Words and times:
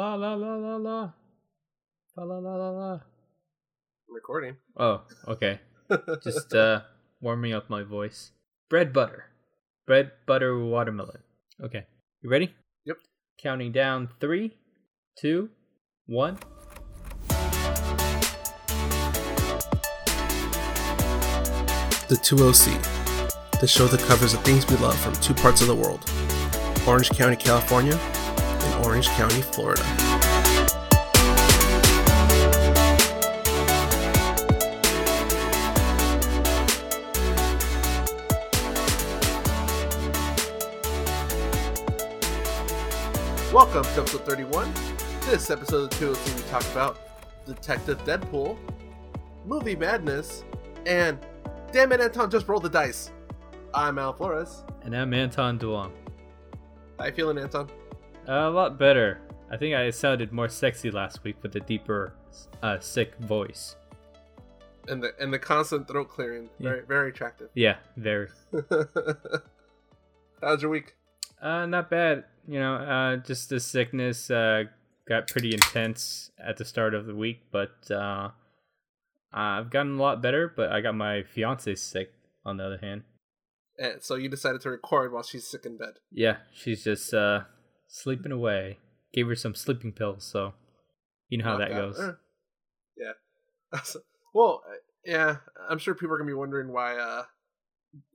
La 0.00 0.14
la 0.14 0.32
la 0.32 0.56
la 0.56 0.76
la. 0.76 1.12
La 2.16 2.24
la 2.24 2.38
la 2.38 2.54
la 2.56 2.70
la. 2.70 2.92
I'm 2.92 4.14
recording. 4.14 4.56
Oh, 4.74 5.02
okay. 5.28 5.60
Just 6.24 6.54
uh 6.54 6.80
warming 7.20 7.52
up 7.52 7.68
my 7.68 7.82
voice. 7.82 8.30
Bread 8.70 8.94
butter. 8.94 9.26
Bread 9.86 10.12
butter 10.26 10.58
watermelon. 10.58 11.20
Okay. 11.62 11.84
You 12.22 12.30
ready? 12.30 12.54
Yep. 12.86 12.96
Counting 13.42 13.72
down 13.72 14.08
three, 14.20 14.56
two, 15.18 15.50
one. 16.06 16.38
The 22.08 22.16
2OC, 22.16 23.60
the 23.60 23.68
show 23.68 23.86
that 23.86 24.00
covers 24.08 24.32
the 24.32 24.38
things 24.38 24.66
we 24.66 24.76
love 24.76 24.98
from 24.98 25.12
two 25.16 25.34
parts 25.34 25.60
of 25.60 25.66
the 25.66 25.76
world 25.76 26.10
Orange 26.88 27.10
County, 27.10 27.36
California, 27.36 28.00
and 28.62 28.86
Orange 28.86 29.08
County, 29.08 29.42
Florida. 29.42 29.82
Welcome 43.52 43.82
to 43.82 44.00
episode 44.00 44.24
31. 44.24 44.72
This 45.22 45.50
episode 45.50 45.92
of 45.92 45.98
the 45.98 46.06
2OC 46.06 46.36
we 46.36 46.50
talk 46.50 46.62
about 46.72 46.98
Detective 47.46 47.98
Deadpool, 48.04 48.56
Movie 49.44 49.76
Madness, 49.76 50.44
and 50.86 51.18
Damn 51.72 51.92
it, 51.92 52.00
Anton 52.00 52.28
just 52.28 52.48
rolled 52.48 52.64
the 52.64 52.68
dice. 52.68 53.12
I'm 53.72 53.96
Al 54.00 54.12
Flores. 54.12 54.64
And 54.82 54.96
I'm 54.96 55.14
Anton 55.14 55.56
Duong. 55.56 55.92
How 56.98 57.06
you 57.06 57.12
feeling, 57.12 57.38
Anton? 57.38 57.70
A 58.30 58.50
lot 58.50 58.78
better. 58.78 59.20
I 59.50 59.56
think 59.56 59.74
I 59.74 59.90
sounded 59.90 60.32
more 60.32 60.48
sexy 60.48 60.90
last 60.90 61.24
week 61.24 61.36
with 61.42 61.54
a 61.56 61.60
deeper, 61.60 62.12
uh, 62.62 62.78
sick 62.78 63.16
voice. 63.16 63.76
And 64.88 65.02
the 65.02 65.12
and 65.20 65.32
the 65.32 65.38
constant 65.38 65.86
throat 65.88 66.08
clearing, 66.08 66.48
Yeah. 66.58 66.70
very 66.70 66.82
very 66.86 67.08
attractive. 67.10 67.50
Yeah, 67.54 67.76
very. 67.96 68.28
How's 70.40 70.62
your 70.62 70.70
week? 70.70 70.94
Uh, 71.40 71.66
not 71.66 71.90
bad. 71.90 72.24
You 72.48 72.58
know, 72.60 72.74
uh, 72.76 73.16
just 73.16 73.50
the 73.50 73.60
sickness 73.60 74.30
uh, 74.30 74.64
got 75.08 75.28
pretty 75.28 75.52
intense 75.52 76.30
at 76.42 76.56
the 76.56 76.64
start 76.64 76.94
of 76.94 77.06
the 77.06 77.14
week, 77.14 77.42
but 77.52 77.90
uh, 77.90 78.30
I've 79.32 79.70
gotten 79.70 79.98
a 79.98 80.02
lot 80.02 80.22
better. 80.22 80.52
But 80.54 80.72
I 80.72 80.80
got 80.80 80.94
my 80.94 81.22
fiance 81.22 81.74
sick. 81.76 82.12
On 82.42 82.56
the 82.56 82.64
other 82.64 82.78
hand, 82.78 83.02
And 83.78 84.02
so 84.02 84.14
you 84.14 84.30
decided 84.30 84.62
to 84.62 84.70
record 84.70 85.12
while 85.12 85.22
she's 85.22 85.46
sick 85.46 85.66
in 85.66 85.76
bed. 85.76 85.98
yeah, 86.10 86.38
she's 86.54 86.82
just 86.82 87.12
uh, 87.12 87.40
sleeping 87.90 88.32
away. 88.32 88.78
Gave 89.12 89.26
her 89.26 89.34
some 89.34 89.54
sleeping 89.54 89.92
pills, 89.92 90.24
so 90.24 90.54
you 91.28 91.38
know 91.38 91.44
how 91.44 91.58
that 91.58 91.70
goes. 91.70 92.00
Yeah. 92.96 93.12
well, 94.34 94.62
uh, 94.68 94.74
yeah. 95.04 95.36
I'm 95.68 95.78
sure 95.78 95.94
people 95.94 96.14
are 96.14 96.18
gonna 96.18 96.30
be 96.30 96.34
wondering 96.34 96.72
why. 96.72 96.96
uh 96.96 97.24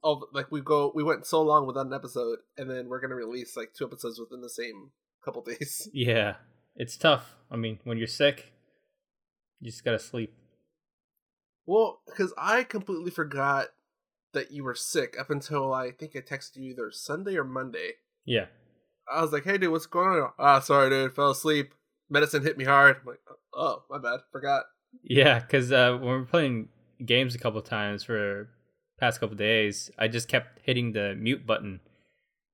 all 0.02 0.28
like 0.34 0.52
we 0.52 0.62
go, 0.62 0.92
we 0.96 1.04
went 1.04 1.26
so 1.26 1.42
long 1.42 1.68
without 1.68 1.88
an 1.88 1.94
episode, 1.94 2.40
and 2.58 2.70
then 2.70 2.88
we're 2.88 3.02
gonna 3.02 3.16
release 3.16 3.58
like 3.58 3.74
two 3.74 3.86
episodes 3.86 4.20
within 4.20 4.42
the 4.42 4.50
same 4.50 4.92
couple 5.24 5.42
days. 5.60 5.90
Yeah, 5.94 6.36
it's 6.76 6.98
tough. 6.98 7.36
I 7.52 7.58
mean, 7.58 7.80
when 7.84 7.98
you're 7.98 8.08
sick, 8.08 8.54
you 9.60 9.72
just 9.72 9.84
gotta 9.84 10.00
sleep. 10.00 10.34
Well, 11.66 12.02
because 12.06 12.34
I 12.38 12.64
completely 12.64 13.12
forgot 13.12 13.68
that 14.34 14.52
you 14.52 14.64
were 14.64 14.76
sick 14.76 15.16
up 15.20 15.30
until 15.30 15.74
I 15.74 15.92
think 15.92 16.16
I 16.16 16.20
texted 16.20 16.58
you 16.58 16.72
either 16.72 16.92
Sunday 16.92 17.36
or 17.36 17.44
Monday. 17.44 17.94
Yeah, 18.24 18.46
I 19.12 19.22
was 19.22 19.32
like, 19.32 19.44
"Hey, 19.44 19.58
dude, 19.58 19.72
what's 19.72 19.86
going 19.86 20.22
on?" 20.22 20.32
Ah, 20.40 20.60
sorry, 20.60 20.90
dude, 20.90 21.16
fell 21.16 21.32
asleep. 21.32 21.74
Medicine 22.10 22.44
hit 22.44 22.58
me 22.58 22.66
hard. 22.66 22.98
I'm 23.02 23.08
like, 23.08 23.20
oh, 23.54 23.84
my 23.90 23.98
bad, 23.98 24.20
forgot. 24.32 24.66
yeah, 25.04 25.40
because 25.40 25.72
uh, 25.72 25.92
when 25.94 26.08
we're 26.08 26.26
playing 26.26 26.70
games 27.04 27.36
a 27.36 27.40
couple 27.40 27.62
times 27.62 28.04
for 28.04 28.50
past 29.00 29.20
couple 29.20 29.36
days, 29.36 29.90
I 29.98 30.08
just 30.08 30.28
kept 30.28 30.60
hitting 30.64 30.94
the 30.94 31.16
mute 31.16 31.46
button, 31.46 31.80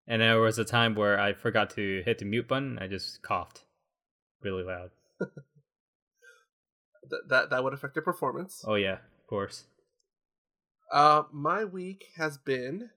and 0.08 0.22
there 0.22 0.40
was 0.40 0.58
a 0.58 0.66
time 0.66 0.96
where 0.96 1.20
I 1.20 1.34
forgot 1.34 1.70
to 1.72 2.02
hit 2.06 2.20
the 2.20 2.26
mute 2.26 2.48
button. 2.48 2.80
I 2.80 2.88
just 2.88 3.22
coughed 3.22 3.66
really 4.42 4.64
loud. 4.64 4.92
That 7.10 7.30
that 7.30 7.50
that 7.50 7.64
would 7.64 7.74
affect 7.74 7.96
your 7.96 8.04
performance. 8.04 8.64
Oh 8.66 8.76
yeah, 8.76 8.94
of 8.94 9.28
course. 9.28 9.66
Uh, 10.94 11.24
my 11.32 11.66
week 11.66 12.06
has 12.16 12.38
been 12.38 12.90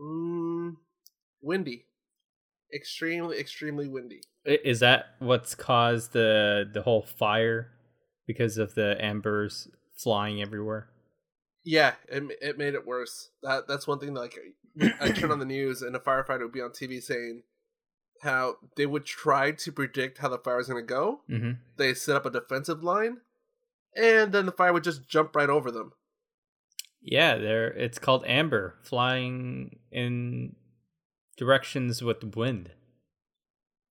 mm, 0.00 0.76
windy, 1.42 1.84
extremely, 2.72 3.38
extremely 3.38 3.88
windy. 3.88 4.20
Is 4.44 4.80
that 4.80 5.06
what's 5.18 5.54
caused 5.54 6.12
the 6.12 6.68
the 6.72 6.82
whole 6.82 7.02
fire 7.02 7.70
because 8.26 8.58
of 8.58 8.74
the 8.74 9.00
embers 9.00 9.68
flying 9.96 10.40
everywhere? 10.40 10.88
Yeah, 11.64 11.94
it 12.08 12.22
it 12.40 12.58
made 12.58 12.74
it 12.74 12.86
worse. 12.86 13.30
That 13.42 13.68
that's 13.68 13.86
one 13.86 13.98
thing. 13.98 14.14
That, 14.14 14.20
like, 14.20 14.38
I 15.00 15.10
turn 15.10 15.30
on 15.30 15.38
the 15.38 15.44
news 15.56 15.82
and 15.82 15.94
a 15.94 15.98
firefighter 15.98 16.42
would 16.42 16.52
be 16.52 16.62
on 16.62 16.70
TV 16.70 17.02
saying 17.02 17.42
how 18.22 18.56
they 18.76 18.86
would 18.86 19.04
try 19.04 19.52
to 19.52 19.72
predict 19.72 20.18
how 20.18 20.28
the 20.28 20.38
fire 20.38 20.60
is 20.60 20.68
going 20.68 20.82
to 20.82 20.86
go. 20.86 21.20
Mm-hmm. 21.30 21.52
They 21.76 21.94
set 21.94 22.16
up 22.16 22.26
a 22.26 22.30
defensive 22.30 22.82
line, 22.82 23.18
and 23.96 24.32
then 24.32 24.46
the 24.46 24.52
fire 24.52 24.72
would 24.72 24.84
just 24.84 25.08
jump 25.08 25.36
right 25.36 25.50
over 25.50 25.70
them. 25.70 25.92
Yeah, 27.00 27.36
there. 27.36 27.68
It's 27.68 27.98
called 27.98 28.24
amber, 28.26 28.74
flying 28.82 29.78
in 29.90 30.56
directions 31.38 32.02
with 32.02 32.20
the 32.20 32.26
wind. 32.26 32.72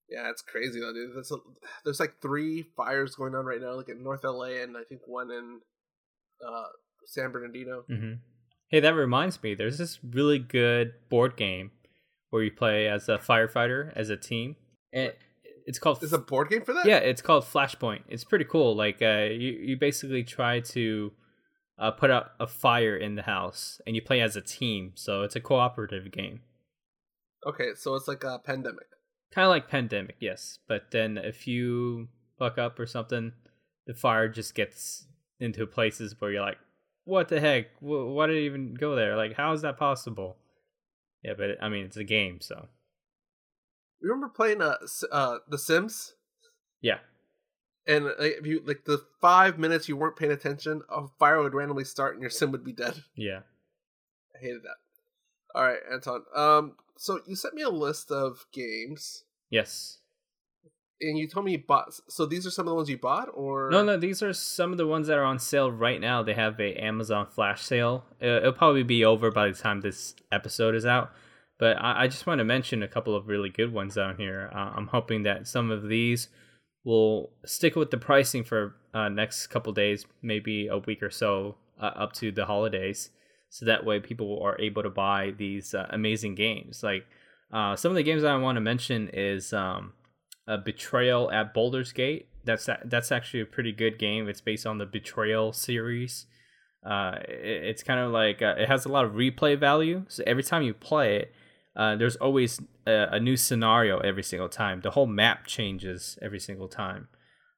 Yeah, 0.10 0.30
it's 0.30 0.42
crazy 0.42 0.80
though, 0.80 0.94
dude. 0.94 1.16
There's, 1.16 1.32
a, 1.32 1.38
there's 1.84 2.00
like 2.00 2.22
three 2.22 2.66
fires 2.76 3.16
going 3.16 3.36
on 3.36 3.46
right 3.46 3.60
now, 3.60 3.74
like 3.74 3.90
in 3.90 4.04
North 4.04 4.24
LA, 4.24 4.62
and 4.62 4.78
I 4.78 4.84
think 4.88 5.02
one 5.06 5.32
in 5.32 5.60
uh, 6.48 6.68
San 7.06 7.32
Bernardino. 7.32 7.84
hmm 7.88 8.14
Hey, 8.70 8.82
that 8.82 8.96
reminds 8.96 9.42
me. 9.42 9.56
There's 9.56 9.78
this 9.78 10.00
really 10.04 10.40
good 10.40 10.92
board 11.10 11.38
game 11.38 11.72
where 12.32 12.44
you 12.44 12.52
play 12.52 12.90
as 12.90 13.08
a 13.08 13.18
firefighter 13.18 13.94
as 13.96 14.10
a 14.10 14.18
team. 14.18 14.58
And 14.92 15.14
it's 15.66 15.80
called. 15.80 16.04
Is 16.04 16.12
a 16.12 16.18
board 16.18 16.50
game 16.50 16.64
for 16.64 16.74
that? 16.74 16.86
yeah, 16.86 16.98
it's 16.98 17.22
called 17.22 17.46
Flashpoint. 17.46 18.02
It's 18.10 18.26
pretty 18.26 18.44
cool. 18.44 18.76
Like, 18.76 19.02
uh, 19.02 19.28
you 19.32 19.52
you 19.52 19.78
basically 19.78 20.24
try 20.24 20.60
to 20.60 21.14
uh, 21.80 21.92
put 21.92 22.12
out 22.12 22.32
a 22.42 22.48
fire 22.48 22.98
in 22.98 23.16
the 23.16 23.22
house, 23.22 23.80
and 23.88 23.96
you 23.96 24.02
play 24.02 24.20
as 24.20 24.36
a 24.36 24.42
team. 24.42 24.92
So 24.96 25.24
it's 25.24 25.36
a 25.36 25.42
cooperative 25.42 26.12
game. 26.12 26.42
Okay, 27.46 27.70
so 27.76 27.96
it's 27.96 28.08
like 28.08 28.24
a 28.24 28.40
pandemic. 28.40 28.88
kind 29.34 29.46
of 29.46 29.50
like 29.50 29.68
pandemic 29.70 30.16
yes 30.20 30.60
but 30.68 30.92
then 30.92 31.18
if 31.18 31.46
you 31.48 32.08
fuck 32.40 32.58
up 32.58 32.80
or 32.80 32.86
something 32.88 33.34
the 33.86 33.94
fire 33.94 34.28
just 34.30 34.56
gets 34.56 35.06
into 35.40 35.66
places 35.68 36.16
where 36.20 36.32
you're 36.32 36.42
like 36.42 36.58
what 37.04 37.28
the 37.30 37.40
heck 37.40 37.66
why 37.80 38.26
did 38.28 38.38
it 38.38 38.46
even 38.46 38.74
go 38.74 38.96
there 38.96 39.16
like 39.18 39.34
how 39.36 39.52
is 39.54 39.62
that 39.62 39.78
possible 39.78 40.38
yeah 41.24 41.34
but 41.38 41.52
i 41.62 41.68
mean 41.70 41.86
it's 41.86 41.98
a 41.98 42.04
game 42.04 42.40
so 42.42 42.68
Remember 44.02 44.30
playing 44.30 44.62
uh, 44.62 44.78
uh 45.12 45.38
The 45.50 45.58
Sims? 45.58 46.14
yeah 46.82 47.00
And 47.88 48.06
like, 48.06 48.36
if 48.40 48.46
you 48.46 48.62
like 48.66 48.84
the 48.86 49.02
five 49.22 49.58
minutes 49.58 49.90
you 49.90 49.98
weren't 49.98 50.16
paying 50.18 50.32
attention, 50.32 50.82
a 50.90 51.08
fire 51.20 51.42
would 51.42 51.54
randomly 51.56 51.84
start 51.84 52.14
and 52.14 52.22
your 52.22 52.30
sim 52.30 52.52
would 52.52 52.64
be 52.64 52.74
dead. 52.74 53.04
yeah 53.16 53.40
I 54.36 54.40
hated 54.40 54.62
that. 54.64 54.78
All 55.56 55.64
right, 55.64 55.80
Anton. 55.92 56.24
Um, 56.36 56.74
so 56.98 57.20
you 57.28 57.36
sent 57.36 57.54
me 57.54 57.62
a 57.62 57.70
list 57.70 58.12
of 58.12 58.46
games, 58.52 59.24
yes. 59.50 60.00
And 61.00 61.18
you 61.18 61.28
told 61.28 61.46
me 61.46 61.52
you 61.52 61.64
bought. 61.66 61.94
So 62.10 62.26
these 62.26 62.48
are 62.48 62.52
some 62.52 62.66
of 62.66 62.72
the 62.72 62.76
ones 62.76 62.90
you 62.90 62.98
bought, 62.98 63.30
or? 63.34 63.70
No 63.70 63.84
no 63.84 63.98
these 63.98 64.24
are 64.24 64.34
some 64.34 64.72
of 64.72 64.78
the 64.78 64.88
ones 64.88 65.08
that 65.08 65.18
are 65.18 65.24
on 65.24 65.38
sale 65.38 65.72
right 65.72 66.02
now. 66.02 66.24
They 66.24 66.34
have 66.34 66.60
a 66.60 66.74
amazon 66.76 67.28
flash 67.28 67.62
sale. 67.62 68.06
Uh, 68.22 68.38
it'll 68.38 68.54
probably 68.54 68.84
be 68.84 69.06
over 69.06 69.30
by 69.30 69.48
the 69.48 69.54
time 69.54 69.82
this 69.82 70.16
episode 70.32 70.74
is 70.74 70.86
out. 70.86 71.12
But 71.60 71.78
i, 71.78 72.04
I 72.04 72.08
just 72.08 72.26
want 72.26 72.40
to 72.40 72.44
mention 72.44 72.82
a 72.82 72.88
couple 72.88 73.16
of 73.16 73.28
really 73.28 73.50
good 73.50 73.72
ones 73.72 73.94
down 73.96 74.18
here. 74.18 74.50
Uh, 74.54 74.72
i'm 74.76 74.88
hoping 74.88 75.24
that 75.24 75.48
some 75.48 75.70
of 75.70 75.88
these 75.88 76.30
will 76.84 77.32
stick 77.46 77.76
with 77.76 77.92
the 77.92 77.98
pricing 77.98 78.44
for 78.44 78.76
uh, 78.94 79.10
next 79.10 79.48
couple 79.48 79.74
days 79.74 80.06
maybe 80.22 80.68
a 80.68 80.78
week 80.78 81.04
or 81.04 81.12
so 81.12 81.56
uh, 81.80 81.92
up 81.96 82.14
to 82.14 82.32
the 82.32 82.46
holidays 82.46 83.10
so 83.50 83.66
that 83.66 83.86
way 83.86 84.00
people 84.00 84.42
are 84.42 84.60
able 84.60 84.84
to 84.84 84.90
buy 84.90 85.34
these 85.38 85.74
uh, 85.74 85.88
amazing 85.90 86.36
games 86.36 86.84
like 86.84 87.06
uh, 87.52 87.76
some 87.76 87.92
of 87.92 87.96
the 87.96 88.04
games 88.04 88.22
that 88.22 88.32
i 88.32 88.38
want 88.38 88.56
to 88.56 88.62
mention 88.62 89.10
is 89.14 89.54
um, 89.54 89.94
a 90.48 90.58
Betrayal 90.58 91.30
at 91.32 91.54
Baldur's 91.54 91.92
Gate. 91.92 92.30
That's 92.46 92.70
that's 92.86 93.12
actually 93.12 93.42
a 93.42 93.46
pretty 93.46 93.74
good 93.74 94.00
game. 94.00 94.30
It's 94.30 94.42
based 94.42 94.66
on 94.66 94.78
the 94.78 94.86
Betrayal 94.86 95.52
series. 95.52 96.26
Uh, 96.86 97.18
it, 97.28 97.66
it's 97.66 97.84
kind 97.84 98.00
of 98.00 98.12
like 98.12 98.42
uh, 98.42 98.56
it 98.58 98.70
has 98.70 98.86
a 98.86 98.90
lot 98.90 99.04
of 99.04 99.12
replay 99.12 99.60
value. 99.60 100.06
So 100.08 100.24
every 100.26 100.44
time 100.44 100.64
you 100.64 100.74
play 100.74 101.18
it, 101.18 101.34
uh, 101.76 101.98
there's 101.98 102.16
always 102.16 102.62
a, 102.86 103.10
a 103.12 103.20
new 103.20 103.36
scenario 103.36 104.00
every 104.00 104.24
single 104.24 104.48
time. 104.48 104.80
The 104.82 104.92
whole 104.92 105.06
map 105.06 105.46
changes 105.46 106.18
every 106.22 106.40
single 106.40 106.70
time. 106.70 107.10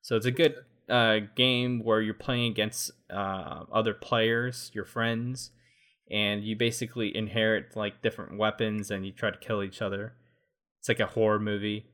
So 0.02 0.16
it's 0.16 0.26
a 0.26 0.32
good 0.32 0.56
uh, 0.90 1.20
game 1.36 1.84
where 1.84 2.02
you're 2.02 2.16
playing 2.16 2.52
against 2.52 2.92
uh, 3.12 3.66
other 3.72 3.94
players, 3.94 4.72
your 4.74 4.86
friends, 4.86 5.52
and 6.12 6.44
you 6.44 6.56
basically 6.56 7.16
inherit 7.16 7.76
like 7.76 8.02
different 8.02 8.38
weapons 8.38 8.92
and 8.92 9.06
you 9.06 9.12
try 9.12 9.32
to 9.32 9.38
kill 9.38 9.64
each 9.64 9.82
other. 9.82 10.14
It's 10.80 10.90
like 10.90 11.00
a 11.00 11.06
horror 11.08 11.40
movie. 11.40 11.86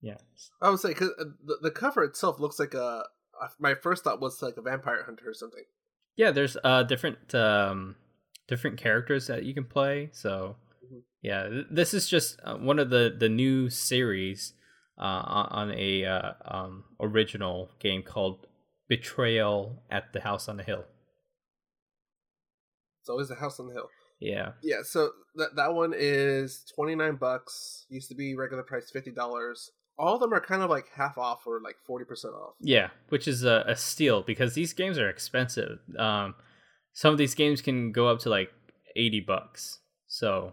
Yeah. 0.00 0.16
I 0.62 0.70
would 0.70 0.80
say 0.80 0.88
because 0.90 1.10
the, 1.44 1.58
the 1.62 1.70
cover 1.70 2.02
itself 2.04 2.40
looks 2.40 2.58
like 2.58 2.74
a. 2.74 3.04
My 3.58 3.74
first 3.74 4.04
thought 4.04 4.20
was 4.20 4.42
like 4.42 4.56
a 4.58 4.62
vampire 4.62 5.02
hunter 5.04 5.24
or 5.30 5.34
something. 5.34 5.64
Yeah, 6.16 6.30
there's 6.30 6.56
uh 6.64 6.82
different 6.82 7.34
um 7.34 7.96
different 8.48 8.78
characters 8.78 9.26
that 9.28 9.44
you 9.44 9.54
can 9.54 9.64
play. 9.64 10.10
So 10.12 10.56
Mhm. 10.84 11.02
yeah, 11.22 11.48
th- 11.48 11.66
this 11.70 11.94
is 11.94 12.08
just 12.08 12.40
uh, 12.44 12.56
one 12.56 12.78
of 12.78 12.90
the 12.90 13.14
the 13.16 13.28
new 13.28 13.70
series 13.70 14.54
uh 14.98 15.02
on 15.24 15.46
on 15.70 15.78
a 15.78 16.04
uh, 16.04 16.32
um 16.44 16.84
original 17.00 17.70
game 17.78 18.02
called 18.02 18.46
Betrayal 18.88 19.82
at 19.90 20.12
the 20.12 20.20
House 20.20 20.48
on 20.48 20.56
the 20.56 20.62
Hill. 20.64 20.84
It's 23.00 23.08
always 23.08 23.30
a 23.30 23.34
house 23.34 23.58
on 23.58 23.68
the 23.68 23.74
hill. 23.74 23.88
Yeah. 24.20 24.52
Yeah, 24.62 24.82
so 24.82 25.10
that 25.36 25.56
that 25.56 25.74
one 25.74 25.94
is 25.96 26.64
twenty 26.74 26.94
nine 26.94 27.16
bucks. 27.16 27.86
Used 27.88 28.08
to 28.10 28.14
be 28.14 28.34
regular 28.34 28.62
price 28.62 28.90
fifty 28.90 29.10
dollars. 29.10 29.70
All 29.98 30.14
of 30.14 30.20
them 30.20 30.32
are 30.32 30.40
kind 30.40 30.62
of 30.62 30.70
like 30.70 30.86
half 30.94 31.18
off 31.18 31.46
or 31.46 31.60
like 31.62 31.76
forty 31.86 32.04
percent 32.04 32.34
off. 32.34 32.54
Yeah, 32.60 32.88
which 33.08 33.26
is 33.26 33.44
a, 33.44 33.64
a 33.66 33.76
steal 33.76 34.22
because 34.22 34.54
these 34.54 34.72
games 34.72 34.98
are 34.98 35.08
expensive. 35.08 35.78
Um, 35.98 36.34
some 36.92 37.12
of 37.12 37.18
these 37.18 37.34
games 37.34 37.62
can 37.62 37.92
go 37.92 38.08
up 38.08 38.20
to 38.20 38.28
like 38.28 38.50
eighty 38.94 39.20
bucks, 39.20 39.78
so 40.06 40.52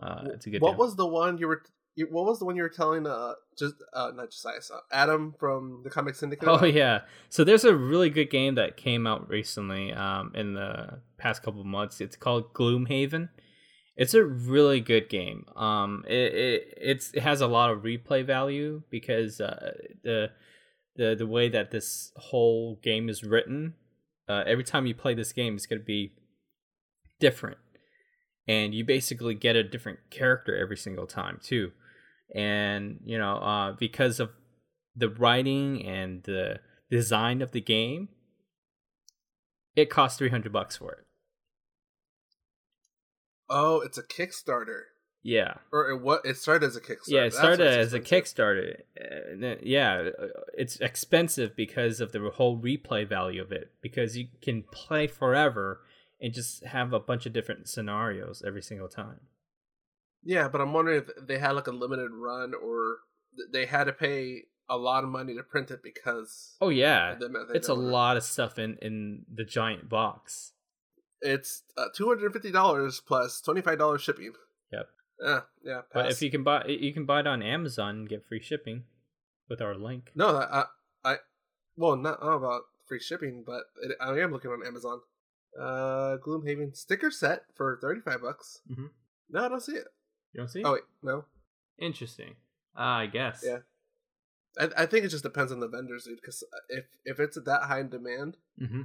uh, 0.00 0.22
it's 0.26 0.46
a 0.46 0.50
good. 0.50 0.62
What 0.62 0.72
deal. 0.72 0.78
was 0.78 0.96
the 0.96 1.06
one 1.06 1.38
you 1.38 1.48
were? 1.48 1.62
You, 1.94 2.08
what 2.10 2.24
was 2.24 2.38
the 2.38 2.46
one 2.46 2.56
you 2.56 2.62
were 2.62 2.70
telling? 2.70 3.06
Uh, 3.06 3.34
just 3.58 3.74
uh, 3.92 4.12
not 4.14 4.30
just 4.30 4.46
uh, 4.46 4.78
Adam 4.90 5.34
from 5.38 5.82
the 5.84 5.90
Comic 5.90 6.14
Syndicate. 6.14 6.48
Oh 6.48 6.54
about? 6.54 6.72
yeah, 6.72 7.00
so 7.28 7.44
there's 7.44 7.64
a 7.64 7.74
really 7.74 8.08
good 8.08 8.30
game 8.30 8.54
that 8.54 8.76
came 8.76 9.06
out 9.06 9.28
recently, 9.28 9.92
um, 9.92 10.32
in 10.34 10.54
the 10.54 11.00
past 11.18 11.42
couple 11.42 11.62
months. 11.64 12.00
It's 12.00 12.16
called 12.16 12.54
Gloomhaven. 12.54 13.28
It's 13.94 14.14
a 14.14 14.24
really 14.24 14.80
good 14.80 15.10
game. 15.10 15.44
Um, 15.54 16.04
it, 16.08 16.34
it 16.34 16.74
it's 16.78 17.12
it 17.12 17.22
has 17.22 17.42
a 17.42 17.46
lot 17.46 17.70
of 17.70 17.82
replay 17.82 18.24
value 18.24 18.82
because 18.90 19.38
uh, 19.40 19.72
the 20.02 20.30
the 20.96 21.14
the 21.14 21.26
way 21.26 21.50
that 21.50 21.70
this 21.70 22.10
whole 22.16 22.80
game 22.82 23.10
is 23.10 23.22
written, 23.22 23.74
uh, 24.28 24.44
every 24.46 24.64
time 24.64 24.86
you 24.86 24.94
play 24.94 25.12
this 25.12 25.32
game, 25.32 25.56
it's 25.56 25.66
gonna 25.66 25.82
be 25.82 26.14
different, 27.20 27.58
and 28.48 28.74
you 28.74 28.82
basically 28.82 29.34
get 29.34 29.56
a 29.56 29.62
different 29.62 29.98
character 30.10 30.56
every 30.56 30.78
single 30.78 31.06
time 31.06 31.38
too. 31.42 31.72
And 32.34 33.00
you 33.04 33.18
know, 33.18 33.36
uh, 33.36 33.72
because 33.72 34.20
of 34.20 34.30
the 34.96 35.08
writing 35.08 35.84
and 35.86 36.22
the 36.22 36.60
design 36.90 37.42
of 37.42 37.52
the 37.52 37.60
game, 37.60 38.08
it 39.76 39.90
costs 39.90 40.18
three 40.18 40.30
hundred 40.30 40.52
bucks 40.52 40.76
for 40.76 40.92
it. 40.92 41.04
Oh, 43.50 43.80
it's 43.80 43.98
a 43.98 44.02
Kickstarter, 44.02 44.80
Yeah, 45.22 45.54
or 45.72 45.90
it, 45.90 46.00
what? 46.00 46.22
It 46.24 46.38
started 46.38 46.66
as 46.66 46.76
a 46.76 46.80
Kickstarter. 46.80 47.08
yeah. 47.08 47.24
It 47.24 47.34
started 47.34 47.66
as 47.66 47.92
a. 47.92 48.00
Kickstarter. 48.00 48.80
Uh, 48.98 49.56
yeah, 49.62 50.08
it's 50.56 50.76
expensive 50.80 51.54
because 51.54 52.00
of 52.00 52.12
the 52.12 52.30
whole 52.34 52.58
replay 52.58 53.06
value 53.06 53.42
of 53.42 53.52
it. 53.52 53.72
Because 53.82 54.16
you 54.16 54.28
can 54.40 54.62
play 54.72 55.06
forever 55.06 55.80
and 56.20 56.32
just 56.32 56.64
have 56.64 56.94
a 56.94 57.00
bunch 57.00 57.26
of 57.26 57.34
different 57.34 57.68
scenarios 57.68 58.42
every 58.46 58.62
single 58.62 58.88
time. 58.88 59.20
Yeah, 60.24 60.48
but 60.48 60.60
I'm 60.60 60.72
wondering 60.72 61.02
if 61.02 61.26
they 61.26 61.38
had 61.38 61.52
like 61.52 61.66
a 61.66 61.72
limited 61.72 62.10
run, 62.12 62.52
or 62.54 62.98
they 63.52 63.66
had 63.66 63.84
to 63.84 63.92
pay 63.92 64.44
a 64.68 64.76
lot 64.76 65.04
of 65.04 65.10
money 65.10 65.34
to 65.34 65.42
print 65.42 65.70
it 65.70 65.82
because 65.82 66.56
Oh 66.60 66.68
yeah, 66.68 67.16
it's 67.52 67.68
a 67.68 67.74
lot 67.74 68.16
of 68.16 68.22
stuff 68.22 68.58
in 68.58 68.76
in 68.80 69.24
the 69.32 69.44
giant 69.44 69.88
box. 69.88 70.52
It's 71.20 71.62
uh, 71.76 71.86
two 71.94 72.08
hundred 72.08 72.26
and 72.26 72.32
fifty 72.32 72.50
dollars 72.52 73.00
plus 73.04 73.40
twenty 73.40 73.60
five 73.60 73.78
dollars 73.78 74.02
shipping. 74.02 74.32
Yep. 74.72 74.88
Yeah, 75.20 75.40
yeah. 75.64 75.80
But 75.92 76.10
if 76.10 76.20
you 76.22 76.30
can 76.30 76.42
buy, 76.42 76.64
you 76.66 76.92
can 76.92 77.04
buy 77.04 77.20
it 77.20 77.26
on 77.26 77.42
Amazon 77.42 77.96
and 77.96 78.08
get 78.08 78.24
free 78.26 78.40
shipping 78.40 78.84
with 79.48 79.60
our 79.60 79.76
link. 79.76 80.10
no, 80.14 80.36
I, 80.38 80.64
I, 81.04 81.16
well, 81.76 81.96
not 81.96 82.18
about 82.22 82.62
free 82.88 82.98
shipping, 83.00 83.44
but 83.46 83.64
it, 83.82 83.96
I 84.00 84.18
am 84.18 84.32
looking 84.32 84.50
on 84.50 84.66
Amazon. 84.66 85.00
Uh, 85.60 86.16
Gloomhaven 86.24 86.74
sticker 86.76 87.10
set 87.10 87.42
for 87.54 87.78
thirty 87.80 88.00
five 88.00 88.22
bucks. 88.22 88.60
Mhm. 88.70 88.90
No, 89.30 89.44
I 89.44 89.48
don't 89.48 89.60
see 89.62 89.72
it. 89.72 89.86
You 90.32 90.38
don't 90.40 90.48
see? 90.48 90.62
Oh 90.64 90.72
wait, 90.72 90.82
no. 91.02 91.24
interesting. 91.78 92.34
Uh, 92.76 92.80
I 93.04 93.06
guess. 93.06 93.44
Yeah. 93.46 93.58
I, 94.58 94.82
I 94.82 94.86
think 94.86 95.04
it 95.04 95.08
just 95.08 95.22
depends 95.24 95.52
on 95.52 95.60
the 95.60 95.68
vendors, 95.68 96.04
dude. 96.04 96.16
Because 96.20 96.42
if 96.68 96.84
if 97.04 97.20
it's 97.20 97.38
that 97.44 97.62
high 97.64 97.80
in 97.80 97.88
demand, 97.90 98.36
Mm-hmm. 98.60 98.82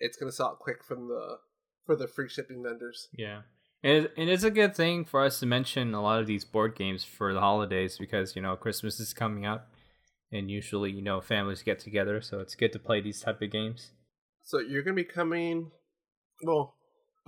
it's 0.00 0.16
gonna 0.16 0.32
sell 0.32 0.48
out 0.48 0.58
quick 0.58 0.84
from 0.84 1.08
the 1.08 1.38
for 1.86 1.96
the 1.96 2.06
free 2.08 2.28
shipping 2.28 2.62
vendors. 2.62 3.08
Yeah. 3.16 3.42
And 3.82 4.08
and 4.16 4.28
it's 4.28 4.42
a 4.44 4.50
good 4.50 4.74
thing 4.74 5.04
for 5.04 5.24
us 5.24 5.38
to 5.40 5.46
mention 5.46 5.94
a 5.94 6.02
lot 6.02 6.20
of 6.20 6.26
these 6.26 6.44
board 6.44 6.74
games 6.76 7.04
for 7.04 7.32
the 7.32 7.40
holidays 7.40 7.96
because 7.98 8.34
you 8.36 8.42
know 8.42 8.56
Christmas 8.56 8.98
is 9.00 9.12
coming 9.14 9.46
up, 9.46 9.70
and 10.32 10.50
usually 10.50 10.90
you 10.90 11.02
know 11.02 11.20
families 11.20 11.62
get 11.62 11.78
together, 11.78 12.20
so 12.20 12.40
it's 12.40 12.56
good 12.56 12.72
to 12.72 12.78
play 12.80 13.00
these 13.00 13.20
type 13.20 13.40
of 13.40 13.50
games. 13.52 13.92
So 14.42 14.58
you're 14.58 14.82
gonna 14.82 14.94
be 14.96 15.04
coming. 15.04 15.70
Well, 16.42 16.74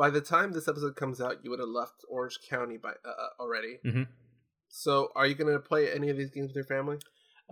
by 0.00 0.08
the 0.08 0.22
time 0.22 0.52
this 0.52 0.66
episode 0.66 0.96
comes 0.96 1.20
out, 1.20 1.44
you 1.44 1.50
would 1.50 1.58
have 1.58 1.68
left 1.68 2.06
Orange 2.08 2.38
County 2.48 2.78
by 2.78 2.92
uh, 3.04 3.08
uh, 3.08 3.28
already. 3.38 3.80
Mhm. 3.84 4.08
So 4.66 5.12
are 5.14 5.26
you 5.26 5.34
gonna 5.34 5.58
play 5.58 5.92
any 5.92 6.08
of 6.08 6.16
these 6.16 6.30
games 6.30 6.48
with 6.48 6.56
your 6.56 6.64
family? 6.64 6.96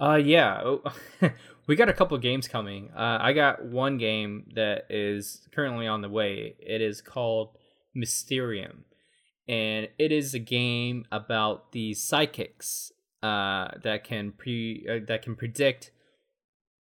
Uh, 0.00 0.14
yeah, 0.14 0.62
Oh, 0.64 0.82
we 1.66 1.76
got 1.76 1.90
a 1.90 1.92
couple 1.92 2.16
games 2.16 2.48
coming. 2.48 2.90
Uh, 2.96 3.18
I 3.20 3.34
got 3.34 3.66
one 3.66 3.98
game 3.98 4.50
that 4.54 4.86
is 4.88 5.46
currently 5.54 5.86
on 5.86 6.00
the 6.00 6.08
way. 6.08 6.56
It 6.58 6.80
is 6.80 7.02
called 7.02 7.50
Mysterium, 7.94 8.86
and 9.46 9.88
it 9.98 10.10
is 10.10 10.32
a 10.32 10.38
game 10.38 11.04
about 11.12 11.72
the 11.72 11.92
psychics 11.92 12.92
uh, 13.22 13.72
that 13.82 14.04
can 14.04 14.32
pre 14.32 14.86
uh, 14.88 15.04
that 15.06 15.20
can 15.20 15.36
predict 15.36 15.90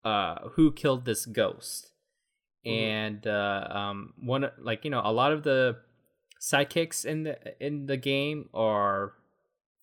uh, 0.04 0.50
who 0.56 0.74
killed 0.74 1.06
this 1.06 1.26
ghost. 1.26 1.93
Mhm. 2.66 2.72
And 2.72 3.28
uh, 3.28 3.68
um, 3.70 4.14
one 4.22 4.50
like 4.58 4.86
you 4.86 4.92
know 4.92 5.02
a 5.04 5.12
lot 5.12 5.32
of 5.32 5.44
the 5.44 5.78
sidekicks 6.42 7.06
in 7.06 7.24
the 7.24 7.38
in 7.66 7.86
the 7.88 7.98
game 7.98 8.50
are 8.54 9.14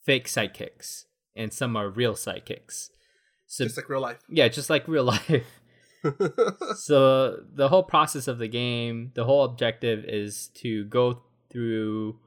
fake 0.05 0.27
sidekicks, 0.29 1.05
and 1.37 1.53
some 1.53 1.77
are 1.77 1.88
real 1.91 2.15
sidekicks. 2.15 2.91
So 3.47 3.65
Just 3.65 3.77
like 3.77 3.88
real 3.88 4.00
life. 4.00 4.19
yeah, 4.29 4.49
just 4.49 4.71
like 4.71 4.87
real 4.88 5.05
life. 5.15 5.47
so 6.77 7.43
the 7.53 7.69
whole 7.69 7.82
process 7.82 8.29
of 8.29 8.38
the 8.38 8.49
game, 8.49 9.12
the 9.15 9.25
whole 9.25 9.44
objective 9.44 10.05
is 10.05 10.49
to 10.55 10.85
go 10.87 11.23
through 11.50 12.19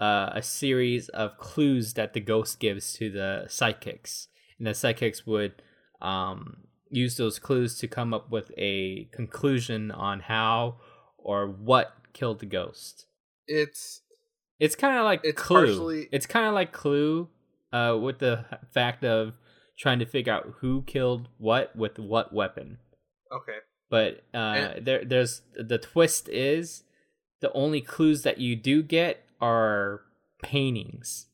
uh, 0.00 0.30
a 0.34 0.42
series 0.42 1.08
of 1.10 1.38
clues 1.38 1.94
that 1.94 2.12
the 2.12 2.20
ghost 2.20 2.60
gives 2.60 2.92
to 2.94 3.10
the 3.10 3.46
psychics, 3.48 4.28
and 4.58 4.66
the 4.66 4.74
psychics 4.74 5.26
would 5.26 5.62
um, 6.02 6.64
use 6.90 7.16
those 7.16 7.38
clues 7.38 7.76
to 7.78 7.88
come 7.88 8.12
up 8.14 8.30
with 8.30 8.50
a 8.56 9.04
conclusion 9.12 9.90
on 9.90 10.20
how 10.20 10.76
or 11.18 11.46
what 11.46 11.94
killed 12.12 12.40
the 12.40 12.46
ghost. 12.46 13.06
it's 13.46 14.02
It's 14.58 14.74
kind 14.74 14.98
of 14.98 15.04
like 15.04 15.20
It's 15.24 15.40
Clue. 15.40 15.66
partially- 15.66 16.08
It's 16.12 16.26
kind 16.26 16.46
of 16.46 16.52
like 16.54 16.72
Clue, 16.72 17.28
uh, 17.72 17.96
with 18.00 18.18
the 18.18 18.44
fact 18.72 19.04
of 19.04 19.38
trying 19.78 20.00
to 20.00 20.06
figure 20.06 20.32
out 20.32 20.54
who 20.60 20.82
killed 20.82 21.28
what 21.38 21.74
with 21.76 21.98
what 21.98 22.32
weapon. 22.32 22.78
okay. 23.32 23.58
But 23.90 24.24
uh, 24.34 24.36
And- 24.36 24.86
there, 24.86 25.04
there's 25.04 25.42
the 25.56 25.78
twist 25.78 26.28
is 26.28 26.82
the 27.40 27.52
only 27.52 27.80
clues 27.80 28.22
that 28.22 28.38
you 28.38 28.56
do 28.56 28.82
get 28.82 29.24
are 29.40 30.02
paintings. 30.42 31.26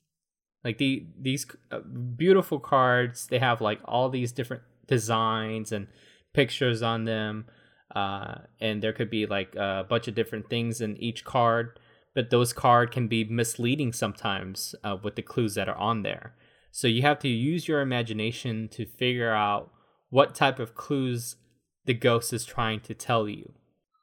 Like 0.62 0.78
the 0.78 1.06
these 1.20 1.46
uh, 1.70 1.80
beautiful 1.80 2.58
cards, 2.60 3.26
they 3.26 3.38
have 3.38 3.60
like 3.60 3.80
all 3.84 4.08
these 4.10 4.32
different 4.32 4.62
designs 4.86 5.72
and 5.72 5.88
pictures 6.32 6.82
on 6.82 7.04
them, 7.04 7.46
uh, 7.94 8.36
and 8.60 8.82
there 8.82 8.92
could 8.92 9.10
be 9.10 9.26
like 9.26 9.54
a 9.56 9.86
bunch 9.88 10.08
of 10.08 10.14
different 10.14 10.48
things 10.48 10.80
in 10.80 10.96
each 10.96 11.24
card. 11.24 11.78
But 12.14 12.30
those 12.30 12.52
card 12.52 12.92
can 12.92 13.08
be 13.08 13.24
misleading 13.24 13.92
sometimes 13.92 14.74
uh, 14.84 14.96
with 15.02 15.16
the 15.16 15.22
clues 15.22 15.56
that 15.56 15.68
are 15.68 15.76
on 15.76 16.02
there. 16.02 16.34
So 16.70 16.86
you 16.86 17.02
have 17.02 17.18
to 17.20 17.28
use 17.28 17.66
your 17.66 17.80
imagination 17.80 18.68
to 18.68 18.86
figure 18.86 19.32
out 19.32 19.72
what 20.10 20.34
type 20.34 20.60
of 20.60 20.74
clues 20.74 21.36
the 21.84 21.94
ghost 21.94 22.32
is 22.32 22.44
trying 22.44 22.80
to 22.80 22.94
tell 22.94 23.28
you. 23.28 23.54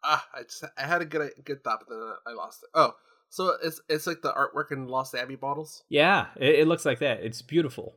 Ah, 0.03 0.27
I 0.33 0.43
just 0.43 0.63
I 0.77 0.85
had 0.85 1.01
a 1.01 1.05
good 1.05 1.31
good 1.45 1.63
thought, 1.63 1.83
but 1.87 1.95
then 1.95 2.13
I 2.27 2.33
lost 2.33 2.63
it. 2.63 2.69
Oh, 2.73 2.93
so 3.29 3.55
it's 3.63 3.81
it's 3.87 4.07
like 4.07 4.21
the 4.21 4.33
artwork 4.33 4.71
in 4.71 4.87
Lost 4.87 5.15
Abbey 5.15 5.35
bottles. 5.35 5.83
Yeah, 5.89 6.27
it, 6.37 6.59
it 6.59 6.67
looks 6.67 6.85
like 6.85 6.99
that. 6.99 7.23
It's 7.23 7.41
beautiful. 7.41 7.95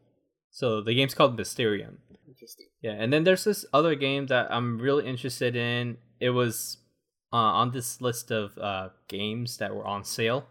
So 0.55 0.81
the 0.81 0.95
game's 0.95 1.15
called 1.15 1.37
Mysterium. 1.37 1.99
Interesting. 2.29 2.67
Yeah, 2.81 2.93
and 2.93 3.13
then 3.13 3.25
there's 3.25 3.43
this 3.43 3.67
other 3.73 3.97
game 3.97 4.27
that 4.27 4.55
I'm 4.55 4.79
really 4.79 5.05
interested 5.05 5.57
in. 5.57 5.97
It 6.21 6.31
was 6.31 6.77
uh, 7.33 7.37
on 7.37 7.73
this 7.73 8.01
list 8.01 8.31
of 8.31 8.57
uh, 8.57 8.91
games 9.09 9.57
that 9.57 9.75
were 9.75 9.85
on 9.85 10.05
sale. 10.05 10.47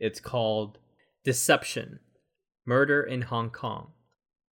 It's 0.00 0.18
called 0.18 0.78
Deception: 1.24 2.00
Murder 2.64 3.02
in 3.02 3.20
Hong 3.20 3.50
Kong. 3.50 3.88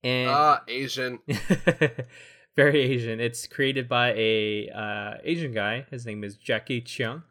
And 0.03 0.29
Ah, 0.29 0.62
Asian. 0.67 1.19
very 2.57 2.81
Asian. 2.81 3.21
It's 3.21 3.48
created 3.48 3.88
by 3.88 4.12
a 4.17 4.69
uh, 4.75 5.13
Asian 5.24 5.53
guy. 5.53 5.86
His 5.89 6.05
name 6.05 6.25
is 6.25 6.36
Jackie 6.36 6.81
Cheung. 6.81 7.24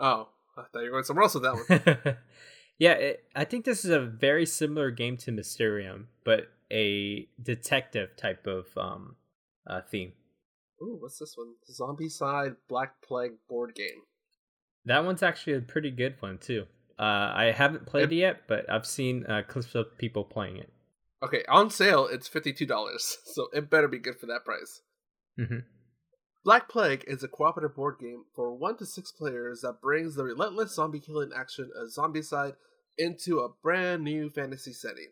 Oh, 0.00 0.30
I 0.58 0.62
thought 0.62 0.80
you 0.80 0.86
were 0.86 0.96
going 0.96 1.04
somewhere 1.04 1.22
else 1.22 1.34
with 1.34 1.44
that 1.44 2.04
one. 2.04 2.16
yeah, 2.80 2.94
it, 2.94 3.24
I 3.36 3.44
think 3.44 3.64
this 3.64 3.84
is 3.84 3.92
a 3.92 4.00
very 4.00 4.46
similar 4.46 4.90
game 4.90 5.16
to 5.18 5.30
Mysterium, 5.30 6.08
but 6.24 6.48
a 6.72 7.28
detective 7.42 8.16
type 8.16 8.46
of 8.46 8.66
um 8.76 9.16
uh, 9.66 9.80
theme. 9.80 10.12
Ooh, 10.82 10.98
what's 11.00 11.18
this 11.18 11.36
one? 11.36 11.54
Zombicide 11.70 12.56
Black 12.68 13.02
Plague 13.02 13.32
board 13.48 13.74
game. 13.74 14.02
That 14.84 15.04
one's 15.04 15.22
actually 15.22 15.54
a 15.54 15.60
pretty 15.60 15.90
good 15.90 16.16
one 16.20 16.38
too. 16.38 16.66
Uh, 16.98 17.32
I 17.34 17.52
haven't 17.54 17.86
played 17.86 18.12
it 18.12 18.16
yet, 18.16 18.42
but 18.46 18.70
I've 18.70 18.86
seen 18.86 19.26
uh, 19.26 19.42
clips 19.46 19.74
of 19.74 19.98
people 19.98 20.24
playing 20.24 20.58
it. 20.58 20.72
Okay, 21.22 21.42
on 21.48 21.70
sale 21.70 22.06
it's 22.06 22.28
fifty 22.28 22.52
two 22.52 22.66
dollars, 22.66 23.18
so 23.24 23.48
it 23.52 23.70
better 23.70 23.88
be 23.88 23.98
good 23.98 24.18
for 24.18 24.26
that 24.26 24.44
price. 24.44 24.82
Mm-hmm. 25.38 25.58
Black 26.44 26.68
Plague 26.68 27.04
is 27.08 27.24
a 27.24 27.28
cooperative 27.28 27.74
board 27.74 27.96
game 27.98 28.24
for 28.34 28.54
one 28.54 28.76
to 28.76 28.86
six 28.86 29.10
players 29.10 29.62
that 29.62 29.80
brings 29.82 30.14
the 30.14 30.22
relentless 30.22 30.76
zombie 30.76 31.00
killing 31.00 31.32
action 31.36 31.70
of 31.74 31.88
Zombicide 31.88 32.54
into 32.96 33.40
a 33.40 33.48
brand 33.62 34.04
new 34.04 34.30
fantasy 34.30 34.72
setting. 34.72 35.08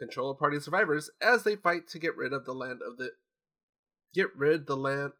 Control 0.00 0.30
a 0.30 0.34
party 0.34 0.56
of 0.56 0.64
survivors 0.64 1.10
as 1.20 1.44
they 1.44 1.56
fight 1.56 1.86
to 1.88 1.98
get 1.98 2.16
rid 2.16 2.32
of 2.32 2.46
the 2.46 2.54
land 2.54 2.80
of 2.84 2.96
the 2.96 3.10
get 4.14 4.34
rid 4.34 4.66
the 4.66 4.76
land 4.76 5.12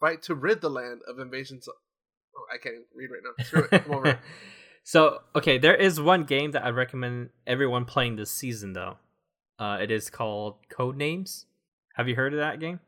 fight 0.00 0.22
to 0.22 0.34
rid 0.34 0.60
the 0.60 0.70
land 0.70 1.00
of 1.08 1.18
invasions. 1.18 1.68
Oh, 1.68 2.46
I 2.52 2.58
can't 2.58 2.84
read 2.94 3.10
right 3.10 3.22
now. 3.24 3.44
Screw 3.44 3.66
it. 3.70 3.88
Over. 3.88 4.20
so 4.84 5.18
okay, 5.34 5.58
there 5.58 5.74
is 5.74 6.00
one 6.00 6.24
game 6.24 6.52
that 6.52 6.64
I 6.64 6.70
recommend 6.70 7.30
everyone 7.46 7.84
playing 7.84 8.16
this 8.16 8.30
season 8.30 8.72
though. 8.72 8.98
Uh, 9.58 9.78
it 9.80 9.90
is 9.90 10.10
called 10.10 10.56
Code 10.68 10.96
Names. 10.96 11.46
Have 11.94 12.08
you 12.08 12.14
heard 12.14 12.34
of 12.34 12.38
that 12.40 12.60
game? 12.60 12.80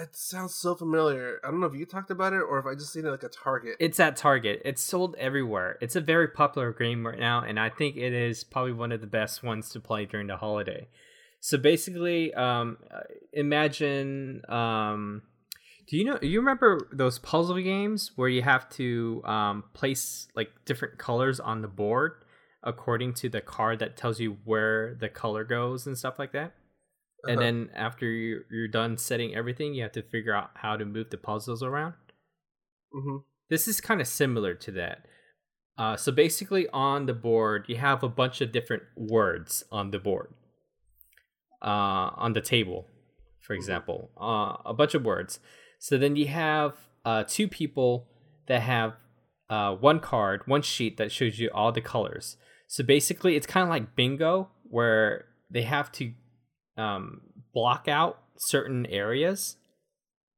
It 0.00 0.14
sounds 0.14 0.54
so 0.54 0.74
familiar. 0.74 1.40
I 1.44 1.50
don't 1.50 1.60
know 1.60 1.66
if 1.66 1.74
you 1.74 1.86
talked 1.86 2.10
about 2.10 2.32
it 2.32 2.42
or 2.42 2.58
if 2.58 2.66
I 2.66 2.74
just 2.74 2.92
seen 2.92 3.06
it 3.06 3.10
like 3.10 3.22
a 3.22 3.28
Target. 3.28 3.76
It's 3.80 3.98
at 3.98 4.16
Target. 4.16 4.62
It's 4.64 4.82
sold 4.82 5.16
everywhere. 5.18 5.78
It's 5.80 5.96
a 5.96 6.00
very 6.00 6.28
popular 6.28 6.72
game 6.72 7.06
right 7.06 7.18
now, 7.18 7.42
and 7.42 7.58
I 7.58 7.70
think 7.70 7.96
it 7.96 8.12
is 8.12 8.44
probably 8.44 8.72
one 8.72 8.92
of 8.92 9.00
the 9.00 9.06
best 9.06 9.42
ones 9.42 9.70
to 9.70 9.80
play 9.80 10.04
during 10.04 10.26
the 10.26 10.36
holiday. 10.36 10.88
So 11.40 11.58
basically, 11.58 12.34
um, 12.34 12.78
imagine. 13.32 14.42
Um, 14.48 15.22
do 15.88 15.96
you 15.96 16.04
know? 16.04 16.18
You 16.20 16.40
remember 16.40 16.88
those 16.92 17.18
puzzle 17.18 17.56
games 17.60 18.12
where 18.16 18.28
you 18.28 18.42
have 18.42 18.68
to 18.70 19.22
um, 19.24 19.64
place 19.72 20.28
like 20.34 20.50
different 20.64 20.98
colors 20.98 21.38
on 21.38 21.62
the 21.62 21.68
board 21.68 22.24
according 22.62 23.14
to 23.14 23.28
the 23.28 23.40
card 23.40 23.78
that 23.78 23.96
tells 23.96 24.18
you 24.18 24.38
where 24.44 24.96
the 24.96 25.08
color 25.08 25.44
goes 25.44 25.86
and 25.86 25.96
stuff 25.96 26.18
like 26.18 26.32
that? 26.32 26.54
Uh-huh. 27.26 27.32
and 27.32 27.40
then 27.40 27.70
after 27.74 28.06
you're, 28.06 28.42
you're 28.50 28.68
done 28.68 28.96
setting 28.96 29.34
everything 29.34 29.74
you 29.74 29.82
have 29.82 29.92
to 29.92 30.02
figure 30.02 30.34
out 30.34 30.50
how 30.54 30.76
to 30.76 30.84
move 30.84 31.10
the 31.10 31.16
puzzles 31.16 31.62
around 31.62 31.94
mm-hmm. 32.94 33.18
this 33.50 33.66
is 33.66 33.80
kind 33.80 34.00
of 34.00 34.06
similar 34.06 34.54
to 34.54 34.70
that 34.70 35.06
uh, 35.78 35.96
so 35.96 36.10
basically 36.10 36.68
on 36.72 37.06
the 37.06 37.14
board 37.14 37.64
you 37.68 37.76
have 37.76 38.02
a 38.02 38.08
bunch 38.08 38.40
of 38.40 38.52
different 38.52 38.82
words 38.96 39.64
on 39.70 39.90
the 39.90 39.98
board 39.98 40.32
uh, 41.62 42.10
on 42.16 42.32
the 42.32 42.40
table 42.40 42.86
for 43.40 43.52
mm-hmm. 43.52 43.60
example 43.60 44.10
uh, 44.20 44.56
a 44.64 44.74
bunch 44.74 44.94
of 44.94 45.04
words 45.04 45.40
so 45.78 45.98
then 45.98 46.16
you 46.16 46.26
have 46.26 46.74
uh, 47.04 47.24
two 47.26 47.46
people 47.48 48.08
that 48.48 48.62
have 48.62 48.94
uh, 49.48 49.74
one 49.74 50.00
card 50.00 50.42
one 50.46 50.62
sheet 50.62 50.96
that 50.96 51.12
shows 51.12 51.38
you 51.38 51.50
all 51.54 51.72
the 51.72 51.80
colors 51.80 52.36
so 52.66 52.82
basically 52.82 53.36
it's 53.36 53.46
kind 53.46 53.62
of 53.62 53.68
like 53.68 53.94
bingo 53.94 54.48
where 54.68 55.26
they 55.50 55.62
have 55.62 55.92
to 55.92 56.12
um, 56.76 57.22
block 57.52 57.88
out 57.88 58.20
certain 58.36 58.86
areas. 58.86 59.56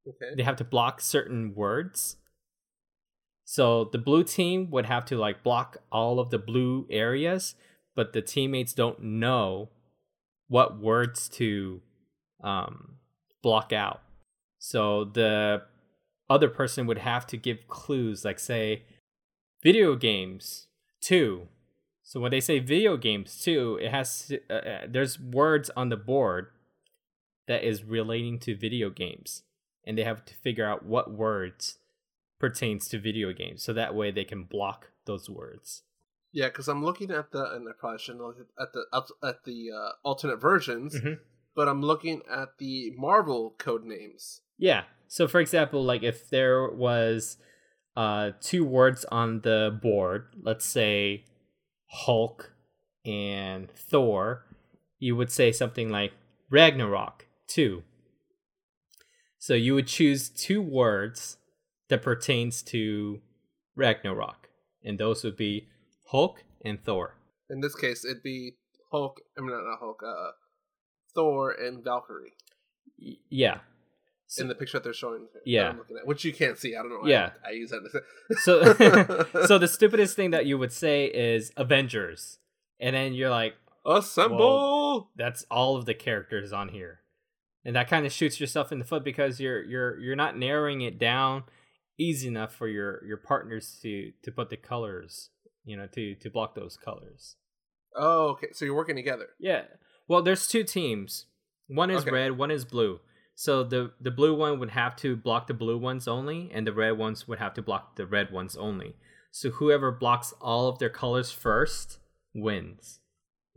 Okay. 0.07 0.35
They 0.37 0.43
have 0.43 0.55
to 0.57 0.63
block 0.63 1.01
certain 1.01 1.53
words. 1.55 2.17
So 3.45 3.85
the 3.85 3.97
blue 3.97 4.23
team 4.23 4.69
would 4.71 4.85
have 4.85 5.05
to 5.05 5.17
like 5.17 5.43
block 5.43 5.77
all 5.91 6.19
of 6.19 6.29
the 6.29 6.37
blue 6.37 6.85
areas, 6.89 7.55
but 7.95 8.13
the 8.13 8.21
teammates 8.21 8.73
don't 8.73 9.01
know 9.01 9.69
what 10.47 10.79
words 10.79 11.27
to 11.29 11.81
um, 12.43 12.95
block 13.41 13.73
out. 13.73 14.01
So 14.59 15.05
the 15.05 15.63
other 16.29 16.49
person 16.49 16.85
would 16.85 16.99
have 16.99 17.25
to 17.27 17.37
give 17.37 17.67
clues, 17.67 18.23
like 18.23 18.39
say, 18.39 18.83
video 19.63 19.95
games 19.95 20.67
two 21.01 21.47
so 22.09 22.19
when 22.19 22.31
they 22.31 22.39
say 22.39 22.57
video 22.57 22.97
games 22.97 23.39
too, 23.39 23.77
it 23.79 23.91
has 23.91 24.33
uh, 24.49 24.53
uh, 24.53 24.79
there's 24.89 25.19
words 25.19 25.69
on 25.77 25.89
the 25.89 25.95
board 25.95 26.47
that 27.47 27.63
is 27.63 27.83
relating 27.83 28.39
to 28.39 28.55
video 28.55 28.89
games, 28.89 29.43
and 29.85 29.95
they 29.95 30.03
have 30.03 30.25
to 30.25 30.33
figure 30.33 30.67
out 30.67 30.83
what 30.83 31.13
words 31.13 31.77
pertains 32.39 32.87
to 32.87 32.97
video 32.97 33.31
games, 33.31 33.61
so 33.61 33.73
that 33.73 33.93
way 33.93 34.09
they 34.09 34.23
can 34.23 34.45
block 34.45 34.87
those 35.05 35.29
words. 35.29 35.83
Yeah, 36.31 36.47
because 36.47 36.67
I'm 36.67 36.83
looking 36.83 37.11
at 37.11 37.31
the, 37.31 37.45
and 37.53 37.69
I 37.69 37.73
probably 37.77 37.99
shouldn't 37.99 38.23
look 38.23 38.37
at 38.59 38.73
the 38.73 38.85
at 39.23 39.43
the 39.43 39.69
uh, 39.71 39.91
alternate 40.03 40.41
versions, 40.41 40.95
mm-hmm. 40.95 41.21
but 41.55 41.69
I'm 41.69 41.83
looking 41.83 42.23
at 42.27 42.57
the 42.57 42.91
Marvel 42.97 43.53
code 43.59 43.83
names. 43.83 44.41
Yeah. 44.57 44.85
So 45.07 45.27
for 45.27 45.39
example, 45.39 45.83
like 45.83 46.01
if 46.01 46.27
there 46.31 46.71
was 46.71 47.37
uh, 47.95 48.31
two 48.41 48.65
words 48.65 49.05
on 49.11 49.41
the 49.41 49.77
board, 49.79 50.33
let's 50.41 50.65
say 50.65 51.25
Hulk 51.89 52.53
and 53.05 53.69
Thor, 53.71 54.45
you 54.99 55.15
would 55.15 55.31
say 55.31 55.51
something 55.51 55.89
like 55.89 56.13
Ragnarok 56.49 57.27
2. 57.47 57.83
So 59.37 59.53
you 59.53 59.73
would 59.75 59.87
choose 59.87 60.29
two 60.29 60.61
words 60.61 61.37
that 61.87 62.01
pertains 62.01 62.61
to 62.63 63.21
Ragnarok, 63.75 64.49
and 64.83 64.99
those 64.99 65.23
would 65.23 65.37
be 65.37 65.67
Hulk 66.07 66.43
and 66.63 66.83
Thor. 66.83 67.15
In 67.49 67.61
this 67.61 67.75
case, 67.75 68.05
it'd 68.05 68.21
be 68.21 68.57
Hulk. 68.91 69.21
I 69.37 69.41
mean, 69.41 69.51
not 69.51 69.79
Hulk. 69.79 70.01
Uh, 70.05 70.31
Thor 71.15 71.51
and 71.51 71.83
Valkyrie. 71.83 72.33
Yeah. 72.97 73.59
In 74.37 74.47
the 74.47 74.55
picture 74.55 74.77
that 74.77 74.83
they're 74.83 74.93
showing, 74.93 75.27
yeah, 75.43 75.69
at, 75.69 76.05
which 76.05 76.23
you 76.23 76.31
can't 76.31 76.57
see. 76.57 76.75
I 76.75 76.83
don't 76.83 76.89
know. 76.89 77.09
Yeah, 77.09 77.31
I, 77.43 77.49
I 77.49 77.51
use 77.53 77.71
that. 77.71 78.03
so, 78.43 78.73
so 79.47 79.57
the 79.57 79.67
stupidest 79.71 80.15
thing 80.15 80.31
that 80.31 80.45
you 80.45 80.57
would 80.57 80.71
say 80.71 81.05
is 81.05 81.51
Avengers, 81.57 82.37
and 82.79 82.95
then 82.95 83.13
you're 83.13 83.31
like, 83.31 83.55
assemble. 83.85 85.09
That's 85.15 85.45
all 85.49 85.77
of 85.77 85.85
the 85.85 85.95
characters 85.95 86.53
on 86.53 86.69
here, 86.69 86.99
and 87.65 87.75
that 87.75 87.89
kind 87.89 88.05
of 88.05 88.11
shoots 88.11 88.39
yourself 88.39 88.71
in 88.71 88.77
the 88.77 88.85
foot 88.85 89.03
because 89.03 89.39
you're 89.39 89.63
you're 89.63 89.99
you're 89.99 90.15
not 90.15 90.37
narrowing 90.37 90.81
it 90.81 90.99
down 90.99 91.43
easy 91.99 92.27
enough 92.27 92.55
for 92.55 92.67
your 92.67 93.03
your 93.05 93.17
partners 93.17 93.77
to 93.81 94.11
to 94.23 94.31
put 94.31 94.49
the 94.49 94.57
colors, 94.57 95.29
you 95.65 95.75
know, 95.75 95.87
to 95.87 96.15
to 96.15 96.29
block 96.29 96.55
those 96.55 96.77
colors. 96.77 97.35
Oh, 97.95 98.29
okay. 98.29 98.47
So 98.53 98.65
you're 98.65 98.75
working 98.75 98.95
together. 98.95 99.27
Yeah. 99.39 99.63
Well, 100.07 100.21
there's 100.21 100.47
two 100.47 100.63
teams. 100.63 101.25
One 101.67 101.91
is 101.91 102.01
okay. 102.01 102.11
red, 102.11 102.37
one 102.37 102.49
is 102.49 102.65
blue. 102.65 102.99
So 103.39 103.63
the 103.63 103.93
the 104.01 104.11
blue 104.11 104.35
one 104.35 104.59
would 104.59 104.71
have 104.71 104.97
to 104.97 105.15
block 105.15 105.47
the 105.47 105.53
blue 105.53 105.77
ones 105.77 106.09
only, 106.09 106.51
and 106.53 106.67
the 106.67 106.73
red 106.73 106.97
ones 106.97 107.25
would 107.25 107.39
have 107.39 107.53
to 107.53 107.61
block 107.61 107.95
the 107.95 108.05
red 108.05 108.31
ones 108.31 108.57
only. 108.57 108.97
So 109.31 109.49
whoever 109.49 109.93
blocks 109.93 110.33
all 110.41 110.67
of 110.67 110.79
their 110.79 110.89
colors 110.89 111.31
first 111.31 111.99
wins. 112.35 112.99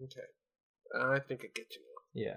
Okay, 0.01 0.29
I 0.97 1.19
think 1.19 1.41
I 1.41 1.49
get 1.53 1.67
you. 1.75 1.81
Yeah. 2.15 2.37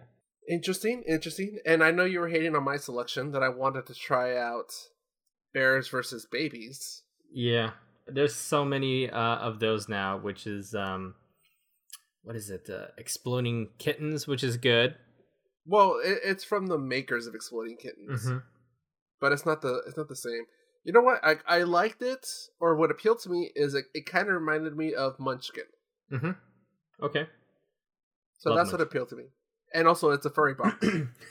Interesting, 0.50 1.04
interesting. 1.08 1.60
And 1.68 1.84
I 1.84 1.92
know 1.92 2.04
you 2.04 2.20
were 2.20 2.30
hating 2.30 2.56
on 2.56 2.64
my 2.64 2.78
selection 2.78 3.32
that 3.34 3.44
I 3.44 3.50
wanted 3.50 3.86
to 3.86 3.94
try 3.94 4.36
out 4.36 4.74
bears 5.54 5.88
versus 5.90 6.26
babies. 6.26 7.04
Yeah, 7.32 7.74
there's 8.08 8.34
so 8.34 8.66
many 8.66 9.08
uh, 9.08 9.36
of 9.36 9.60
those 9.60 9.88
now, 9.88 10.18
which 10.18 10.48
is 10.48 10.74
um, 10.74 11.14
what 12.24 12.36
is 12.36 12.50
it? 12.50 12.68
Uh, 12.72 12.88
exploding 12.98 13.70
kittens, 13.78 14.26
which 14.26 14.44
is 14.44 14.58
good. 14.58 14.96
Well, 15.66 16.00
it, 16.04 16.20
it's 16.24 16.44
from 16.44 16.68
the 16.68 16.78
makers 16.78 17.28
of 17.28 17.36
Exploding 17.36 17.78
Kittens, 17.78 18.26
mm-hmm. 18.26 18.38
but 19.20 19.32
it's 19.32 19.46
not 19.46 19.62
the 19.62 19.82
it's 19.88 19.98
not 19.98 20.08
the 20.08 20.16
same. 20.16 20.44
You 20.84 20.94
know 20.94 21.02
what? 21.02 21.20
I 21.24 21.38
I 21.48 21.64
liked 21.64 22.02
it, 22.02 22.28
or 22.60 22.76
what 22.76 22.92
appealed 22.92 23.20
to 23.22 23.30
me 23.30 23.52
is 23.56 23.74
it, 23.74 23.86
it 23.94 24.06
kind 24.06 24.28
of 24.28 24.36
reminded 24.36 24.78
me 24.78 24.94
of 24.94 25.20
Munchkin. 25.20 25.64
Mm-hmm. 26.12 26.32
Okay. 27.04 27.28
So 28.38 28.50
Love 28.50 28.58
that's 28.58 28.68
Munchkin. 28.68 28.80
what 28.80 28.88
appealed 28.88 29.10
to 29.10 29.16
me, 29.16 29.24
and 29.74 29.88
also 29.88 30.12
it's 30.12 30.26
a 30.26 30.30
furry 30.30 30.54
box. 30.54 30.86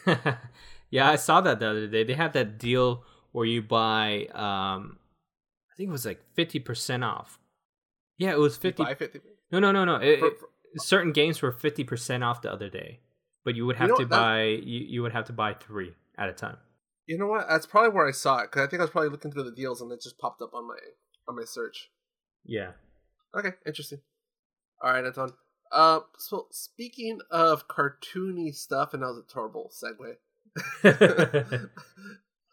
yeah, 0.90 1.10
I 1.10 1.16
saw 1.16 1.40
that 1.40 1.60
the 1.60 1.68
other 1.68 1.86
day. 1.86 2.02
They 2.02 2.14
have 2.14 2.32
that 2.32 2.58
deal 2.58 3.04
where 3.30 3.46
you 3.46 3.62
buy, 3.62 4.26
um, 4.32 4.98
I 5.72 5.76
think 5.76 5.88
it 5.88 5.92
was 5.92 6.06
like 6.06 6.20
fifty 6.34 6.58
percent 6.58 7.04
off. 7.04 7.38
Yeah, 8.16 8.30
it 8.30 8.38
was 8.38 8.56
50 8.56 8.84
50 8.94 9.20
No, 9.50 9.58
no, 9.58 9.72
no, 9.72 9.84
no. 9.84 9.96
It, 9.96 10.20
for, 10.20 10.30
for, 10.30 10.48
certain 10.76 11.12
games 11.12 11.42
were 11.42 11.52
fifty 11.52 11.84
percent 11.84 12.22
off 12.22 12.42
the 12.42 12.52
other 12.52 12.68
day 12.68 13.00
but 13.44 13.54
you 13.54 13.66
would 13.66 13.76
have 13.76 13.88
you 13.88 13.94
know, 13.94 14.00
to 14.00 14.06
buy 14.06 14.44
you, 14.44 14.80
you 14.80 15.02
would 15.02 15.12
have 15.12 15.26
to 15.26 15.32
buy 15.32 15.54
three 15.54 15.94
at 16.18 16.28
a 16.28 16.32
time. 16.32 16.56
You 17.06 17.18
know 17.18 17.26
what? 17.26 17.46
That's 17.48 17.66
probably 17.66 17.90
where 17.90 18.08
I 18.08 18.12
saw 18.12 18.38
it 18.38 18.50
because 18.50 18.66
I 18.66 18.70
think 18.70 18.80
I 18.80 18.84
was 18.84 18.90
probably 18.90 19.10
looking 19.10 19.30
through 19.30 19.44
the 19.44 19.52
deals 19.52 19.80
and 19.80 19.92
it 19.92 20.02
just 20.02 20.18
popped 20.18 20.40
up 20.40 20.54
on 20.54 20.66
my 20.66 20.78
on 21.28 21.36
my 21.36 21.44
search. 21.44 21.90
Yeah. 22.44 22.72
Okay, 23.36 23.52
interesting. 23.66 24.00
All 24.82 24.92
right, 24.92 25.04
Anton. 25.04 25.32
Uh, 25.72 26.00
so 26.18 26.46
speaking 26.50 27.20
of 27.30 27.68
cartoony 27.68 28.54
stuff, 28.54 28.94
and 28.94 29.02
that 29.02 29.08
was 29.08 29.18
a 29.18 29.32
terrible 29.32 29.70
segue. 29.72 30.16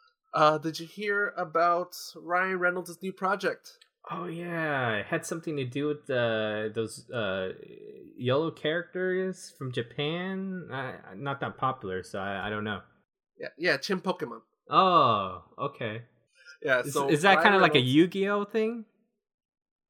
uh, 0.33 0.57
did 0.57 0.79
you 0.79 0.87
hear 0.87 1.33
about 1.37 1.95
Ryan 2.15 2.59
Reynolds' 2.59 2.97
new 3.01 3.13
project? 3.13 3.77
Oh 4.09 4.25
yeah, 4.25 4.95
it 4.95 5.05
had 5.05 5.25
something 5.25 5.55
to 5.57 5.65
do 5.65 5.87
with 5.87 6.09
uh, 6.09 6.69
those 6.73 7.09
uh, 7.11 7.49
yellow 8.17 8.49
characters 8.49 9.53
from 9.57 9.71
Japan. 9.71 10.67
Uh, 10.71 10.93
not 11.15 11.39
that 11.41 11.57
popular, 11.57 12.03
so 12.03 12.19
I, 12.19 12.47
I 12.47 12.49
don't 12.49 12.63
know. 12.63 12.81
Yeah, 13.39 13.47
yeah, 13.57 13.77
Chin 13.77 14.01
Pokemon. 14.01 14.41
Oh, 14.69 15.43
okay. 15.57 16.03
Yeah, 16.63 16.81
Is, 16.81 16.93
so 16.93 17.09
is 17.09 17.21
that 17.23 17.41
kind 17.41 17.55
of 17.55 17.61
like 17.61 17.75
a 17.75 17.79
Yu-Gi-Oh 17.79 18.45
thing? 18.45 18.85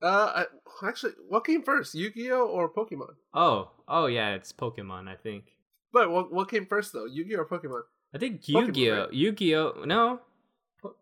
Uh, 0.01 0.45
I, 0.81 0.87
actually, 0.87 1.13
what 1.27 1.45
came 1.45 1.63
first, 1.63 1.93
Yu-Gi-Oh 1.93 2.47
or 2.47 2.71
Pokemon? 2.73 3.15
Oh, 3.33 3.71
oh 3.87 4.07
yeah, 4.07 4.33
it's 4.33 4.51
Pokemon. 4.51 5.07
I 5.07 5.15
think. 5.15 5.45
But 5.93 6.09
what 6.09 6.31
what 6.33 6.49
came 6.49 6.65
first 6.65 6.93
though, 6.93 7.05
Yu-Gi-Oh 7.05 7.39
or 7.39 7.45
Pokemon? 7.47 7.81
I 8.13 8.17
think 8.17 8.47
Yu-Gi-Oh. 8.47 8.99
right? 9.01 9.13
Yu-Gi-Oh. 9.13 9.83
No, 9.85 10.19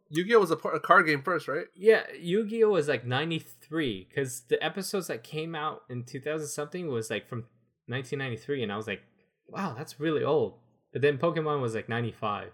Yu-Gi-Oh 0.10 0.40
was 0.40 0.52
a, 0.52 0.56
par- 0.56 0.76
a 0.76 0.80
card 0.80 1.06
game 1.06 1.22
first, 1.22 1.48
right? 1.48 1.68
Yeah, 1.76 2.04
Yu-Gi-Oh 2.20 2.70
was 2.70 2.88
like 2.88 3.06
93 3.06 4.10
cuz 4.14 4.42
the 4.50 4.62
episodes 4.64 5.08
that 5.08 5.24
came 5.24 5.56
out 5.56 5.84
in 5.90 6.04
2000 6.04 6.48
something 6.48 6.88
was 6.88 7.10
like 7.10 7.28
from 7.28 7.46
1993 7.88 8.64
and 8.64 8.72
I 8.72 8.78
was 8.78 8.88
like, 8.88 9.02
"Wow, 9.48 9.76
that's 9.78 10.00
really 10.00 10.24
old." 10.24 10.60
But 10.92 11.02
then 11.02 11.18
Pokemon 11.18 11.62
was 11.62 11.76
like 11.76 11.88
95. 11.88 12.52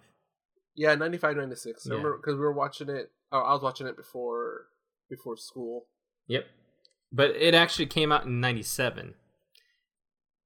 Yeah, 0.75 0.95
95, 0.95 1.37
96. 1.37 1.85
Yeah. 1.85 1.89
Remember 1.91 2.17
because 2.17 2.35
we 2.35 2.41
were 2.41 2.51
watching 2.53 2.89
it. 2.89 3.11
Oh, 3.31 3.39
I 3.39 3.53
was 3.53 3.61
watching 3.61 3.87
it 3.87 3.95
before 3.95 4.67
before 5.09 5.37
school. 5.37 5.87
Yep. 6.27 6.45
But 7.11 7.31
it 7.31 7.53
actually 7.55 7.85
came 7.85 8.11
out 8.11 8.25
in 8.25 8.39
97. 8.41 9.15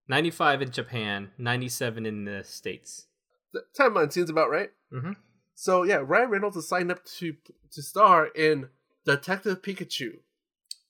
95 0.08 0.62
in 0.64 0.72
Japan, 0.72 1.32
97 1.38 2.06
in 2.06 2.26
the 2.26 2.44
States. 2.44 3.08
The 3.54 3.62
timeline 3.78 4.12
seems 4.12 4.30
about 4.30 4.50
right. 4.50 4.72
Mhm. 4.92 5.16
So 5.60 5.84
yeah, 5.84 6.01
Ryan 6.01 6.30
Reynolds 6.30 6.56
is 6.56 6.70
signed 6.70 6.89
up 6.89 7.04
to 7.18 7.36
to 7.72 7.82
star 7.82 8.28
in 8.28 8.70
Detective 9.04 9.62
Pikachu 9.62 10.20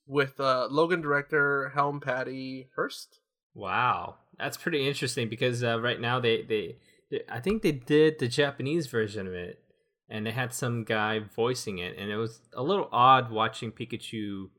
with 0.05 0.39
uh, 0.39 0.67
Logan 0.69 1.01
director 1.01 1.71
Helm 1.73 1.99
Patty 1.99 2.69
Hurst. 2.75 3.19
Wow. 3.55 4.17
That's 4.37 4.57
pretty 4.57 4.87
interesting 4.87 5.27
because 5.27 5.63
uh, 5.63 5.81
right 5.81 5.99
now 5.99 6.19
they, 6.19 6.43
they 6.43 6.75
they 7.09 7.21
I 7.27 7.39
think 7.39 7.63
they 7.63 7.71
did 7.71 8.19
the 8.19 8.27
Japanese 8.27 8.85
version 8.85 9.25
of 9.25 9.33
it 9.33 9.59
and 10.07 10.27
they 10.27 10.31
had 10.31 10.53
some 10.53 10.83
guy 10.83 11.17
voicing 11.17 11.79
it 11.79 11.97
and 11.97 12.11
it 12.11 12.17
was 12.17 12.39
a 12.53 12.61
little 12.61 12.89
odd 12.91 13.31
watching 13.31 13.71
Pikachu 13.71 14.51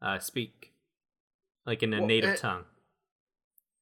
uh, 0.00 0.20
speak 0.20 0.72
like 1.66 1.82
in 1.82 1.92
a 1.92 1.98
Well, 1.98 2.06
native 2.06 2.30
eh, 2.30 2.36
tongue. 2.36 2.64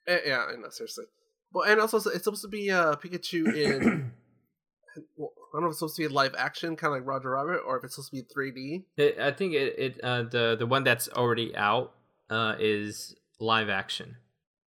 Eh, 0.08 0.20
yeah, 0.24 0.46
I 0.50 0.56
know, 0.56 0.70
seriously. 0.70 1.04
Well, 1.52 1.70
and 1.70 1.82
also 1.82 1.98
it's 1.98 2.24
supposed 2.24 2.40
to 2.40 2.48
be 2.48 2.70
uh, 2.70 2.96
Pikachu 2.96 3.54
in. 3.54 4.12
well, 5.18 5.32
I 5.56 5.58
don't 5.58 5.64
know 5.64 5.68
if 5.68 5.72
it's 5.72 5.78
supposed 5.78 5.96
to 5.96 6.02
be 6.02 6.08
live 6.08 6.34
action, 6.36 6.76
kind 6.76 6.92
of 6.92 7.00
like 7.00 7.08
Roger 7.08 7.30
Rabbit, 7.30 7.62
or 7.66 7.78
if 7.78 7.84
it's 7.84 7.94
supposed 7.94 8.10
to 8.10 8.16
be 8.16 8.22
3D. 8.22 8.84
It, 8.98 9.18
I 9.18 9.30
think 9.30 9.54
it, 9.54 9.74
it 9.78 10.00
uh, 10.04 10.24
the 10.24 10.54
the 10.58 10.66
one 10.66 10.84
that's 10.84 11.08
already 11.08 11.56
out 11.56 11.94
uh, 12.28 12.56
is 12.58 13.16
live 13.40 13.70
action. 13.70 14.16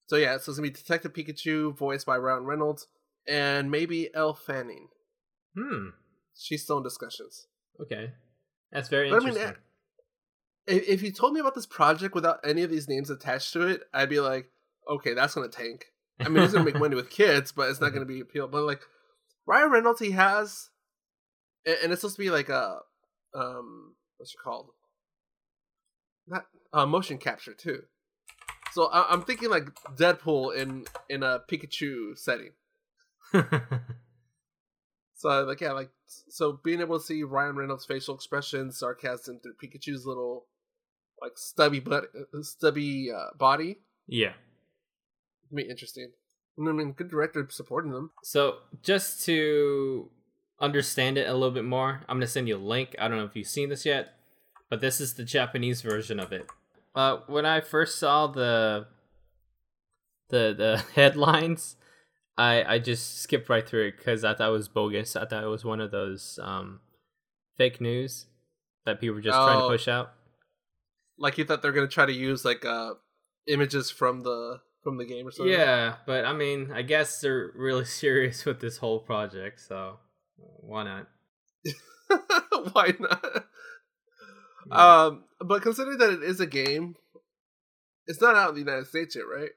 So 0.06 0.16
yeah, 0.16 0.30
so 0.30 0.34
it's 0.34 0.44
supposed 0.44 0.58
to 0.58 0.62
be 0.62 0.70
Detective 0.70 1.12
Pikachu, 1.12 1.76
voiced 1.76 2.06
by 2.06 2.16
Ryan 2.16 2.44
Reynolds, 2.44 2.86
and 3.28 3.70
maybe 3.70 4.08
Elle 4.14 4.32
Fanning. 4.32 4.88
Hmm. 5.54 5.88
She's 6.34 6.62
still 6.62 6.78
in 6.78 6.84
discussions. 6.84 7.48
Okay. 7.82 8.12
That's 8.72 8.88
very 8.88 9.10
But 9.10 9.16
I 9.16 9.18
mean, 9.18 9.28
interesting. 9.34 9.56
If, 10.66 10.88
if 10.88 11.02
you 11.02 11.12
told 11.12 11.34
me 11.34 11.40
about 11.40 11.54
this 11.54 11.66
project 11.66 12.14
without 12.14 12.38
any 12.44 12.62
of 12.62 12.70
these 12.70 12.88
names 12.88 13.10
attached 13.10 13.52
to 13.52 13.66
it, 13.66 13.82
I'd 13.92 14.08
be 14.08 14.20
like, 14.20 14.46
okay, 14.88 15.12
that's 15.12 15.34
gonna 15.34 15.48
tank. 15.48 15.86
I 16.20 16.28
mean, 16.28 16.42
it's 16.42 16.54
gonna 16.54 16.64
make 16.64 16.78
money 16.78 16.96
with 16.96 17.10
kids, 17.10 17.52
but 17.52 17.68
it's 17.68 17.80
not 17.80 17.92
gonna 17.92 18.06
be 18.06 18.20
appeal. 18.20 18.48
But 18.48 18.62
like 18.62 18.80
Ryan 19.46 19.70
Reynolds, 19.70 20.00
he 20.00 20.12
has, 20.12 20.70
and 21.82 21.92
it's 21.92 22.00
supposed 22.00 22.16
to 22.16 22.22
be 22.22 22.30
like 22.30 22.48
a, 22.48 22.80
um, 23.34 23.94
what's 24.16 24.34
it 24.34 24.38
called? 24.42 24.70
Not 26.26 26.46
uh, 26.72 26.86
motion 26.86 27.18
capture 27.18 27.54
too. 27.54 27.82
So 28.72 28.86
I, 28.86 29.12
I'm 29.12 29.22
thinking 29.22 29.50
like 29.50 29.68
Deadpool 29.96 30.56
in 30.56 30.84
in 31.08 31.22
a 31.22 31.40
Pikachu 31.50 32.16
setting. 32.18 32.52
So 35.18 35.42
like 35.42 35.60
yeah, 35.60 35.72
like 35.72 35.90
so 36.06 36.60
being 36.62 36.80
able 36.80 37.00
to 37.00 37.04
see 37.04 37.24
Ryan 37.24 37.56
Reynolds' 37.56 37.84
facial 37.84 38.14
expressions, 38.14 38.78
sarcasm 38.78 39.40
through 39.40 39.54
Pikachu's 39.60 40.06
little 40.06 40.46
like 41.20 41.32
stubby 41.34 41.80
butt, 41.80 42.04
uh, 42.16 42.42
stubby 42.42 43.10
uh, 43.10 43.36
body, 43.36 43.80
yeah. 44.06 44.34
be 45.52 45.64
interesting. 45.64 46.12
And 46.56 46.68
I 46.68 46.72
mean, 46.72 46.92
good 46.92 47.10
director 47.10 47.44
supporting 47.50 47.90
them. 47.90 48.12
So 48.22 48.58
just 48.84 49.24
to 49.26 50.08
understand 50.60 51.18
it 51.18 51.28
a 51.28 51.32
little 51.34 51.50
bit 51.50 51.64
more, 51.64 52.02
I'm 52.08 52.16
gonna 52.16 52.26
send 52.26 52.48
you 52.48 52.56
a 52.56 52.58
link. 52.58 52.94
I 52.98 53.08
don't 53.08 53.18
know 53.18 53.24
if 53.24 53.36
you've 53.36 53.46
seen 53.46 53.68
this 53.68 53.84
yet, 53.86 54.14
but 54.70 54.80
this 54.80 55.00
is 55.00 55.14
the 55.14 55.24
Japanese 55.24 55.82
version 55.82 56.18
of 56.20 56.32
it. 56.32 56.46
Uh, 56.94 57.18
when 57.26 57.46
I 57.46 57.60
first 57.60 57.98
saw 57.98 58.26
the 58.26 58.86
the 60.28 60.54
the 60.56 60.84
headlines, 60.94 61.76
I 62.36 62.62
I 62.64 62.78
just 62.78 63.20
skipped 63.20 63.48
right 63.48 63.66
through 63.66 63.88
it 63.88 63.96
because 63.98 64.24
I 64.24 64.34
thought 64.34 64.48
it 64.48 64.52
was 64.52 64.68
bogus. 64.68 65.16
I 65.16 65.26
thought 65.26 65.44
it 65.44 65.48
was 65.48 65.64
one 65.64 65.80
of 65.80 65.90
those 65.90 66.38
um, 66.42 66.80
fake 67.56 67.80
news 67.80 68.26
that 68.84 69.00
people 69.00 69.16
were 69.16 69.20
just 69.22 69.36
trying 69.36 69.58
to 69.58 69.64
Oh. 69.64 69.68
push 69.68 69.88
out. 69.88 70.12
Like 71.18 71.36
you 71.38 71.44
thought 71.44 71.62
they're 71.62 71.72
gonna 71.72 71.88
try 71.88 72.06
to 72.06 72.12
use 72.12 72.44
like 72.44 72.64
uh 72.64 72.94
images 73.46 73.90
from 73.90 74.22
the 74.22 74.60
from 74.82 74.96
the 74.98 75.04
game 75.04 75.26
or 75.26 75.30
something. 75.30 75.52
Yeah, 75.52 75.96
but 76.06 76.24
I 76.24 76.32
mean, 76.32 76.70
I 76.72 76.82
guess 76.82 77.20
they're 77.20 77.50
really 77.54 77.84
serious 78.02 78.44
with 78.44 78.60
this 78.60 78.78
whole 78.78 79.00
project, 79.00 79.60
so 79.60 79.98
why 80.38 80.84
not? 80.84 81.06
Why 82.72 82.94
not? 82.98 83.44
Yeah. 84.70 85.04
Um, 85.04 85.24
but 85.40 85.62
considering 85.62 85.98
that 85.98 86.10
it 86.10 86.22
is 86.22 86.40
a 86.40 86.46
game, 86.46 86.94
it's 88.06 88.20
not 88.20 88.34
out 88.36 88.50
in 88.50 88.54
the 88.54 88.60
United 88.60 88.86
States 88.86 89.14
yet, 89.16 89.22
right? 89.22 89.50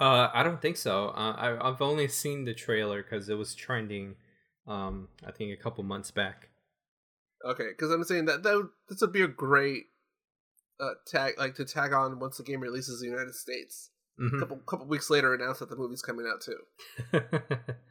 Uh, 0.00 0.30
I 0.32 0.42
don't 0.42 0.62
think 0.62 0.76
so. 0.76 1.08
Uh, 1.08 1.34
I, 1.36 1.68
I've 1.68 1.82
only 1.82 2.08
seen 2.08 2.44
the 2.44 2.54
trailer 2.54 3.02
because 3.02 3.28
it 3.28 3.34
was 3.36 3.54
trending. 3.54 4.16
Um, 4.66 5.08
I 5.26 5.30
think 5.32 5.52
a 5.52 5.62
couple 5.62 5.84
months 5.84 6.10
back. 6.10 6.48
Okay, 7.44 7.68
because 7.68 7.90
I'm 7.90 8.04
saying 8.04 8.26
that 8.26 8.42
that 8.42 8.54
would, 8.56 8.68
this 8.88 9.00
would 9.00 9.12
be 9.12 9.22
a 9.22 9.28
great 9.28 9.84
uh, 10.80 10.94
tag, 11.06 11.34
like 11.38 11.54
to 11.56 11.64
tag 11.64 11.92
on 11.92 12.18
once 12.20 12.36
the 12.38 12.42
game 12.44 12.60
releases 12.60 13.02
in 13.02 13.08
the 13.08 13.14
United 13.14 13.34
States. 13.34 13.90
A 14.18 14.22
Mhm. 14.22 14.38
couple 14.38 14.56
couple 14.58 14.86
weeks 14.86 15.10
later, 15.10 15.34
announce 15.34 15.58
that 15.60 15.70
the 15.70 15.76
movie's 15.76 16.02
coming 16.02 16.26
out 16.30 16.40
too. 16.42 16.58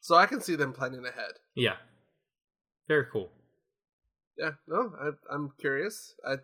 So 0.00 0.14
I 0.14 0.26
can 0.26 0.40
see 0.40 0.56
them 0.56 0.72
planning 0.72 1.04
ahead. 1.04 1.32
yeah, 1.54 1.76
very 2.86 3.06
cool. 3.12 3.30
Yeah, 4.36 4.52
no, 4.66 4.92
I, 5.00 5.34
I'm 5.34 5.52
curious. 5.58 6.14
I, 6.26 6.36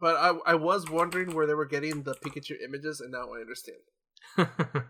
but 0.00 0.16
I 0.16 0.52
I 0.52 0.54
was 0.54 0.90
wondering 0.90 1.34
where 1.34 1.46
they 1.46 1.54
were 1.54 1.66
getting 1.66 2.02
the 2.02 2.14
Pikachu 2.14 2.56
images, 2.62 3.00
and 3.00 3.12
now 3.12 3.28
I 3.32 3.40
understand. 3.40 3.78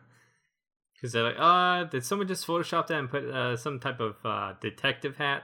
Because 1.03 1.15
they're 1.15 1.25
like, 1.25 1.37
uh, 1.37 1.83
did 1.91 2.05
someone 2.05 2.29
just 2.29 2.47
Photoshop 2.47 2.87
that 2.87 2.97
and 2.97 3.11
put 3.11 3.25
uh, 3.25 3.57
some 3.57 3.81
type 3.81 3.99
of 3.99 4.15
uh, 4.25 4.53
detective 4.61 5.17
hat 5.17 5.43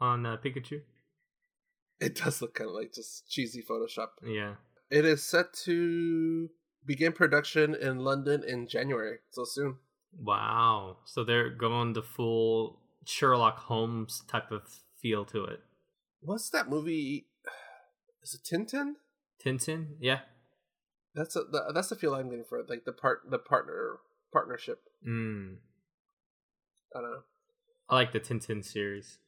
on 0.00 0.24
uh, 0.24 0.38
Pikachu? 0.42 0.80
It 2.00 2.14
does 2.14 2.40
look 2.40 2.54
kind 2.54 2.70
of 2.70 2.74
like 2.74 2.94
just 2.94 3.28
cheesy 3.28 3.62
Photoshop. 3.62 4.06
Yeah. 4.24 4.54
It 4.90 5.04
is 5.04 5.22
set 5.22 5.52
to 5.64 6.48
begin 6.86 7.12
production 7.12 7.74
in 7.74 7.98
London 7.98 8.42
in 8.44 8.66
January, 8.66 9.18
so 9.30 9.44
soon. 9.44 9.76
Wow. 10.20 10.98
So 11.04 11.24
they're 11.24 11.50
going 11.50 11.92
the 11.92 12.02
full 12.02 12.80
Sherlock 13.04 13.58
Holmes 13.58 14.22
type 14.28 14.50
of 14.50 14.62
feel 15.00 15.24
to 15.26 15.44
it. 15.44 15.60
What's 16.20 16.50
that 16.50 16.68
movie? 16.68 17.26
Is 18.22 18.34
it 18.34 18.54
Tintin? 18.54 18.94
Tintin? 19.44 19.96
Yeah. 20.00 20.20
That's 21.14 21.36
a, 21.36 21.40
the, 21.40 21.72
that's 21.74 21.88
the 21.88 21.96
feel 21.96 22.14
I'm 22.14 22.30
getting 22.30 22.44
for 22.44 22.58
it, 22.58 22.68
like 22.68 22.84
the 22.84 22.92
part 22.92 23.20
the 23.30 23.38
partner 23.38 23.98
partnership. 24.32 24.80
Mm. 25.06 25.56
I 26.94 27.00
don't 27.00 27.10
know. 27.10 27.22
I 27.88 27.94
like 27.94 28.12
the 28.12 28.20
Tintin 28.20 28.64
series. 28.64 29.18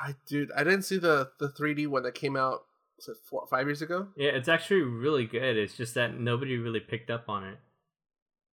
I 0.00 0.14
dude, 0.26 0.50
I 0.56 0.64
didn't 0.64 0.82
see 0.82 0.98
the 0.98 1.30
the 1.38 1.48
3D 1.48 1.86
one 1.86 2.02
that 2.02 2.14
came 2.14 2.36
out 2.36 2.62
was 2.96 3.08
it 3.08 3.16
four, 3.24 3.46
five 3.48 3.66
years 3.66 3.82
ago. 3.82 4.08
Yeah, 4.16 4.30
it's 4.30 4.48
actually 4.48 4.82
really 4.82 5.26
good. 5.26 5.56
It's 5.56 5.76
just 5.76 5.94
that 5.94 6.18
nobody 6.18 6.56
really 6.56 6.80
picked 6.80 7.10
up 7.10 7.28
on 7.28 7.44
it. 7.44 7.58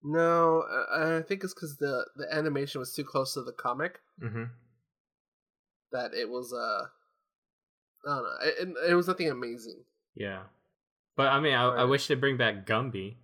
No, 0.02 0.64
I, 0.92 1.18
I 1.18 1.22
think 1.22 1.44
it's 1.44 1.54
because 1.54 1.76
the 1.76 2.06
the 2.16 2.26
animation 2.34 2.78
was 2.78 2.92
too 2.94 3.04
close 3.04 3.34
to 3.34 3.42
the 3.42 3.52
comic 3.52 4.00
Mm-hmm. 4.22 4.44
that 5.92 6.12
it 6.14 6.28
was 6.28 6.52
uh 6.52 6.86
I 8.06 8.14
don't 8.14 8.22
know. 8.22 8.36
It, 8.42 8.68
it, 8.86 8.90
it 8.92 8.94
was 8.94 9.08
nothing 9.08 9.28
amazing. 9.28 9.84
Yeah. 10.14 10.44
But 11.16 11.28
I 11.28 11.40
mean, 11.40 11.54
I, 11.54 11.66
I 11.68 11.84
wish 11.84 12.06
they 12.06 12.14
bring 12.14 12.36
back 12.36 12.66
Gumby. 12.66 13.16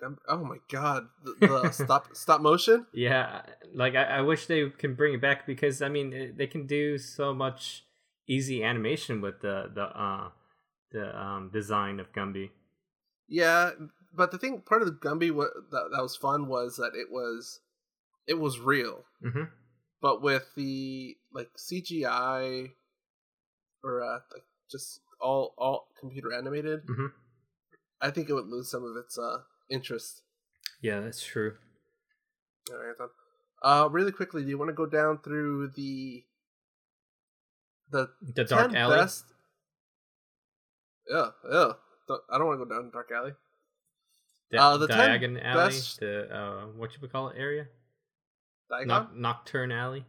Gum- 0.00 0.18
Oh 0.28 0.44
my 0.44 0.56
god, 0.70 1.06
the, 1.22 1.46
the 1.46 1.70
stop 1.84 2.08
stop 2.14 2.40
motion. 2.40 2.86
Yeah, 2.92 3.42
like 3.72 3.94
I, 3.94 4.04
I 4.04 4.20
wish 4.22 4.46
they 4.46 4.68
can 4.70 4.94
bring 4.94 5.14
it 5.14 5.20
back 5.20 5.46
because 5.46 5.82
I 5.82 5.88
mean 5.88 6.34
they 6.36 6.48
can 6.48 6.66
do 6.66 6.98
so 6.98 7.32
much 7.32 7.84
easy 8.26 8.64
animation 8.64 9.20
with 9.20 9.40
the 9.40 9.70
the 9.72 9.82
uh 9.84 10.30
the 10.90 11.16
um 11.16 11.50
design 11.52 12.00
of 12.00 12.12
Gumby. 12.12 12.50
Yeah, 13.28 13.70
but 14.16 14.30
the 14.30 14.38
thing, 14.38 14.60
part 14.60 14.82
of 14.82 14.88
the 14.88 14.94
Gumby 14.94 15.30
wa- 15.30 15.48
that 15.70 15.88
that 15.92 16.02
was 16.02 16.16
fun 16.16 16.46
was 16.48 16.76
that 16.76 16.92
it 16.94 17.10
was 17.10 17.60
it 18.26 18.34
was 18.38 18.58
real, 18.58 19.04
Mm-hmm. 19.24 19.44
but 20.00 20.22
with 20.22 20.46
the 20.56 21.16
like 21.32 21.50
CGI 21.58 22.70
or 23.82 24.02
uh, 24.02 24.20
like 24.32 24.44
just 24.70 25.00
all 25.20 25.54
all 25.58 25.88
computer 25.98 26.32
animated, 26.32 26.86
Mhm. 26.86 27.12
I 28.00 28.10
think 28.10 28.28
it 28.28 28.34
would 28.34 28.46
lose 28.48 28.70
some 28.70 28.84
of 28.84 28.96
its 28.96 29.18
uh 29.18 29.42
interest. 29.70 30.22
Yeah, 30.80 31.00
that's 31.00 31.22
true. 31.24 31.56
All 32.70 32.78
right, 32.78 32.88
Anton. 32.90 33.08
Uh, 33.62 33.88
really 33.90 34.12
quickly, 34.12 34.42
do 34.42 34.48
you 34.48 34.58
want 34.58 34.68
to 34.68 34.74
go 34.74 34.86
down 34.86 35.18
through 35.22 35.68
the 35.74 36.24
the 37.90 38.10
The 38.20 38.44
Dark 38.44 38.74
Alley. 38.74 38.96
best? 38.96 39.24
Yeah, 41.08 41.30
yeah. 41.50 41.72
I 42.30 42.38
don't 42.38 42.46
want 42.46 42.60
to 42.60 42.64
go 42.66 42.70
down 42.74 42.90
Dark 42.90 43.10
Alley. 43.14 43.32
The 44.50 44.58
uh, 44.60 44.76
the 44.76 44.88
10 44.88 44.98
Diagon 45.20 45.44
Alley. 45.44 45.64
best- 45.70 46.00
The 46.00 46.34
uh, 46.34 46.66
what 46.76 46.92
you 46.92 46.98
would 47.02 47.12
call 47.12 47.28
it 47.28 47.36
area? 47.38 47.66
Diagon? 48.70 48.86
Noc- 48.86 49.16
Knockturn 49.16 49.72
Alley. 49.72 50.04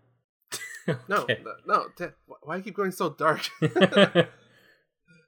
No, 1.10 1.22
Okay. 1.24 1.42
no, 1.44 1.88
no. 2.00 2.08
wh- 2.28 2.48
Why 2.48 2.56
do 2.56 2.58
you 2.60 2.64
keep 2.66 2.76
going 2.76 2.92
so 2.92 3.10
dark? 3.10 3.42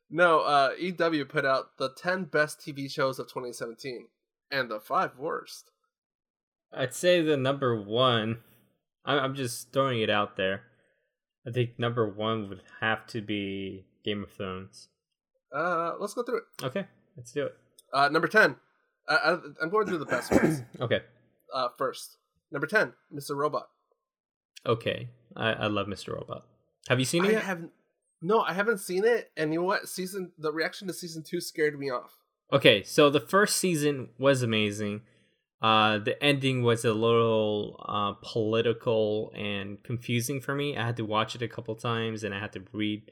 no, 0.10 0.40
uh, 0.42 0.72
EW 0.80 1.26
put 1.26 1.46
out 1.46 1.78
the 1.78 1.90
10 1.98 2.26
best 2.26 2.60
TV 2.60 2.90
shows 2.92 3.18
of 3.20 3.28
2017 3.28 4.08
and 4.52 4.70
the 4.70 4.80
5 4.80 5.18
worst. 5.18 5.72
I'd 6.72 6.94
say 6.94 7.22
the 7.22 7.38
number 7.38 7.80
one. 7.82 8.40
I'm, 9.06 9.20
I'm 9.20 9.36
just 9.36 9.74
throwing 9.74 10.00
it 10.02 10.10
out 10.10 10.38
there. 10.38 10.62
I 11.48 11.52
think 11.52 11.80
number 11.80 12.08
one 12.08 12.50
would 12.50 12.62
have 12.82 13.08
to 13.08 13.22
be 13.22 13.86
Game 14.04 14.22
of 14.24 14.32
Thrones. 14.32 14.90
Uh, 15.56 15.94
let's 16.00 16.14
go 16.14 16.24
through 16.24 16.38
it. 16.40 16.64
Okay, 16.64 16.86
let's 17.16 17.32
do 17.32 17.46
it. 17.46 17.56
Uh, 17.94 18.10
number 18.10 18.28
10. 18.28 18.58
I, 19.08 19.38
I'm 19.62 19.70
going 19.70 19.88
through 19.88 20.00
the 20.00 20.06
best 20.06 20.32
ones 20.32 20.62
Okay, 20.82 21.02
uh, 21.54 21.70
first. 21.78 22.18
Number 22.52 22.68
10, 22.68 22.94
Mr. 23.14 23.36
Robot. 23.36 23.68
okay. 24.66 25.10
I, 25.36 25.52
I 25.54 25.68
love 25.68 25.88
Mr. 25.88 26.14
Robot. 26.16 26.46
Have 26.88 26.98
you 27.00 27.06
seen 27.06 27.24
it 27.26 27.28
I 27.28 27.32
yet? 27.34 27.44
haven't. 27.44 27.72
No, 28.22 28.42
I 28.42 28.54
haven't 28.54 28.80
seen 28.80 29.06
it, 29.06 29.30
and 29.38 29.54
you 29.54 29.60
know 29.60 29.66
what? 29.66 29.88
Season 29.88 30.32
the 30.40 30.52
reaction 30.52 30.88
to 30.88 30.94
season 30.94 31.22
two 31.24 31.40
scared 31.42 31.78
me 31.80 31.92
off. 31.92 32.18
Okay, 32.52 32.82
so 32.82 33.10
the 33.10 33.20
first 33.20 33.58
season 33.58 34.10
was 34.18 34.42
amazing. 34.42 35.02
Uh, 35.62 35.98
the 36.00 36.22
ending 36.24 36.64
was 36.64 36.86
a 36.86 36.94
little 36.94 37.84
uh, 37.88 38.14
political 38.24 39.32
and 39.36 39.82
confusing 39.84 40.40
for 40.42 40.56
me. 40.56 40.76
I 40.78 40.86
had 40.86 40.98
to 40.98 41.06
watch 41.06 41.36
it 41.36 41.42
a 41.42 41.48
couple 41.48 41.76
times, 41.76 42.24
and 42.24 42.34
I 42.34 42.40
had 42.40 42.54
to 42.54 42.64
read 42.72 43.12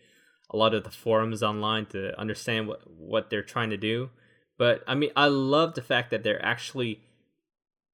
a 0.49 0.58
lot 0.58 0.73
of 0.73 0.84
the 0.84 0.91
forums 0.91 1.43
online 1.43 1.86
to 1.88 2.17
understand 2.19 2.67
what 2.67 2.81
what 2.89 3.29
they're 3.29 3.43
trying 3.43 3.69
to 3.71 3.77
do. 3.77 4.10
But 4.58 4.84
I 4.88 4.96
mean, 4.96 5.12
I 5.15 5.28
love 5.28 5.74
the 5.76 5.82
fact 5.82 6.12
that 6.12 6.24
they're 6.24 6.44
actually 6.44 7.02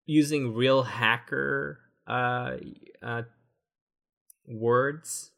using 0.06 0.54
real 0.54 0.84
hacker 0.84 1.80
uh, 2.08 2.58
uh, 3.02 3.24
words. 4.47 5.32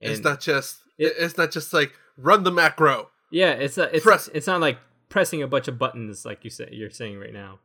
it's 0.00 0.20
not 0.20 0.40
just. 0.40 0.78
it- 0.98 1.14
it's 1.18 1.36
not 1.38 1.50
just 1.50 1.72
like 1.72 1.92
run 2.16 2.42
the 2.44 2.50
macro. 2.52 3.10
yeah, 3.30 3.52
it's 3.52 3.78
a, 3.78 3.94
it's 3.94 4.04
Press- 4.04 4.28
it's 4.34 4.46
not 4.46 4.60
like 4.60 4.78
pressing 5.08 5.42
a 5.42 5.46
bunch 5.46 5.68
of 5.68 5.78
buttons 5.78 6.24
like 6.24 6.44
you 6.44 6.50
say 6.50 6.68
you're 6.72 6.90
saying 6.90 7.18
right 7.18 7.32
now. 7.32 7.58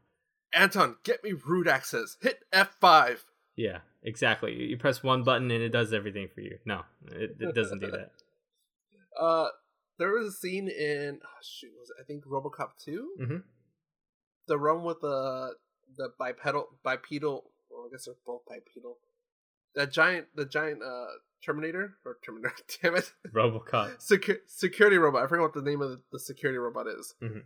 Anton, 0.54 0.96
get 1.04 1.24
me 1.24 1.34
root 1.34 1.68
access. 1.68 2.18
Hit 2.22 2.40
F 2.54 2.76
five. 2.80 3.24
Yeah, 3.56 3.80
exactly. 4.04 4.54
You 4.54 4.66
you 4.68 4.78
press 4.78 5.04
one 5.04 5.24
button 5.24 5.52
and 5.52 5.62
it 5.64 5.70
does 5.70 5.94
everything 5.94 6.30
for 6.34 6.42
you. 6.42 6.58
No, 6.66 6.84
it, 7.12 7.36
it 7.40 7.54
doesn't 7.56 7.80
do 7.80 7.92
that. 7.92 8.12
Uh, 9.20 9.48
there 10.00 10.12
was 10.12 10.28
a 10.28 10.32
scene 10.32 10.68
in 10.68 11.20
oh, 11.24 11.40
shoot, 11.42 11.72
was 11.80 11.90
it, 11.90 12.02
I 12.02 12.04
think 12.06 12.26
RoboCop 12.26 12.70
2 12.84 13.10
Mhm. 13.22 13.44
The 14.48 14.58
run 14.58 14.84
with 14.84 15.02
the 15.02 15.56
the 15.98 16.10
bipedal 16.20 16.68
bipedal. 16.84 17.52
Well, 17.70 17.88
I 17.88 17.92
guess 17.92 18.06
they're 18.06 18.16
both 18.26 18.42
bipedal. 18.48 18.98
That 19.76 19.92
giant, 19.92 20.28
the 20.36 20.46
giant 20.46 20.82
uh 20.84 21.08
Terminator 21.46 21.96
or 22.06 22.18
Terminator. 22.26 22.56
Damn 22.82 22.96
it, 22.96 23.12
RoboCop. 23.34 23.98
Secu- 23.98 24.40
security 24.48 24.98
robot. 24.98 25.24
I 25.24 25.28
forget 25.28 25.44
what 25.44 25.54
the 25.54 25.62
name 25.62 25.82
of 25.82 25.90
the, 25.92 26.02
the 26.12 26.20
security 26.20 26.58
robot 26.58 26.88
is. 26.88 27.14
Mhm. 27.22 27.44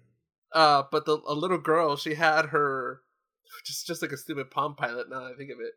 Uh, 0.54 0.84
but 0.92 1.06
the 1.06 1.18
a 1.28 1.34
little 1.34 1.58
girl, 1.58 1.96
she 1.96 2.14
had 2.16 2.48
her 2.48 3.02
just 3.66 3.88
just 3.88 4.02
like 4.02 4.12
a 4.12 4.18
stupid 4.18 4.52
Palm 4.52 4.76
Pilot. 4.76 5.10
Now 5.10 5.22
that 5.22 5.34
I 5.34 5.38
think 5.38 5.52
of 5.52 5.60
it, 5.60 5.74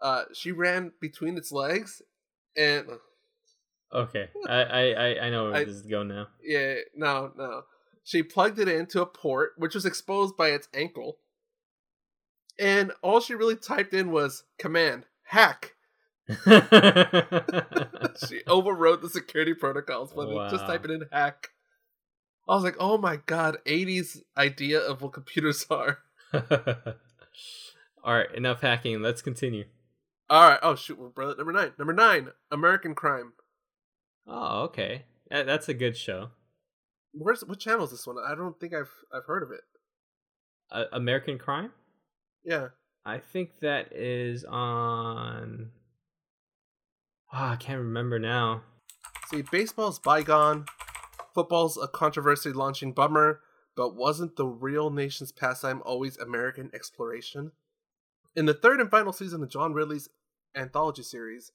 uh, 0.00 0.24
she 0.34 0.50
ran 0.52 0.92
between 1.00 1.36
its 1.36 1.52
legs, 1.52 2.02
and 2.56 2.86
Okay, 3.92 4.28
I 4.48 4.60
I 4.62 5.26
I- 5.26 5.30
know 5.30 5.44
where 5.44 5.54
I- 5.54 5.64
this 5.64 5.76
is 5.76 5.82
going 5.86 6.08
now. 6.08 6.28
yeah, 6.42 6.74
no, 6.94 7.32
no, 7.36 7.62
she 8.04 8.22
plugged 8.22 8.58
it 8.58 8.68
into 8.68 9.00
a 9.00 9.06
port 9.06 9.52
which 9.56 9.74
was 9.74 9.86
exposed 9.86 10.36
by 10.36 10.48
its 10.48 10.68
ankle, 10.74 11.18
and 12.58 12.92
all 13.02 13.20
she 13.20 13.34
really 13.34 13.56
typed 13.56 13.94
in 13.94 14.10
was 14.10 14.44
command 14.58 15.06
hack. 15.22 15.74
she 18.28 18.42
overrode 18.46 19.00
the 19.00 19.08
security 19.10 19.54
protocols 19.54 20.12
by 20.12 20.24
just 20.50 20.62
Wow. 20.62 20.66
typing 20.66 20.90
in 20.90 21.04
hack. 21.10 21.48
I 22.48 22.54
was 22.54 22.64
like, 22.64 22.76
oh 22.78 22.98
my 22.98 23.16
god, 23.26 23.58
80s 23.66 24.18
idea 24.36 24.80
of 24.80 25.02
what 25.02 25.12
computers 25.12 25.66
are. 25.70 25.98
All 28.04 28.14
right, 28.14 28.32
enough 28.34 28.60
hacking. 28.60 29.02
Let's 29.02 29.22
continue. 29.22 29.64
All 30.30 30.48
right. 30.50 30.58
Oh 30.62 30.74
shoot, 30.74 30.98
we're 30.98 31.08
brother 31.08 31.34
number 31.36 31.52
nine. 31.52 31.72
Number 31.78 31.92
nine, 31.92 32.28
American 32.50 32.94
Crime. 32.94 33.32
Oh, 34.28 34.62
okay. 34.64 35.04
That's 35.30 35.68
a 35.68 35.74
good 35.74 35.96
show. 35.96 36.30
Where's 37.12 37.44
what 37.44 37.58
channel 37.58 37.84
is 37.84 37.90
this 37.90 38.06
one? 38.06 38.16
I 38.24 38.34
don't 38.34 38.58
think 38.60 38.74
I've 38.74 38.92
I've 39.12 39.24
heard 39.24 39.42
of 39.42 39.50
it. 39.50 39.62
Uh, 40.70 40.84
American 40.92 41.38
Crime. 41.38 41.72
Yeah. 42.44 42.68
I 43.04 43.18
think 43.18 43.60
that 43.60 43.92
is 43.94 44.44
on. 44.44 45.70
Ah, 47.32 47.52
I 47.52 47.56
can't 47.56 47.80
remember 47.80 48.18
now. 48.18 48.62
See, 49.28 49.42
baseball's 49.42 49.98
bygone. 49.98 50.66
Football's 51.34 51.78
a 51.78 51.88
controversy 51.88 52.52
launching 52.52 52.92
bummer, 52.92 53.40
but 53.76 53.94
wasn't 53.94 54.36
the 54.36 54.46
real 54.46 54.90
nation's 54.90 55.32
pastime 55.32 55.82
always 55.84 56.16
American 56.18 56.70
exploration? 56.74 57.52
In 58.36 58.46
the 58.46 58.54
third 58.54 58.80
and 58.80 58.90
final 58.90 59.12
season 59.12 59.42
of 59.42 59.50
John 59.50 59.72
Ridley's 59.72 60.08
anthology 60.54 61.02
series, 61.02 61.52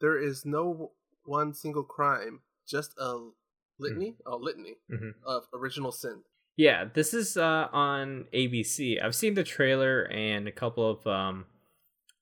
there 0.00 0.18
is 0.18 0.44
no 0.44 0.92
one 1.26 1.54
single 1.54 1.84
crime, 1.84 2.40
just 2.66 2.94
a 2.98 3.30
litany, 3.78 4.16
a 4.26 4.36
litany 4.36 4.76
Mhm. 4.90 5.14
of 5.24 5.44
original 5.52 5.92
sin. 5.92 6.22
Yeah, 6.56 6.84
this 6.86 7.12
is 7.12 7.36
uh, 7.36 7.68
on 7.72 8.28
ABC. 8.32 8.98
I've 9.02 9.14
seen 9.14 9.34
the 9.34 9.44
trailer 9.44 10.04
and 10.10 10.48
a 10.48 10.52
couple 10.52 10.88
of 10.90 11.06
um, 11.06 11.46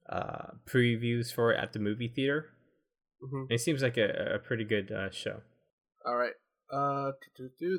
uh, 0.08 0.54
previews 0.66 1.32
for 1.32 1.52
it 1.52 1.58
at 1.62 1.72
the 1.72 1.78
movie 1.78 2.08
theater. 2.08 2.50
hmm 3.20 3.44
It 3.48 3.60
seems 3.60 3.82
like 3.82 3.96
a, 3.96 4.34
a 4.34 4.38
pretty 4.38 4.64
good 4.64 4.90
uh, 4.90 5.10
show. 5.10 5.42
All 6.04 6.16
right. 6.16 6.34
Uh, 6.70 7.12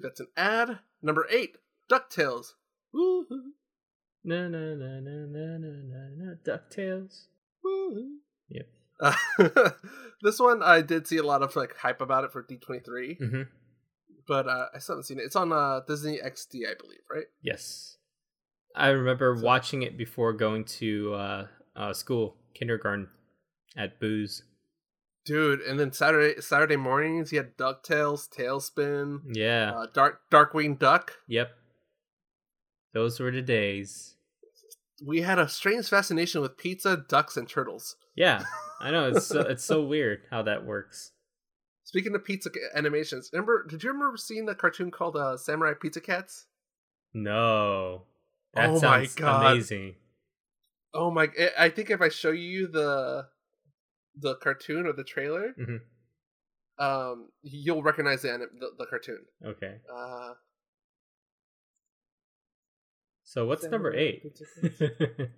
that's 0.02 0.20
an 0.22 0.28
ad. 0.38 0.80
Number 1.02 1.28
eight, 1.30 1.58
Ducktales. 1.92 2.54
Woo-hoo, 2.94 3.52
Na 4.24 4.48
na 4.48 4.74
na 4.76 5.00
na 5.02 5.26
na 5.28 5.58
na 5.58 5.72
na 5.84 6.10
na 6.16 6.34
Ducktales. 6.44 7.28
woo-hoo. 7.64 8.20
Yep. 8.50 8.68
Uh, 8.99 9.13
this 10.21 10.39
one 10.39 10.63
I 10.63 10.81
did 10.81 11.08
see 11.08 11.17
a 11.17 11.23
lot 11.23 11.43
of 11.43 11.55
like 11.55 11.75
hype 11.77 12.01
about 12.01 12.23
it 12.23 12.31
for 12.31 12.43
D23, 12.43 13.19
Mm-hmm. 13.19 13.41
but 14.27 14.47
uh, 14.47 14.65
I 14.73 14.79
still 14.79 14.95
haven't 14.95 15.03
seen 15.05 15.19
it. 15.19 15.23
It's 15.23 15.36
on 15.36 15.51
uh, 15.51 15.81
Disney 15.88 16.19
XD, 16.23 16.62
I 16.69 16.73
believe, 16.79 17.01
right? 17.12 17.25
Yes, 17.41 17.97
I 18.75 18.89
remember 18.89 19.36
So- 19.38 19.43
watching 19.45 19.81
it 19.84 19.97
before 19.97 20.34
going 20.34 20.65
to 20.79 21.13
uh, 21.13 21.47
uh, 21.75 21.93
school, 21.93 22.38
kindergarten, 22.53 23.10
at 23.77 23.99
Booze. 23.99 24.43
Dude, 25.25 25.62
and 25.62 25.79
then 25.79 25.91
Saturday 25.91 26.39
Saturday 26.39 26.75
mornings 26.77 27.31
he 27.31 27.38
had 27.38 27.58
Ducktales, 27.58 28.29
TaleSpin, 28.29 29.21
Yeah. 29.34 29.71
uh, 29.75 29.88
Dark 29.91 30.21
Darkwing 30.31 30.77
Duck. 30.77 31.13
yep. 31.27 31.51
Those 32.93 33.19
were 33.19 33.31
the 33.31 33.41
days. 33.41 34.15
We 35.05 35.21
had 35.21 35.39
a 35.39 35.49
strange 35.49 35.89
fascination 35.89 36.41
with 36.41 36.58
pizza, 36.58 36.95
ducks, 37.10 37.36
and 37.36 37.49
turtles. 37.49 37.97
Yeah, 38.15 38.43
I 38.82 38.92
know 38.92 39.10
it's 39.10 39.26
so, 39.28 39.40
it's 39.42 39.64
so 39.64 39.84
weird 39.84 40.22
how 40.30 40.42
that 40.44 40.66
works. 40.66 41.12
Speaking 41.84 42.16
of 42.16 42.24
pizza 42.26 42.50
animations, 42.76 43.30
remember? 43.32 43.66
Did 43.70 43.84
you 43.84 43.92
remember 43.92 44.18
seeing 44.18 44.46
the 44.46 44.56
cartoon 44.56 44.92
called 44.92 45.16
uh, 45.16 45.38
Samurai 45.38 45.74
Pizza 45.80 46.02
Cats? 46.02 46.48
No, 47.14 48.04
that 48.54 48.70
Oh 48.70 48.74
my 48.74 48.80
sounds 48.80 49.16
God. 49.16 49.46
amazing. 49.54 49.96
Oh 50.94 51.12
my! 51.12 51.30
I- 51.40 51.66
I 51.66 51.70
think 51.70 51.90
if 51.90 52.02
I 52.02 52.10
show 52.10 52.32
you 52.32 52.68
the 52.68 53.28
the 54.18 54.36
cartoon 54.36 54.88
or 54.88 54.94
the 54.94 55.04
trailer, 55.04 55.54
Mhm. 55.60 55.82
um, 56.80 57.30
you'll 57.44 57.84
recognize 57.84 58.22
the, 58.24 58.32
anim- 58.34 58.58
the 58.60 58.72
the 58.78 58.86
cartoon. 58.86 59.26
Okay, 59.46 59.76
Uh, 59.94 60.34
so 63.24 63.46
what's 63.46 63.66
number 63.66 63.94
eight? 63.94 64.24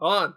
Hold 0.00 0.12
on, 0.22 0.34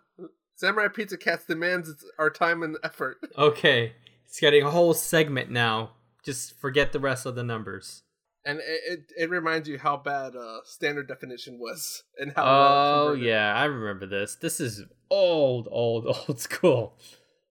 Samurai 0.58 0.88
Pizza 0.88 1.18
Cats 1.18 1.46
demands 1.46 1.88
its, 1.88 2.04
our 2.18 2.32
time 2.32 2.64
and 2.64 2.78
effort. 2.84 3.18
okay, 3.38 3.94
it's 4.26 4.40
getting 4.40 4.64
a 4.64 4.72
whole 4.72 4.96
segment 4.96 5.52
now. 5.52 5.92
Just 6.26 6.60
forget 6.60 6.92
the 6.92 7.00
rest 7.00 7.28
of 7.28 7.36
the 7.36 7.44
numbers. 7.44 8.02
And 8.44 8.60
it, 8.60 8.82
it, 8.88 9.00
it 9.16 9.30
reminds 9.30 9.70
you 9.70 9.78
how 9.78 9.98
bad 9.98 10.36
uh, 10.36 10.60
standard 10.66 11.08
definition 11.08 11.60
was 11.60 12.04
and 12.18 12.34
how. 12.36 12.44
Oh 12.46 13.14
yeah, 13.14 13.54
I 13.56 13.66
remember 13.66 14.08
this. 14.08 14.36
This 14.36 14.60
is 14.60 14.84
old, 15.12 15.68
old, 15.70 16.08
old 16.28 16.40
school. 16.40 16.98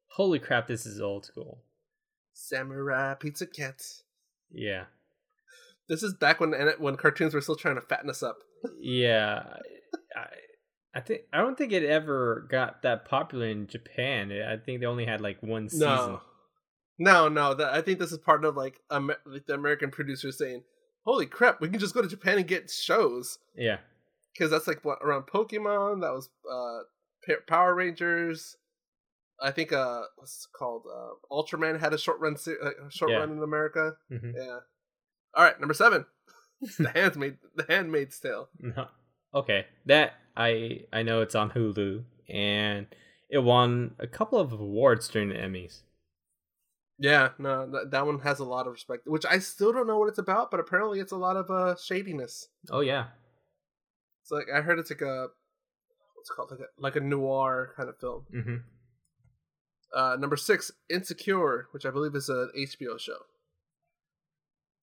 Holy 0.09 0.40
crap, 0.40 0.66
this 0.66 0.85
is 0.85 1.01
old 1.01 1.25
school. 1.25 1.62
Samurai 2.33 3.14
Pizza 3.14 3.47
Cats. 3.47 4.03
Yeah. 4.51 4.85
This 5.88 6.03
is 6.03 6.12
back 6.14 6.40
when 6.40 6.53
when 6.81 6.97
cartoons 6.97 7.35
were 7.35 7.40
still 7.40 7.55
trying 7.55 7.77
to 7.77 7.83
fatten 7.83 8.11
us 8.11 8.25
up. 8.25 8.38
yeah. 8.81 9.45
I, 10.16 10.27
I 10.97 11.01
think 11.01 11.23
I 11.33 11.39
don't 11.39 11.57
think 11.59 11.73
it 11.73 11.85
ever 11.85 12.47
got 12.51 12.81
that 12.83 13.05
popular 13.05 13.47
in 13.47 13.67
Japan. 13.67 14.33
I 14.33 14.57
think 14.57 14.81
they 14.81 14.87
only 14.87 15.05
had 15.05 15.21
like 15.21 15.43
one 15.43 15.69
season. 15.69 15.87
No, 15.89 16.21
no, 16.99 17.29
no. 17.29 17.55
That 17.55 17.75
I 17.75 17.83
think 17.83 17.99
this 17.99 18.13
is 18.13 18.19
part 18.19 18.45
of 18.45 18.57
like, 18.57 18.81
like 18.91 19.47
the 19.47 19.55
American 19.55 19.91
producers 19.91 20.39
saying, 20.39 20.63
"Holy 21.05 21.27
crap, 21.27 21.61
we 21.61 21.69
can 21.69 21.79
just 21.79 21.93
go 21.95 22.01
to 22.03 22.09
Japan 22.09 22.39
and 22.39 22.49
get 22.49 22.71
shows." 22.71 23.39
Yeah, 23.55 23.79
because 24.33 24.51
that's 24.51 24.67
like 24.67 24.85
what 24.87 24.99
around 25.03 25.25
Pokemon. 25.27 26.01
That 26.01 26.13
was 26.13 26.31
uh 26.51 26.85
Power 27.47 27.75
Rangers. 27.75 28.57
I 29.43 29.51
think 29.51 29.73
uh 29.75 30.01
what's 30.17 30.47
it 30.51 30.57
called 30.59 30.85
uh 30.91 31.11
Ultraman 31.31 31.79
had 31.79 31.93
a 31.93 31.99
short 31.99 32.21
run 32.21 32.39
se- 32.39 32.57
uh, 32.63 32.71
short 32.89 33.11
Yeah. 33.11 33.19
run 33.19 33.33
in 33.33 33.43
America. 33.43 33.97
Mhm. 34.11 34.33
Yeah. 34.35 34.61
All 35.35 35.45
right, 35.45 35.61
number 35.61 35.75
seven, 35.75 36.07
the 36.79 36.89
Handmaid, 36.89 37.37
the 37.55 37.67
Handmaid's 37.69 38.19
Tale. 38.19 38.49
no. 38.59 38.87
Okay, 39.35 39.67
that 39.85 40.15
I 40.37 40.85
I 40.92 41.03
know 41.03 41.20
it's 41.22 41.35
on 41.35 41.51
Hulu 41.51 42.05
and 42.29 42.87
it 43.29 43.38
won 43.38 43.94
a 43.99 44.07
couple 44.07 44.38
of 44.38 44.53
awards 44.53 45.09
during 45.09 45.29
the 45.31 45.35
Emmys. 45.37 45.81
Yeah, 46.99 47.31
no, 47.38 47.70
that, 47.70 47.90
that 47.90 48.07
one 48.07 48.20
has 48.20 48.38
a 48.38 48.44
lot 48.44 48.66
of 48.66 48.72
respect, 48.72 49.07
which 49.07 49.27
I 49.27 49.38
still 49.38 49.72
don't 49.72 49.87
know 49.87 49.99
what 49.99 50.09
it's 50.09 50.18
about, 50.18 50.51
but 50.51 50.61
apparently 50.61 50.99
it's 50.99 51.12
a 51.12 51.16
lot 51.16 51.37
of 51.37 51.51
uh 51.51 51.77
shadiness. 51.77 52.49
Oh 52.70 52.81
yeah, 52.81 53.09
It's 54.22 54.31
like 54.31 54.46
I 54.55 54.62
heard 54.62 54.79
it's 54.79 54.90
like 54.90 55.03
a 55.03 55.29
what's 56.14 56.31
it 56.31 56.35
called 56.35 56.51
like 56.51 56.61
a 56.61 56.81
like 56.81 56.96
a 56.96 57.01
noir 57.01 57.72
kind 57.77 57.88
of 57.88 57.99
film. 57.99 58.25
hmm 58.33 58.57
Uh, 59.94 60.16
number 60.18 60.37
six, 60.37 60.72
Insecure, 60.90 61.68
which 61.72 61.87
I 61.87 61.90
believe 61.90 62.14
is 62.14 62.29
an 62.29 62.51
HBO 62.57 62.99
show. 62.99 63.18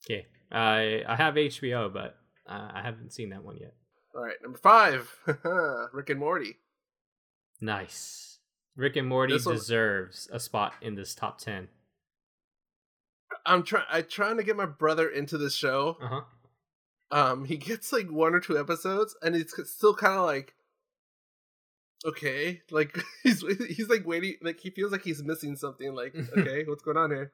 okay. 0.05 0.27
I 0.51 1.03
I 1.07 1.15
have 1.15 1.35
HBO, 1.35 1.91
but 1.91 2.15
uh, 2.47 2.69
I 2.73 2.81
haven't 2.83 3.11
seen 3.13 3.29
that 3.31 3.43
one 3.43 3.57
yet. 3.57 3.73
All 4.15 4.21
right, 4.23 4.35
number 4.43 4.57
five, 4.59 5.11
Rick 5.93 6.09
and 6.09 6.19
Morty. 6.19 6.57
Nice. 7.61 8.39
Rick 8.75 8.95
and 8.95 9.07
Morty 9.07 9.33
This 9.33 9.45
one- 9.45 9.55
deserves 9.55 10.27
a 10.31 10.39
spot 10.39 10.73
in 10.81 10.95
this 10.95 11.15
top 11.15 11.39
ten. 11.39 11.69
I'm 13.45 13.63
trying. 13.63 13.85
I'm 13.89 14.05
trying 14.07 14.37
to 14.37 14.43
get 14.43 14.55
my 14.55 14.65
brother 14.65 15.07
into 15.09 15.37
the 15.37 15.49
show. 15.49 15.97
Uh 16.01 16.07
huh. 16.07 16.21
Um, 17.11 17.45
he 17.45 17.57
gets 17.57 17.91
like 17.91 18.09
one 18.09 18.33
or 18.33 18.39
two 18.39 18.57
episodes, 18.57 19.15
and 19.21 19.35
it's 19.35 19.53
still 19.69 19.93
kind 19.93 20.15
of 20.17 20.25
like, 20.25 20.53
okay, 22.05 22.61
like 22.71 22.97
he's 23.23 23.43
he's 23.67 23.89
like 23.89 24.05
waiting, 24.05 24.35
like 24.41 24.59
he 24.59 24.69
feels 24.69 24.91
like 24.91 25.03
he's 25.03 25.23
missing 25.23 25.55
something. 25.55 25.93
Like, 25.93 26.15
okay, 26.37 26.63
what's 26.67 26.83
going 26.83 26.97
on 26.97 27.11
here? 27.11 27.31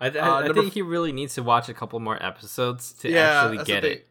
I, 0.00 0.10
th- 0.10 0.22
Uh, 0.24 0.36
I 0.36 0.52
think 0.52 0.72
he 0.72 0.82
really 0.82 1.12
needs 1.12 1.34
to 1.34 1.42
watch 1.42 1.68
a 1.68 1.74
couple 1.74 1.98
more 2.00 2.20
episodes 2.24 2.92
to 3.00 3.10
Yeah, 3.10 3.42
actually 3.44 3.64
get 3.64 3.84
it. 3.84 4.08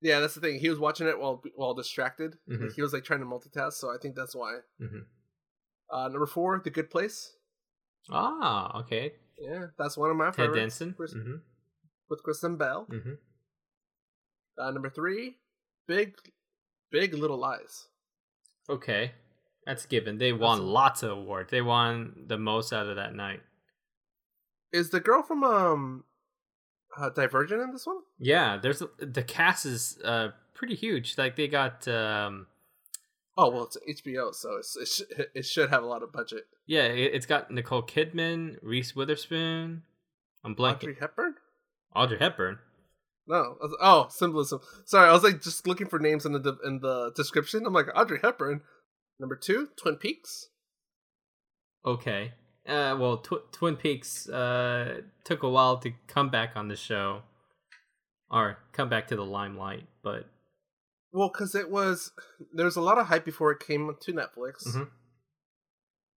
Yeah, 0.00 0.20
that's 0.20 0.34
the 0.34 0.40
thing. 0.40 0.60
He 0.60 0.68
was 0.70 0.78
watching 0.78 1.06
it 1.08 1.18
while 1.18 1.42
while 1.56 1.74
distracted. 1.74 2.38
Mhm. 2.48 2.60
Like, 2.62 2.72
he 2.72 2.82
was 2.82 2.92
like 2.92 3.04
trying 3.04 3.20
to 3.20 3.26
multitask, 3.26 3.72
so 3.74 3.90
I 3.92 3.98
think 4.00 4.14
that's 4.14 4.34
why. 4.34 4.60
Mhm. 4.80 5.06
Uh, 5.90 6.08
number 6.08 6.26
four, 6.26 6.60
The 6.62 6.70
Good 6.70 6.90
Place. 6.90 7.36
Ah, 8.10 8.78
okay. 8.80 9.16
Yeah, 9.38 9.66
that's 9.76 9.96
one 9.96 10.10
of 10.10 10.16
my 10.16 10.26
Ted 10.26 10.34
favorites. 10.36 10.58
Danson. 10.78 10.94
Chris- 10.94 11.12
hmm 11.12 11.36
with 12.08 12.22
Kristen 12.22 12.56
Bell. 12.56 12.84
hmm 12.84 13.14
Uh, 14.56 14.70
number 14.70 14.88
three, 14.90 15.38
Big 15.86 16.16
Big 16.90 17.12
Little 17.14 17.36
Lies. 17.38 17.88
Okay, 18.68 19.12
that's 19.66 19.84
given. 19.86 20.18
They 20.18 20.32
won 20.32 20.58
a- 20.58 20.62
lots 20.62 21.02
of 21.02 21.10
awards. 21.10 21.50
They 21.50 21.60
won 21.62 22.24
the 22.26 22.38
most 22.38 22.72
out 22.72 22.86
of 22.86 22.96
that 22.96 23.14
night. 23.14 23.42
Is 24.72 24.90
the 24.90 25.00
girl 25.00 25.22
from 25.22 25.42
um 25.44 26.04
uh, 26.96 27.10
Divergent 27.10 27.60
in 27.62 27.72
this 27.72 27.86
one? 27.86 27.98
Yeah, 28.18 28.56
there's 28.56 28.82
the 28.98 29.22
cast 29.22 29.66
is 29.66 29.98
uh 30.04 30.28
pretty 30.54 30.74
huge. 30.74 31.16
Like 31.18 31.36
they 31.36 31.48
got 31.48 31.86
um 31.88 32.46
Oh 33.36 33.50
well, 33.50 33.64
it's 33.64 33.76
HBO, 34.02 34.34
so 34.34 34.56
it's, 34.56 34.76
it, 34.76 34.88
sh- 34.88 35.26
it 35.34 35.44
should 35.46 35.70
have 35.70 35.84
a 35.84 35.86
lot 35.86 36.02
of 36.02 36.12
budget. 36.12 36.44
yeah, 36.66 36.82
it, 36.84 37.14
it's 37.14 37.26
got 37.26 37.50
Nicole 37.52 37.82
Kidman, 37.82 38.56
Reese 38.62 38.96
Witherspoon. 38.96 39.82
I'm 40.44 40.56
blanking. 40.56 40.74
Audrey 40.82 40.96
Hepburn? 41.00 41.34
Audrey 41.94 42.18
Hepburn. 42.18 42.58
No. 43.28 43.56
Was- 43.60 43.76
Oh, 43.80 44.06
symbolism. 44.10 44.60
Sorry, 44.86 45.08
I 45.08 45.12
was 45.12 45.22
like 45.22 45.40
just 45.42 45.66
looking 45.68 45.86
for 45.86 45.98
names 46.00 46.26
in 46.26 46.32
the 46.32 46.56
in 46.64 46.80
the 46.80 47.12
description. 47.14 47.64
I'm 47.64 47.72
like 47.72 47.86
Audrey 47.94 48.18
Hepburn. 48.22 48.62
Number 49.20 49.36
two, 49.36 49.68
Twin 49.80 49.96
Peaks. 49.96 50.48
Okay. 51.86 52.32
Uh, 52.68 52.94
well, 53.00 53.16
Tw- 53.16 53.50
Twin 53.50 53.76
Peaks 53.76 54.28
uh, 54.28 55.00
took 55.24 55.42
a 55.42 55.48
while 55.48 55.78
to 55.78 55.92
come 56.06 56.28
back 56.28 56.52
on 56.54 56.68
the 56.68 56.76
show, 56.76 57.22
or 58.30 58.58
come 58.72 58.88
back 58.90 59.08
to 59.08 59.16
the 59.16 59.24
limelight. 59.24 59.86
But 60.02 60.26
Well, 61.12 61.30
because 61.32 61.54
it 61.54 61.70
was 61.70 62.12
there 62.52 62.66
was 62.66 62.76
a 62.76 62.82
lot 62.82 62.98
of 62.98 63.06
hype 63.06 63.24
before 63.24 63.50
it 63.52 63.60
came 63.60 63.94
to 64.00 64.12
Netflix, 64.12 64.66
Mhm. 64.68 64.90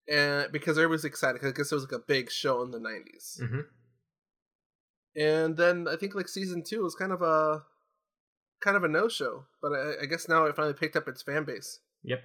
and 0.08 0.50
because 0.52 0.76
everybody's 0.76 1.04
excited, 1.04 1.40
'cause 1.40 1.52
I 1.52 1.56
guess 1.56 1.70
it 1.70 1.74
was 1.76 1.84
like 1.84 1.92
a 1.92 2.04
big 2.04 2.30
show 2.32 2.62
in 2.62 2.72
the 2.72 2.80
'90s. 2.80 3.38
Mhm. 3.40 3.66
And 5.16 5.56
then 5.56 5.86
I 5.88 5.96
think 5.96 6.14
like 6.14 6.28
season 6.28 6.62
two 6.64 6.82
was 6.82 6.94
kind 6.96 7.12
of 7.12 7.22
a 7.22 7.64
kind 8.60 8.76
of 8.76 8.82
a 8.84 8.88
no 8.88 9.08
show, 9.08 9.46
but 9.62 9.72
I, 9.72 10.02
I 10.02 10.06
guess 10.06 10.28
now 10.28 10.44
it 10.46 10.56
finally 10.56 10.74
picked 10.74 10.96
up 10.96 11.06
its 11.08 11.22
fan 11.22 11.44
base. 11.44 11.78
yep. 12.02 12.24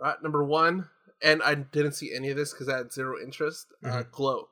All 0.00 0.06
right, 0.10 0.22
number 0.22 0.42
one, 0.44 0.88
and 1.22 1.42
I 1.42 1.54
didn't 1.54 1.92
see 1.92 2.12
any 2.14 2.30
of 2.30 2.36
this 2.36 2.52
because 2.52 2.68
I 2.68 2.76
had 2.78 2.92
zero 2.92 3.16
interest. 3.22 3.66
Uh, 3.84 3.88
Mhm. 4.02 4.10
Glow. 4.10 4.48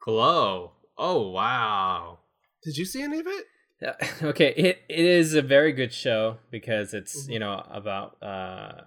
Glow. 0.00 0.72
Oh 0.98 1.30
wow. 1.30 2.20
Did 2.62 2.76
you 2.76 2.84
see 2.84 3.02
any 3.02 3.20
of 3.20 3.26
it? 3.26 3.44
Yeah, 3.80 3.94
okay, 4.22 4.54
it 4.56 4.78
it 4.88 5.04
is 5.04 5.34
a 5.34 5.42
very 5.42 5.72
good 5.72 5.92
show 5.92 6.38
because 6.50 6.94
it's 6.94 7.26
Mhm. 7.26 7.32
you 7.32 7.38
know 7.38 7.66
about 7.70 8.22
uh 8.22 8.82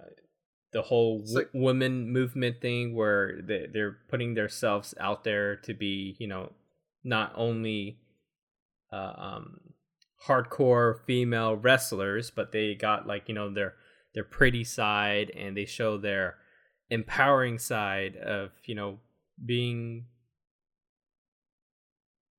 the 0.72 0.82
whole 0.82 1.20
It's 1.20 1.32
w- 1.32 1.46
like- 1.46 1.54
women 1.54 2.10
movement 2.10 2.60
thing 2.60 2.94
where 2.94 3.40
they 3.42 3.66
they're 3.72 3.98
putting 4.08 4.34
themselves 4.34 4.94
out 4.98 5.22
there 5.24 5.56
to 5.56 5.74
be 5.74 6.16
you 6.18 6.26
know 6.26 6.52
not 7.04 7.32
only 7.36 8.00
uh, 8.92 9.14
um 9.16 9.60
hardcore 10.26 11.04
female 11.06 11.56
wrestlers 11.56 12.30
but 12.30 12.52
they 12.52 12.74
got 12.74 13.06
like 13.06 13.28
you 13.28 13.34
know 13.34 13.48
their 13.52 13.74
their 14.14 14.24
pretty 14.24 14.64
side 14.64 15.30
and 15.36 15.56
they 15.56 15.64
show 15.64 15.96
their 15.96 16.36
empowering 16.90 17.58
side 17.58 18.16
of 18.16 18.50
you 18.64 18.74
know 18.74 18.98
being 19.44 20.06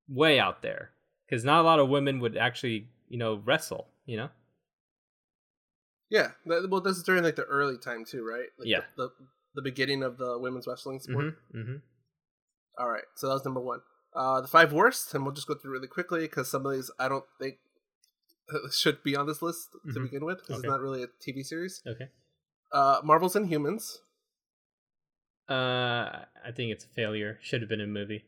way 0.10 0.40
out 0.40 0.62
there 0.62 0.92
because 1.26 1.44
not 1.46 1.62
a 1.62 1.64
lot 1.64 1.80
of 1.80 1.90
women 1.90 2.20
would 2.20 2.36
actually 2.38 2.88
you 3.08 3.18
know 3.18 3.42
wrestle 3.46 3.88
you 4.06 4.18
know 4.18 4.30
Yeah. 6.10 6.32
That, 6.46 6.70
well, 6.70 6.82
this 6.82 6.98
is 6.98 7.04
during 7.04 7.24
like 7.24 7.38
the 7.38 7.44
early 7.46 7.78
time 7.78 8.04
too, 8.04 8.22
right? 8.28 8.50
Like 8.60 8.68
Yeah. 8.68 8.82
The, 8.98 9.08
the 9.08 9.10
the 9.56 9.62
beginning 9.62 10.04
of 10.04 10.18
the 10.18 10.38
women's 10.40 10.68
wrestling 10.68 11.00
sport. 11.00 11.26
mm-hmm, 11.26 11.58
mm-hmm. 11.60 11.76
All 12.78 12.90
right, 12.90 13.04
so 13.16 13.28
that 13.28 13.34
was 13.34 13.46
number 13.46 13.60
one. 13.62 13.80
Uh, 14.16 14.40
the 14.42 14.48
five 14.48 14.72
worst, 14.74 15.14
and 15.14 15.24
we'll 15.26 15.34
just 15.34 15.48
go 15.48 15.56
through 15.56 15.72
really 15.72 15.88
quickly 15.88 16.22
because 16.22 16.50
some 16.52 16.66
of 16.66 16.72
these 16.74 16.90
I 17.00 17.08
don't 17.10 17.26
think 17.40 17.56
should 18.72 19.04
be 19.04 19.16
on 19.16 19.28
this 19.28 19.42
list 19.42 19.70
to 19.94 20.00
Mhm. 20.00 20.04
begin 20.04 20.26
with 20.26 20.40
because 20.40 20.58
Okay. 20.60 20.68
it's 20.68 20.72
not 20.72 20.82
really 20.82 21.04
a 21.04 21.08
TV 21.24 21.44
series. 21.46 21.82
okay 21.88 22.10
Uh, 22.74 23.00
Marvel's 23.04 23.36
Inhumans. 23.36 23.98
Uh 25.52 26.26
i 26.48 26.52
think 26.56 26.72
it's 26.72 26.86
a 26.86 26.88
failure 26.90 27.38
should 27.42 27.62
have 27.62 27.70
been 27.70 27.82
a 27.82 27.88
movie 27.88 28.24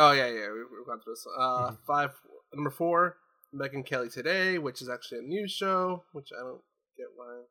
Oh 0.00 0.12
yeah, 0.12 0.26
yeah, 0.28 0.48
we, 0.52 0.60
we've 0.70 0.86
gone 0.86 1.00
through 1.00 1.14
this. 1.14 1.26
Uh, 1.36 1.70
Mhm. 1.72 1.78
five. 1.84 2.10
Number 2.54 2.70
four, 2.70 3.16
Megyn 3.52 3.84
Kelly 3.84 4.08
Today, 4.08 4.56
which 4.56 4.80
is 4.80 4.88
actually 4.88 5.18
a 5.18 5.22
news 5.22 5.50
show, 5.50 6.04
which 6.12 6.28
I 6.32 6.40
don't 6.40 6.62
get 6.96 7.08
why. 7.16 7.42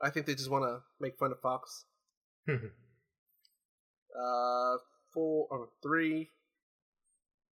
I 0.00 0.08
think 0.08 0.24
they 0.24 0.34
just 0.34 0.50
want 0.50 0.64
to 0.64 0.80
make 1.00 1.18
fun 1.18 1.32
of 1.32 1.40
Fox. 1.40 1.84
Uh, 4.18 4.76
four 5.12 5.46
or 5.50 5.68
three. 5.82 6.28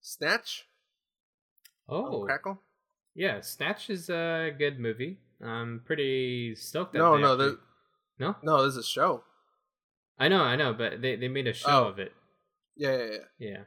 Snatch. 0.03 0.65
oh 1.89 2.25
Crackle. 2.25 2.59
yeah 3.15 3.41
snatch 3.43 3.91
is 3.91 4.09
a 4.09 4.51
good 4.57 4.79
movie 4.79 5.19
i'm 5.45 5.83
pretty 5.85 6.55
stoked 6.55 6.95
No, 6.95 7.17
no, 7.19 7.33
actually- 7.35 7.57
no 8.19 8.37
No, 8.43 8.63
this 8.65 8.73
is 8.73 8.79
a 8.79 8.83
show. 8.89 9.25
I 10.21 10.29
know 10.29 10.43
i 10.43 10.55
know 10.55 10.73
but 10.73 11.01
they, 11.03 11.17
they 11.17 11.27
made 11.29 11.47
a 11.49 11.53
show 11.53 11.85
Oh. 11.87 11.89
of 11.89 11.99
it 11.99 12.13
Yeah, 12.77 12.97
yeah, 12.97 13.05
yeah. 13.07 13.49
yeah 13.51 13.63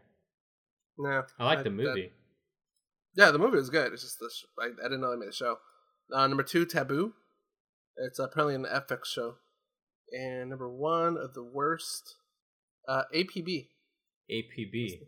Nah, 0.97 1.23
i 1.39 1.45
like 1.45 1.59
I- 1.59 1.63
the 1.63 1.69
that- 1.69 1.75
movie 1.75 2.11
Yeah, 3.15 3.31
the 3.31 3.37
movie 3.39 3.57
was 3.57 3.69
good. 3.69 3.93
It's 3.93 4.01
just 4.03 4.17
the 4.19 4.29
sh- 4.33 4.45
I, 4.59 4.67
I 4.83 4.87
didn't 4.89 5.01
know 5.01 5.11
they 5.11 5.17
made 5.17 5.29
a 5.29 5.33
show. 5.33 5.57
Uh, 6.11 6.25
number 6.27 6.41
two, 6.43 6.65
Taboo. 6.65 7.13
It's 7.97 8.17
apparently 8.17 8.55
an 8.55 8.65
FX 8.65 9.05
show. 9.05 9.35
And 10.11 10.49
number 10.49 10.67
one 10.67 11.15
of 11.17 11.33
the 11.35 11.43
worst, 11.43 12.15
uh, 12.87 13.03
APB, 13.13 13.69
apb 14.31 15.01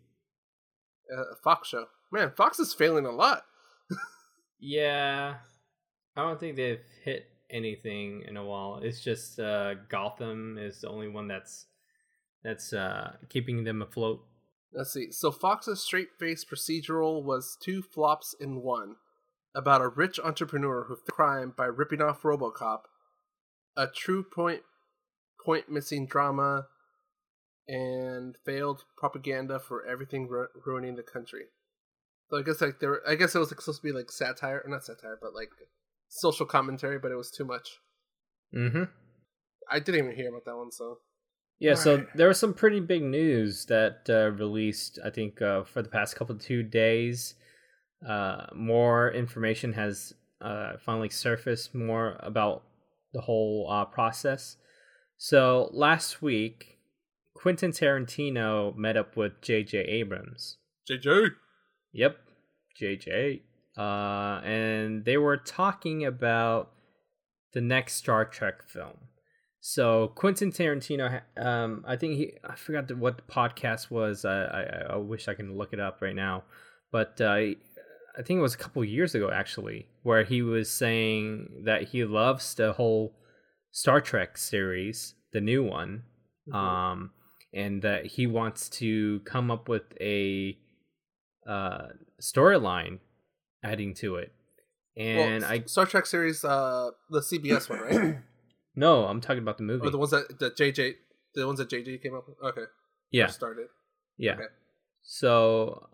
uh, 1.15 1.23
Fox 1.43 1.69
show. 1.69 1.85
Man, 2.11 2.31
Fox 2.37 2.59
is 2.59 2.73
failing 2.75 3.05
a 3.07 3.11
lot. 3.11 3.43
yeah 4.59 5.35
i 6.15 6.21
don't 6.21 6.39
think 6.39 6.55
they've 6.55 6.79
hit 7.03 7.25
anything 7.55 8.23
in 8.27 8.35
a 8.37 8.45
while 8.45 8.79
it's 8.83 9.01
just 9.01 9.39
uh 9.39 9.73
gotham 9.89 10.57
is 10.59 10.81
the 10.81 10.89
only 10.89 11.07
one 11.07 11.27
that's 11.27 11.67
that's 12.45 12.73
uh, 12.73 13.13
keeping 13.27 13.63
them 13.63 13.81
afloat. 13.81 14.23
Let's 14.71 14.93
see. 14.93 15.11
So 15.11 15.31
Fox's 15.31 15.81
straight-faced 15.81 16.47
procedural 16.49 17.23
was 17.23 17.57
two 17.59 17.81
flops 17.81 18.35
in 18.39 18.61
one, 18.61 18.97
about 19.55 19.81
a 19.81 19.87
rich 19.87 20.19
entrepreneur 20.23 20.85
who 20.87 20.95
crime 21.09 21.53
by 21.57 21.65
ripping 21.65 22.01
off 22.01 22.21
RoboCop, 22.21 22.81
a 23.75 23.87
true 23.87 24.23
point 24.23 24.61
point 25.43 25.69
missing 25.69 26.05
drama, 26.05 26.67
and 27.67 28.37
failed 28.45 28.83
propaganda 28.95 29.59
for 29.59 29.83
everything 29.85 30.27
ru- 30.27 30.47
ruining 30.65 30.95
the 30.95 31.03
country. 31.03 31.45
So 32.29 32.37
I 32.37 32.43
guess 32.43 32.61
like 32.61 32.79
there, 32.79 33.01
I 33.07 33.15
guess 33.15 33.33
it 33.33 33.39
was 33.39 33.49
like, 33.49 33.61
supposed 33.61 33.81
to 33.81 33.87
be 33.87 33.91
like 33.91 34.11
satire, 34.11 34.61
or 34.63 34.69
not 34.69 34.85
satire, 34.85 35.17
but 35.19 35.33
like 35.33 35.49
social 36.15 36.45
commentary, 36.45 36.97
but 36.97 37.11
it 37.11 37.15
was 37.15 37.29
too 37.29 37.45
much. 37.45 37.67
Mm-hmm. 38.55 38.83
I 39.69 39.79
didn't 39.79 40.05
even 40.05 40.15
hear 40.15 40.29
about 40.29 40.45
that 40.45 40.55
one, 40.55 40.71
so 40.71 40.99
Yeah, 41.59 41.75
so 41.75 41.91
Alright. 41.91 42.07
there 42.15 42.27
was 42.27 42.39
some 42.39 42.53
pretty 42.53 42.79
big 42.79 43.03
news 43.03 43.65
that 43.65 44.07
uh, 44.09 44.31
released, 44.31 44.99
I 45.03 45.09
think, 45.09 45.41
uh, 45.41 45.63
for 45.63 45.81
the 45.81 45.89
past 45.89 46.15
couple 46.15 46.35
of 46.35 46.41
two 46.41 46.63
days. 46.63 47.35
Uh, 48.07 48.45
more 48.55 49.11
information 49.11 49.73
has 49.73 50.13
uh, 50.41 50.73
finally 50.85 51.09
surfaced 51.09 51.73
more 51.73 52.17
about 52.19 52.63
the 53.13 53.21
whole 53.21 53.67
uh, 53.69 53.85
process. 53.85 54.57
So 55.17 55.69
last 55.73 56.21
week, 56.21 56.77
Quentin 57.33 57.71
Tarantino 57.71 58.75
met 58.75 58.95
up 58.95 59.17
with 59.17 59.41
J.J. 59.41 59.79
Abrams. 59.79 60.57
JJ. 60.89 61.31
Yep, 61.93 62.17
JJ. 62.79 63.41
Uh, 63.77 64.41
and 64.45 65.03
they 65.05 65.17
were 65.17 65.37
talking 65.37 66.05
about 66.05 66.71
the 67.53 67.61
next 67.61 67.95
Star 67.95 68.25
Trek 68.25 68.67
film. 68.67 68.97
So 69.59 70.09
Quentin 70.15 70.51
Tarantino, 70.51 71.21
um, 71.37 71.83
I 71.87 71.95
think 71.95 72.17
he, 72.17 72.33
I 72.43 72.55
forgot 72.55 72.95
what 72.97 73.17
the 73.17 73.23
podcast 73.23 73.89
was. 73.89 74.23
I, 74.23 74.43
I, 74.43 74.63
I 74.91 74.95
wish 74.97 75.27
I 75.27 75.33
can 75.33 75.57
look 75.57 75.73
it 75.73 75.79
up 75.79 76.01
right 76.01 76.15
now, 76.15 76.43
but 76.91 77.19
uh, 77.19 77.31
I 77.33 78.21
think 78.23 78.37
it 78.37 78.41
was 78.41 78.53
a 78.53 78.59
couple 78.59 78.83
years 78.85 79.15
ago 79.15 79.31
actually, 79.31 79.87
where 80.03 80.23
he 80.23 80.41
was 80.41 80.69
saying 80.69 81.63
that 81.65 81.89
he 81.89 82.05
loves 82.05 82.53
the 82.53 82.73
whole 82.73 83.15
Star 83.71 83.99
Trek 84.01 84.37
series, 84.37 85.15
the 85.33 85.41
new 85.41 85.63
one, 85.63 86.03
Mhm. 86.47 86.53
um, 86.55 87.11
and 87.53 87.81
that 87.81 88.05
he 88.05 88.27
wants 88.27 88.69
to 88.69 89.21
come 89.21 89.49
up 89.49 89.67
with 89.67 89.83
a 89.99 90.55
uh, 91.47 91.87
storyline 92.21 92.99
adding 93.65 93.93
to 93.95 94.15
it. 94.15 94.31
And 94.97 95.41
well, 95.41 95.51
I 95.51 95.63
Star 95.65 95.85
Trek 95.85 96.05
series, 96.05 96.45
uh, 96.45 96.91
the 97.09 97.19
CBS 97.19 97.69
one, 97.69 97.79
right? 97.79 98.17
no, 98.75 99.05
I'm 99.05 99.19
talking 99.19 99.41
about 99.41 99.57
the 99.57 99.63
movie. 99.63 99.85
or 99.85 99.89
the 99.89 99.97
ones 99.97 100.11
that 100.11 100.39
that 100.39 100.55
JJ, 100.55 100.93
the 101.33 101.45
ones 101.45 101.59
that 101.59 101.69
JJ 101.69 102.01
came 102.01 102.15
up 102.15 102.25
with. 102.27 102.37
Okay, 102.41 102.61
or 102.61 102.69
yeah, 103.11 103.27
started. 103.27 103.67
yeah. 104.17 104.33
okay. 104.33 104.43
So 105.03 105.89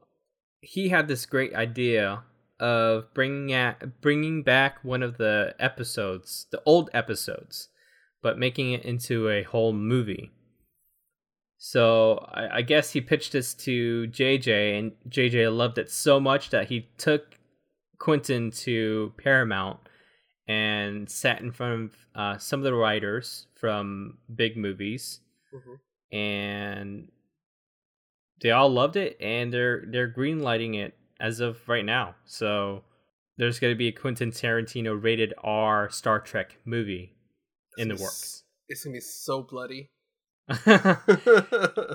he 0.62 0.90
had 0.90 1.08
this 1.08 1.26
great 1.26 1.56
idea 1.56 2.24
of 2.60 3.12
bringing 3.16 3.52
at 3.52 4.02
bringing 4.02 4.44
back 4.44 4.84
one 4.84 5.02
of 5.02 5.18
the 5.18 5.56
episodes, 5.60 6.46
the 6.52 6.62
old 6.64 6.92
episodes, 6.94 7.70
but 8.22 8.38
making 8.38 8.72
it 8.72 8.86
into 8.86 9.30
a 9.30 9.42
whole 9.44 9.74
movie. 9.74 10.32
So 11.58 12.28
I, 12.32 12.58
I 12.58 12.62
guess 12.62 12.92
he 12.92 13.02
pitched 13.02 13.32
this 13.32 13.56
to 13.56 14.08
JJ, 14.08 14.78
and 14.80 14.92
JJ 15.10 15.56
loved 15.56 15.80
it 15.80 15.90
so 15.90 16.20
much 16.20 16.52
that 16.52 16.68
he 16.68 16.90
took 16.98 17.36
Quentin 18.02 18.50
to 18.52 19.14
Paramount 19.18 19.80
and 20.48 21.08
sat 21.10 21.40
in 21.42 21.52
front 21.52 21.74
of 21.84 21.96
uh, 22.16 22.38
some 22.40 22.60
of 22.60 22.64
the 22.64 22.74
writers 22.74 23.46
from 23.56 24.18
big 24.34 24.58
movies, 24.58 25.20
Mhm. 25.54 25.80
and 26.12 27.12
they 28.42 28.50
all 28.50 28.70
loved 28.70 28.96
it, 28.96 29.18
and 29.22 29.54
they're 29.54 29.86
they're 29.88 30.12
greenlighting 30.12 30.76
it 30.76 30.98
as 31.20 31.40
of 31.40 31.70
right 31.70 31.86
now. 31.86 32.16
So 32.26 32.84
there's 33.38 33.60
going 33.60 33.72
to 33.72 33.78
be 33.78 33.88
a 33.88 33.92
Quentin 33.92 34.32
Tarantino 34.32 35.02
rated 35.02 35.34
R 35.44 35.90
Star 35.92 36.20
Trek 36.20 36.58
movie 36.66 37.16
in 37.78 37.88
the 37.88 37.94
It's 37.94 38.00
gonna 38.00 38.00
be 38.00 38.04
works. 38.04 38.44
It's 38.68 38.84
gonna 38.84 38.94
be 38.96 39.00
so 39.00 39.44
bloody. 39.44 39.92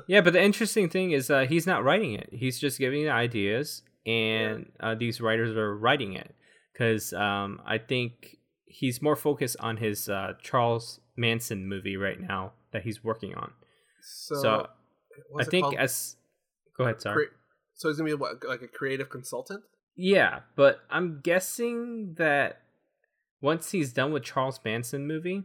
yeah, 0.08 0.20
but 0.20 0.32
the 0.32 0.40
interesting 0.42 0.88
thing 0.88 1.10
is 1.10 1.30
uh, 1.30 1.46
he's 1.46 1.66
not 1.66 1.82
writing 1.84 2.14
it. 2.14 2.28
He's 2.32 2.58
just 2.60 2.78
giving 2.78 3.04
the 3.04 3.10
ideas, 3.10 3.82
and 4.06 4.70
uh, 4.80 4.94
these 4.94 5.20
writers 5.20 5.56
are 5.56 5.76
writing 5.76 6.14
it. 6.14 6.34
Because 6.72 7.12
um, 7.12 7.60
I 7.66 7.78
think 7.78 8.36
he's 8.66 9.00
more 9.00 9.16
focused 9.16 9.56
on 9.60 9.78
his 9.78 10.08
uh, 10.08 10.34
Charles 10.42 11.00
Manson 11.16 11.66
movie 11.66 11.96
right 11.96 12.20
now 12.20 12.52
that 12.72 12.82
he's 12.82 13.02
working 13.02 13.34
on. 13.34 13.52
so, 14.02 14.34
So, 14.42 14.66
I 15.40 15.44
think 15.44 15.64
called? 15.64 15.76
as 15.76 16.16
go 16.76 16.84
ahead, 16.84 17.00
sorry. 17.00 17.26
So 17.74 17.88
he's 17.88 17.96
gonna 17.96 18.10
be 18.10 18.14
what, 18.14 18.44
like 18.46 18.62
a 18.62 18.68
creative 18.68 19.08
consultant. 19.08 19.62
Yeah, 19.96 20.40
but 20.56 20.80
I'm 20.90 21.20
guessing 21.22 22.16
that 22.18 22.60
once 23.40 23.70
he's 23.70 23.94
done 23.94 24.12
with 24.12 24.24
Charles 24.24 24.60
Manson 24.62 25.06
movie, 25.06 25.44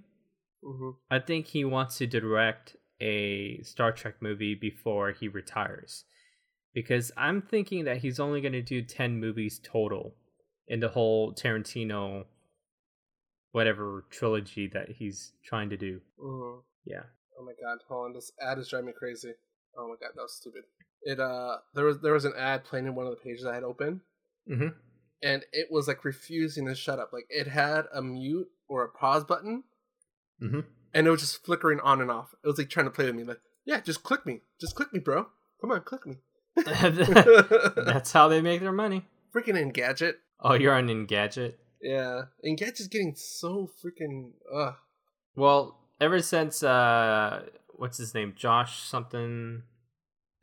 Mm-hmm. 0.63 0.89
I 1.09 1.19
think 1.19 1.47
he 1.47 1.65
wants 1.65 1.97
to 1.97 2.07
direct 2.07 2.75
a 2.99 3.61
Star 3.63 3.91
Trek 3.91 4.15
movie 4.21 4.55
before 4.55 5.11
he 5.11 5.27
retires. 5.27 6.05
Because 6.73 7.11
I'm 7.17 7.41
thinking 7.41 7.83
that 7.85 7.97
he's 7.97 8.19
only 8.19 8.39
going 8.41 8.53
to 8.53 8.61
do 8.61 8.81
10 8.81 9.19
movies 9.19 9.59
total 9.63 10.15
in 10.67 10.79
the 10.79 10.87
whole 10.89 11.33
Tarantino 11.33 12.25
whatever 13.51 14.05
trilogy 14.09 14.67
that 14.73 14.89
he's 14.89 15.33
trying 15.43 15.69
to 15.69 15.77
do. 15.77 15.99
Mm-hmm. 16.23 16.59
Yeah. 16.85 17.03
Oh 17.39 17.43
my 17.43 17.53
god, 17.61 17.79
hold 17.87 18.05
on, 18.05 18.13
this 18.13 18.31
ad 18.41 18.57
is 18.59 18.69
driving 18.69 18.87
me 18.87 18.93
crazy. 18.97 19.33
Oh 19.77 19.87
my 19.87 19.95
god, 19.99 20.11
that 20.15 20.21
was 20.21 20.35
stupid. 20.35 20.63
It 21.03 21.19
uh, 21.19 21.57
there 21.73 21.85
was 21.85 21.99
there 22.01 22.13
was 22.13 22.25
an 22.25 22.33
ad 22.37 22.63
playing 22.63 22.85
in 22.85 22.95
one 22.95 23.07
of 23.07 23.11
the 23.11 23.21
pages 23.21 23.45
I 23.45 23.55
had 23.55 23.63
open, 23.63 24.01
Mhm. 24.49 24.75
and 25.23 25.43
it 25.51 25.67
was 25.71 25.87
like 25.87 26.05
refusing 26.05 26.67
to 26.67 26.75
shut 26.75 26.99
up. 26.99 27.11
Like 27.11 27.25
it 27.29 27.47
had 27.47 27.85
a 27.93 28.01
mute 28.01 28.47
or 28.69 28.83
a 28.83 28.89
pause 28.89 29.23
button, 29.25 29.63
Mhm. 30.41 30.65
and 30.93 31.07
it 31.07 31.09
was 31.09 31.21
just 31.21 31.43
flickering 31.43 31.79
on 31.79 32.01
and 32.01 32.11
off. 32.11 32.33
It 32.43 32.47
was 32.47 32.57
like 32.57 32.69
trying 32.69 32.85
to 32.85 32.91
play 32.91 33.05
with 33.05 33.15
me, 33.15 33.23
like, 33.23 33.41
yeah, 33.65 33.81
just 33.81 34.03
click 34.03 34.25
me, 34.25 34.41
just 34.59 34.75
click 34.75 34.93
me, 34.93 34.99
bro. 34.99 35.27
Come 35.59 35.71
on, 35.71 35.81
click 35.81 36.05
me. 36.05 36.17
That's 37.85 38.11
how 38.11 38.27
they 38.27 38.41
make 38.41 38.61
their 38.61 38.71
money. 38.71 39.05
freaking 39.35 39.55
Engadget. 39.55 40.13
Oh, 40.39 40.53
you're 40.53 40.73
on 40.73 40.87
Engadget. 40.87 41.55
Yeah, 41.81 42.23
Engadget's 42.45 42.87
getting 42.87 43.15
so 43.15 43.69
freaking. 43.83 44.31
Ugh. 44.53 44.75
Well, 45.35 45.79
ever 45.99 46.21
since 46.21 46.63
uh 46.63 47.43
what's 47.69 47.97
his 47.97 48.13
name? 48.13 48.33
Josh 48.37 48.83
something 48.83 49.63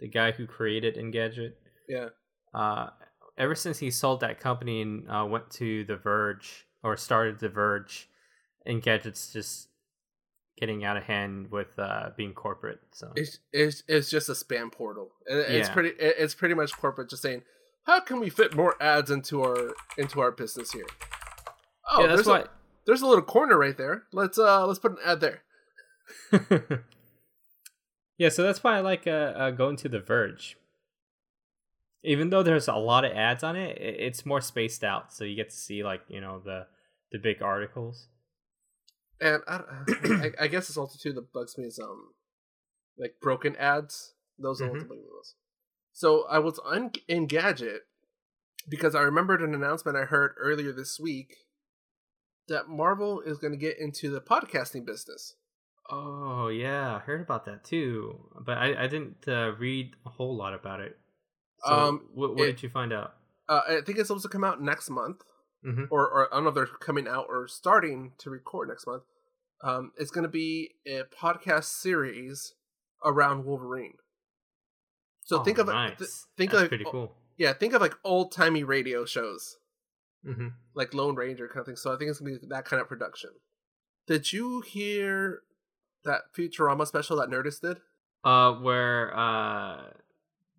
the 0.01 0.09
guy 0.09 0.33
who 0.33 0.47
created 0.47 0.97
Engadget. 0.97 1.53
Yeah. 1.89 2.09
uh, 2.55 2.91
ever 3.37 3.55
since 3.55 3.79
he 3.79 3.91
sold 3.91 4.21
that 4.21 4.39
company 4.41 4.83
and 4.83 5.09
uh, 5.11 5.25
went 5.25 5.51
to 5.53 5.85
The 5.85 5.97
Verge 5.97 6.67
or 6.83 6.97
started 6.97 7.39
The 7.39 7.49
Verge, 7.49 8.09
Engadget's 8.67 9.33
just 9.33 9.68
getting 10.59 10.85
out 10.85 10.97
of 10.97 11.05
hand 11.05 11.51
with 11.51 11.79
uh, 11.79 12.11
being 12.17 12.33
corporate. 12.35 12.81
So 12.93 13.13
It's 13.17 13.39
it's 13.53 13.83
it's 13.87 14.11
just 14.11 14.29
a 14.29 14.33
spam 14.33 14.73
portal. 14.73 15.11
It- 15.27 15.51
It's 15.51 15.69
pretty. 15.69 15.91
It's 15.99 16.35
pretty 16.35 16.55
much 16.55 16.73
corporate 16.77 17.11
just 17.11 17.23
saying, 17.23 17.43
how 17.85 18.01
can 18.01 18.21
we 18.21 18.29
fit 18.31 18.55
more 18.57 18.75
ads 18.83 19.11
into 19.11 19.43
our 19.43 19.75
into 19.97 20.21
our 20.21 20.31
business 20.33 20.73
here? 20.73 20.87
Oh, 21.91 22.01
yeah, 22.03 22.07
that's 22.09 22.19
there's 22.19 22.27
a, 22.27 22.31
why. 22.31 22.45
there's 22.87 23.03
a 23.03 23.07
little 23.07 23.23
corner 23.25 23.57
right 23.59 23.77
there. 23.77 24.05
Let's 24.13 24.39
uh 24.39 24.67
let's 24.67 24.79
put 24.79 24.93
an 24.93 24.99
ad 25.05 25.21
there. 25.21 25.43
yeah, 28.19 28.29
so 28.29 28.43
that's 28.43 28.63
why 28.65 28.77
I 28.77 28.81
like 28.81 29.07
uh, 29.07 29.11
uh, 29.11 29.51
going 29.51 29.77
to 29.77 29.89
The 29.89 30.01
Verge. 30.01 30.57
Even 32.05 32.31
though 32.31 32.43
there's 32.43 32.69
a 32.69 32.75
lot 32.75 33.05
of 33.05 33.13
ads 33.13 33.43
on 33.43 33.57
it, 33.57 33.77
it's 33.81 34.25
more 34.25 34.41
spaced 34.41 34.85
out, 34.85 35.13
so 35.13 35.25
you 35.25 35.35
get 35.37 35.51
to 35.51 35.57
see 35.57 35.83
like 35.83 36.03
you 36.09 36.21
know 36.21 36.41
the 36.45 36.67
the 37.13 37.19
big 37.19 37.43
articles. 37.43 38.09
And 39.21 39.43
I, 39.49 39.61
I, 40.05 40.31
I 40.45 40.47
guess 40.49 40.69
it's 40.69 40.79
also 40.79 40.99
too 41.01 41.13
that 41.15 41.33
bugs 41.33 41.59
me 41.59 41.65
is 41.65 41.79
um 41.79 42.13
like 42.99 43.17
broken 43.21 43.57
ads. 43.57 44.15
Those 44.39 44.61
are 44.61 44.69
Mhm. 44.69 44.89
bug 44.89 44.91
me 44.91 45.05
was. 45.11 45.35
So 45.93 46.25
I 46.29 46.39
was 46.39 46.59
on 46.61 46.91
Engadget 47.09 47.81
because 48.69 48.95
I 48.95 49.03
remembered 49.03 49.43
an 49.43 49.55
announcement 49.55 49.97
I 49.97 50.05
heard 50.05 50.35
earlier 50.39 50.73
this 50.73 51.01
week 51.01 51.37
that 52.49 52.69
Marvel 52.69 53.21
is 53.21 53.39
going 53.39 53.53
to 53.53 53.59
get 53.59 53.79
into 53.79 54.11
the 54.11 54.21
podcasting 54.21 54.87
business. 54.87 55.35
Oh 55.91 56.49
yeah, 56.49 56.97
I 56.97 56.99
heard 56.99 57.21
about 57.23 57.45
that 57.47 57.65
too, 57.65 58.21
but 58.41 58.59
I, 58.59 58.85
I 58.85 58.87
didn't 58.87 59.27
uh, 59.27 59.53
read 59.59 59.97
a 60.07 60.11
whole 60.11 60.37
lot 60.37 60.55
about 60.55 60.81
it. 60.81 60.99
So 61.65 61.75
Um, 61.75 62.09
what, 62.15 62.37
what 62.37 62.49
it- 62.49 62.53
did 62.53 62.63
you 62.63 62.69
find 62.69 62.93
out? 62.93 63.15
Uh, 63.49 63.63
I 63.67 63.81
think 63.81 63.99
it's 63.99 64.09
supposed 64.09 64.25
to 64.25 64.29
come 64.29 64.45
out 64.45 64.61
next 64.61 64.91
month, 64.91 65.23
Mm-hmm. 65.67 65.85
or, 65.91 66.09
or 66.09 66.33
I 66.33 66.37
don't 66.37 66.45
know 66.45 66.51
if 66.51 66.55
they're 66.55 66.67
coming 66.67 67.09
out 67.09 67.27
or 67.29 67.49
starting 67.49 68.13
to 68.19 68.31
record 68.31 68.69
next 68.69 68.87
month. 68.87 69.03
Um, 69.65 69.91
it's 69.97 70.13
going 70.13 70.23
to 70.23 70.29
be 70.29 70.71
a 70.87 71.03
podcast 71.03 71.65
series 71.65 72.55
around 73.05 73.45
Wolverine. 73.45 73.95
So 75.25 75.43
think 75.43 75.59
of 75.59 75.67
nice. 75.67 75.99
th- 75.99 76.11
think 76.37 76.53
That's 76.53 76.63
of 76.65 76.69
pretty 76.69 76.85
cool. 76.89 77.15
yeah, 77.37 77.53
think 77.53 77.75
of 77.75 77.81
like 77.83 77.95
old 78.05 78.33
timey 78.33 78.63
radio 78.65 79.05
shows, 79.05 79.57
Mm-hmm. 80.27 80.49
like 80.75 80.95
Lone 80.95 81.15
Ranger 81.17 81.49
kind 81.49 81.61
of 81.61 81.67
thing. 81.67 81.77
So 81.77 81.93
I 81.93 81.97
think 81.99 82.11
it's 82.11 82.19
gonna 82.21 82.39
be 82.39 82.47
that 82.49 82.65
kind 82.65 82.81
of 82.81 82.89
production. 82.89 83.31
Did 84.07 84.33
you 84.33 84.63
hear 84.63 85.41
that 86.05 86.23
Futurama 86.37 86.87
special 86.87 87.17
that 87.19 87.29
Nerdist 87.29 87.61
did? 87.61 87.79
Uh, 88.25 88.53
where 88.55 89.17
uh, 89.17 89.83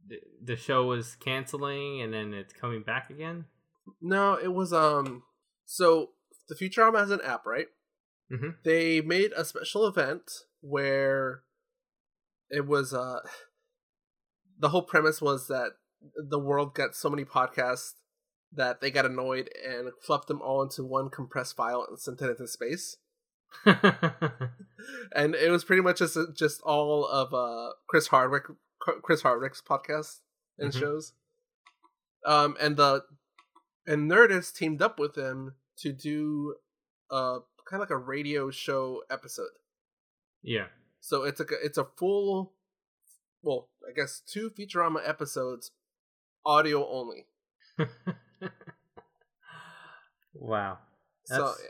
the, 0.08 0.20
the 0.44 0.56
show 0.56 0.86
was 0.86 1.16
canceling 1.16 2.02
and 2.02 2.14
then 2.14 2.34
it's 2.34 2.54
coming 2.54 2.84
back 2.84 3.10
again. 3.10 3.46
No, 4.02 4.34
it 4.36 4.54
was 4.54 4.74
um. 4.74 5.24
So 5.66 6.12
the 6.48 6.56
Futurama 6.56 7.00
has 7.00 7.12
an 7.12 7.22
app, 7.22 7.46
right? 7.46 7.68
Mhm. 8.32 8.56
They 8.64 9.02
made 9.02 9.32
a 9.36 9.46
special 9.46 9.86
event 9.88 10.32
where 10.62 11.44
it 12.50 12.66
was 12.68 12.94
uh. 12.94 13.20
The 14.58 14.70
whole 14.70 14.84
premise 14.84 15.22
was 15.22 15.48
that 15.48 15.74
the 16.16 16.40
world 16.40 16.74
got 16.76 16.96
so 16.96 17.10
many 17.10 17.24
podcasts 17.26 17.94
that 18.52 18.82
they 18.82 18.90
got 18.92 19.06
annoyed 19.06 19.50
and 19.68 19.92
fluffed 20.02 20.28
them 20.28 20.42
all 20.42 20.62
into 20.64 20.84
one 20.84 21.10
compressed 21.10 21.56
file 21.56 21.86
and 21.88 22.00
sent 22.00 22.22
it 22.22 22.30
into 22.30 22.48
space. 22.48 22.98
and 23.66 25.36
it 25.36 25.50
was 25.52 25.64
pretty 25.64 25.82
much 25.82 26.00
just 26.00 26.18
just 26.36 26.62
all 26.62 27.06
of 27.08 27.34
uh 27.34 27.74
Chris 27.88 28.08
Hardwick 28.08 28.44
Chris 29.04 29.22
Hardwick's 29.22 29.62
podcasts 29.62 30.20
and 30.58 30.72
Mhm. 30.72 30.80
shows. 30.80 31.14
Um 32.26 32.56
and 32.60 32.78
the 32.78 33.04
and 33.90 34.10
Nerdist 34.10 34.56
teamed 34.56 34.82
up 34.82 35.00
with 35.00 35.16
them 35.16 35.56
to 35.78 35.92
do 35.92 36.56
uh 37.12 37.40
kind 37.70 37.82
of 37.82 37.90
like 37.90 37.90
a 37.90 37.98
radio 37.98 38.50
show 38.52 39.04
episode. 39.10 39.50
yeah. 40.42 40.68
So 41.02 41.24
it's 41.24 41.40
a 41.40 41.46
it's 41.64 41.78
a 41.78 41.88
full 41.98 42.54
well, 43.42 43.70
I 43.88 43.94
guess 43.94 44.22
two 44.26 44.50
Futurama 44.50 45.08
episodes 45.08 45.72
audio 46.46 46.88
only. 46.90 47.26
wow. 50.34 50.78
so 51.26 51.46
That's, 51.46 51.62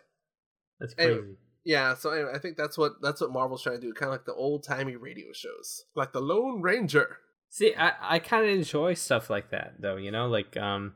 that's 0.79 0.95
anyway, 0.97 1.19
crazy. 1.19 1.37
Yeah, 1.63 1.93
so 1.93 2.09
anyway, 2.11 2.31
I 2.33 2.39
think 2.39 2.57
that's 2.57 2.77
what 2.77 2.93
that's 3.01 3.21
what 3.21 3.31
Marvel's 3.31 3.61
trying 3.61 3.79
to 3.79 3.87
do, 3.87 3.93
kind 3.93 4.09
of 4.09 4.13
like 4.13 4.25
the 4.25 4.33
old 4.33 4.63
timey 4.63 4.95
radio 4.95 5.31
shows, 5.33 5.85
like 5.95 6.13
the 6.13 6.21
Lone 6.21 6.61
Ranger. 6.61 7.17
See, 7.49 7.75
I, 7.75 7.93
I 8.01 8.19
kind 8.19 8.45
of 8.45 8.51
enjoy 8.51 8.93
stuff 8.93 9.29
like 9.29 9.51
that, 9.51 9.75
though. 9.79 9.97
You 9.97 10.11
know, 10.11 10.27
like 10.27 10.55
um, 10.57 10.93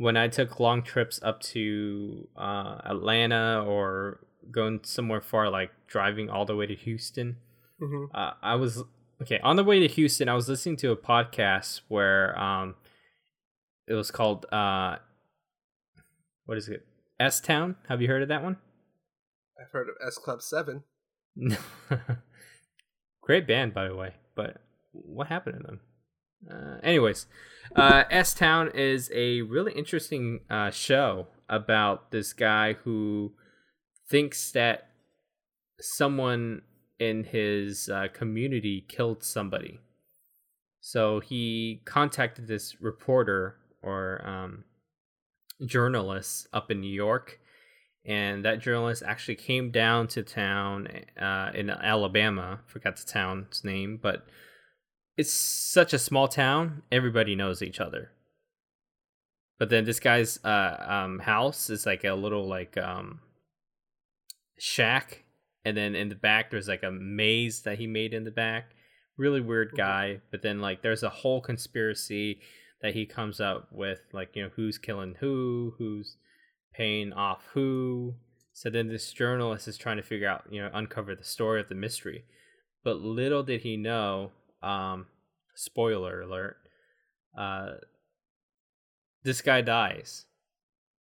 when 0.00 0.16
I 0.16 0.28
took 0.28 0.58
long 0.58 0.82
trips 0.82 1.20
up 1.22 1.42
to 1.42 2.26
uh, 2.34 2.78
Atlanta 2.86 3.62
or 3.66 4.20
going 4.50 4.80
somewhere 4.82 5.20
far, 5.20 5.50
like 5.50 5.72
driving 5.88 6.30
all 6.30 6.46
the 6.46 6.56
way 6.56 6.64
to 6.64 6.74
Houston. 6.74 7.36
Mm-hmm. 7.82 8.06
Uh, 8.14 8.30
I 8.42 8.54
was 8.54 8.82
okay 9.20 9.40
on 9.40 9.56
the 9.56 9.62
way 9.62 9.78
to 9.80 9.86
Houston. 9.86 10.26
I 10.26 10.34
was 10.34 10.48
listening 10.48 10.78
to 10.78 10.90
a 10.90 10.96
podcast 10.96 11.82
where 11.88 12.38
um, 12.40 12.76
it 13.86 13.92
was 13.92 14.10
called 14.10 14.46
uh, 14.50 14.96
what 16.46 16.56
is 16.56 16.70
it? 16.70 16.86
S 17.20 17.38
Town. 17.38 17.76
Have 17.86 18.00
you 18.00 18.08
heard 18.08 18.22
of 18.22 18.28
that 18.28 18.42
one? 18.42 18.56
I've 19.60 19.70
heard 19.70 19.90
of 19.90 19.96
S 20.06 20.16
Club 20.16 20.40
Seven. 20.40 20.82
Great 23.20 23.46
band, 23.46 23.74
by 23.74 23.86
the 23.86 23.94
way. 23.94 24.14
But 24.34 24.62
what 24.92 25.26
happened 25.26 25.58
to 25.60 25.62
them? 25.62 25.80
Uh, 26.48 26.78
anyways, 26.82 27.26
uh, 27.74 28.04
S 28.10 28.34
Town 28.34 28.70
is 28.74 29.10
a 29.14 29.42
really 29.42 29.72
interesting 29.72 30.40
uh, 30.48 30.70
show 30.70 31.26
about 31.48 32.10
this 32.10 32.32
guy 32.32 32.74
who 32.84 33.32
thinks 34.08 34.50
that 34.52 34.88
someone 35.80 36.62
in 36.98 37.24
his 37.24 37.88
uh, 37.88 38.08
community 38.12 38.84
killed 38.88 39.24
somebody. 39.24 39.80
So 40.80 41.20
he 41.20 41.82
contacted 41.84 42.46
this 42.46 42.80
reporter 42.80 43.56
or 43.82 44.26
um, 44.26 44.64
journalist 45.64 46.46
up 46.52 46.70
in 46.70 46.80
New 46.80 46.92
York 46.92 47.38
and 48.04 48.44
that 48.44 48.60
journalist 48.60 49.02
actually 49.06 49.34
came 49.34 49.70
down 49.70 50.08
to 50.08 50.22
town 50.22 50.88
uh, 51.20 51.50
in 51.54 51.70
Alabama. 51.70 52.60
Forgot 52.66 52.96
the 52.96 53.06
town's 53.06 53.62
name, 53.62 53.98
but 54.00 54.26
it's 55.20 55.32
such 55.32 55.92
a 55.92 55.98
small 55.98 56.28
town. 56.28 56.82
Everybody 56.90 57.36
knows 57.36 57.60
each 57.60 57.78
other. 57.78 58.10
But 59.58 59.68
then 59.68 59.84
this 59.84 60.00
guy's 60.00 60.42
uh, 60.42 60.82
um, 60.88 61.18
house 61.18 61.68
is 61.68 61.84
like 61.84 62.04
a 62.04 62.14
little 62.14 62.48
like 62.48 62.78
um, 62.78 63.20
shack, 64.58 65.24
and 65.66 65.76
then 65.76 65.94
in 65.94 66.08
the 66.08 66.14
back 66.14 66.50
there's 66.50 66.68
like 66.68 66.82
a 66.82 66.90
maze 66.90 67.60
that 67.62 67.78
he 67.78 67.86
made 67.86 68.14
in 68.14 68.24
the 68.24 68.30
back. 68.30 68.70
Really 69.18 69.42
weird 69.42 69.72
guy. 69.76 70.22
But 70.30 70.40
then 70.40 70.62
like 70.62 70.80
there's 70.80 71.02
a 71.02 71.10
whole 71.10 71.42
conspiracy 71.42 72.40
that 72.80 72.94
he 72.94 73.04
comes 73.04 73.42
up 73.42 73.68
with, 73.70 74.00
like 74.14 74.34
you 74.34 74.44
know 74.44 74.50
who's 74.56 74.78
killing 74.78 75.16
who, 75.20 75.74
who's 75.76 76.16
paying 76.72 77.12
off 77.12 77.42
who. 77.52 78.14
So 78.54 78.70
then 78.70 78.88
this 78.88 79.12
journalist 79.12 79.68
is 79.68 79.76
trying 79.76 79.98
to 79.98 80.02
figure 80.02 80.28
out, 80.28 80.44
you 80.50 80.62
know, 80.62 80.70
uncover 80.72 81.14
the 81.14 81.24
story 81.24 81.60
of 81.60 81.68
the 81.68 81.74
mystery. 81.74 82.24
But 82.82 82.96
little 82.96 83.42
did 83.42 83.60
he 83.60 83.76
know, 83.76 84.32
um, 84.62 85.06
spoiler 85.54 86.22
alert, 86.22 86.56
uh, 87.36 87.72
this 89.22 89.42
guy 89.42 89.60
dies 89.60 90.26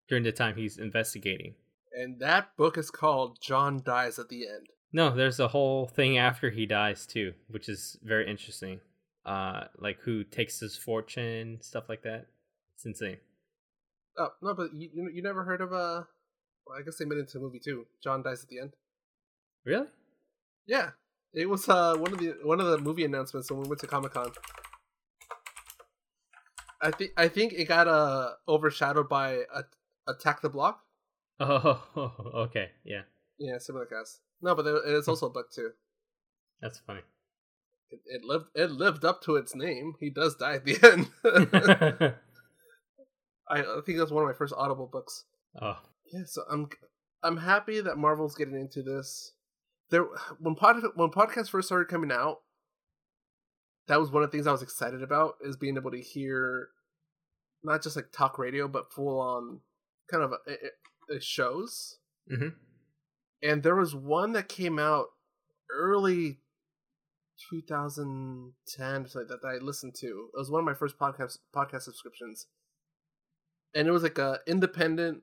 during 0.08 0.24
the 0.24 0.32
time 0.32 0.56
he's 0.56 0.78
investigating. 0.78 1.54
And 1.92 2.20
that 2.20 2.56
book 2.56 2.76
is 2.76 2.90
called 2.90 3.38
John 3.40 3.82
Dies 3.84 4.18
at 4.18 4.28
the 4.28 4.46
End. 4.46 4.68
No, 4.92 5.14
there's 5.14 5.40
a 5.40 5.48
whole 5.48 5.86
thing 5.86 6.18
after 6.18 6.50
he 6.50 6.66
dies 6.66 7.06
too, 7.06 7.32
which 7.48 7.68
is 7.68 7.98
very 8.02 8.28
interesting. 8.28 8.80
Uh, 9.24 9.64
like 9.78 9.98
who 10.00 10.22
takes 10.24 10.60
his 10.60 10.76
fortune, 10.76 11.58
stuff 11.60 11.88
like 11.88 12.02
that. 12.02 12.26
It's 12.74 12.86
insane. 12.86 13.16
Oh 14.18 14.28
no, 14.40 14.54
but 14.54 14.72
you 14.74 15.10
you 15.12 15.22
never 15.22 15.44
heard 15.44 15.60
of 15.60 15.72
uh? 15.72 16.02
Well, 16.66 16.78
I 16.78 16.82
guess 16.82 16.96
they 16.96 17.04
made 17.04 17.18
it 17.18 17.22
into 17.22 17.38
a 17.38 17.40
movie 17.40 17.60
too. 17.62 17.86
John 18.02 18.22
Dies 18.22 18.42
at 18.42 18.48
the 18.48 18.60
End. 18.60 18.72
Really? 19.64 19.86
Yeah, 20.66 20.90
it 21.34 21.48
was 21.48 21.68
uh 21.68 21.94
one 21.96 22.12
of 22.12 22.18
the 22.18 22.34
one 22.42 22.60
of 22.60 22.66
the 22.66 22.78
movie 22.78 23.04
announcements 23.04 23.50
when 23.50 23.60
we 23.60 23.68
went 23.68 23.80
to 23.80 23.86
Comic 23.86 24.12
Con. 24.12 24.30
I 26.80 26.90
think 26.90 27.12
I 27.16 27.28
think 27.28 27.52
it 27.54 27.66
got 27.66 27.88
uh 27.88 28.30
overshadowed 28.48 29.08
by 29.08 29.42
uh, 29.54 29.62
Attack 30.08 30.42
the 30.42 30.48
Block. 30.50 30.80
Oh, 31.38 31.82
okay, 32.34 32.70
yeah, 32.82 33.02
Yeah, 33.38 33.58
similar 33.58 33.84
cast. 33.84 34.20
No, 34.40 34.54
but 34.54 34.64
it's 34.86 35.06
also 35.08 35.26
a 35.26 35.30
book 35.30 35.50
too. 35.52 35.72
that's 36.62 36.78
funny. 36.78 37.00
It, 37.90 38.00
it 38.06 38.24
lived 38.24 38.46
it 38.54 38.70
lived 38.70 39.04
up 39.04 39.20
to 39.24 39.36
its 39.36 39.54
name. 39.54 39.94
He 40.00 40.08
does 40.08 40.36
die 40.36 40.54
at 40.54 40.64
the 40.64 40.78
end. 42.02 42.14
I, 43.48 43.60
I 43.60 43.80
think 43.84 43.98
that's 43.98 44.10
one 44.10 44.22
of 44.24 44.28
my 44.28 44.34
first 44.36 44.54
Audible 44.56 44.86
books. 44.90 45.24
oh, 45.60 45.78
Yeah, 46.12 46.22
so 46.24 46.42
I'm 46.50 46.68
I'm 47.22 47.36
happy 47.36 47.80
that 47.80 47.98
Marvel's 47.98 48.34
getting 48.34 48.56
into 48.56 48.82
this. 48.82 49.32
There 49.90 50.06
when 50.38 50.54
pod 50.54 50.82
when 50.94 51.10
podcasts 51.10 51.50
first 51.50 51.68
started 51.68 51.88
coming 51.88 52.10
out, 52.12 52.38
that 53.86 54.00
was 54.00 54.10
one 54.10 54.22
of 54.22 54.30
the 54.30 54.36
things 54.36 54.46
I 54.46 54.52
was 54.52 54.62
excited 54.62 55.02
about 55.02 55.34
is 55.42 55.56
being 55.56 55.76
able 55.76 55.92
to 55.92 56.00
hear 56.00 56.68
not 57.62 57.82
just 57.82 57.96
like 57.96 58.12
talk 58.12 58.38
radio 58.38 58.68
but 58.68 58.92
full 58.92 59.20
on 59.20 59.60
kind 60.10 60.22
of 60.22 60.32
uh, 60.32 60.52
uh, 61.14 61.18
shows. 61.20 61.98
Mhm. 62.30 62.54
And 63.42 63.62
there 63.62 63.76
was 63.76 63.94
one 63.94 64.32
that 64.32 64.48
came 64.48 64.78
out 64.78 65.06
early 65.70 66.40
2010 67.50 69.06
something 69.08 69.20
like 69.20 69.28
that, 69.28 69.42
that 69.42 69.48
I 69.48 69.58
listened 69.58 69.94
to. 69.96 70.30
It 70.34 70.38
was 70.38 70.50
one 70.50 70.60
of 70.60 70.64
my 70.64 70.74
first 70.74 70.98
podcast 70.98 71.38
podcast 71.54 71.82
subscriptions. 71.82 72.46
And 73.74 73.86
it 73.86 73.90
was 73.90 74.02
like 74.02 74.18
a 74.18 74.40
independent 74.46 75.22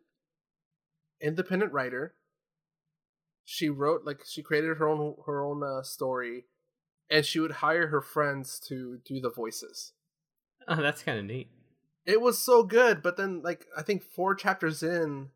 independent 1.22 1.74
writer. 1.74 2.16
She 3.45 3.69
wrote 3.69 4.03
like 4.05 4.21
she 4.25 4.41
created 4.41 4.77
her 4.77 4.87
own 4.87 5.15
her 5.25 5.43
own 5.43 5.63
uh, 5.63 5.83
story 5.83 6.45
and 7.09 7.25
she 7.25 7.39
would 7.39 7.51
hire 7.51 7.87
her 7.87 8.01
friends 8.01 8.59
to 8.67 8.99
do 9.05 9.19
the 9.19 9.29
voices. 9.29 9.91
oh, 10.67 10.81
that's 10.81 11.03
kind 11.03 11.19
of 11.19 11.25
neat. 11.25 11.49
It 12.05 12.21
was 12.21 12.37
so 12.37 12.63
good, 12.63 13.01
but 13.03 13.17
then 13.17 13.41
like 13.41 13.65
I 13.77 13.81
think 13.81 14.03
4 14.03 14.35
chapters 14.35 14.81
in 14.83 15.29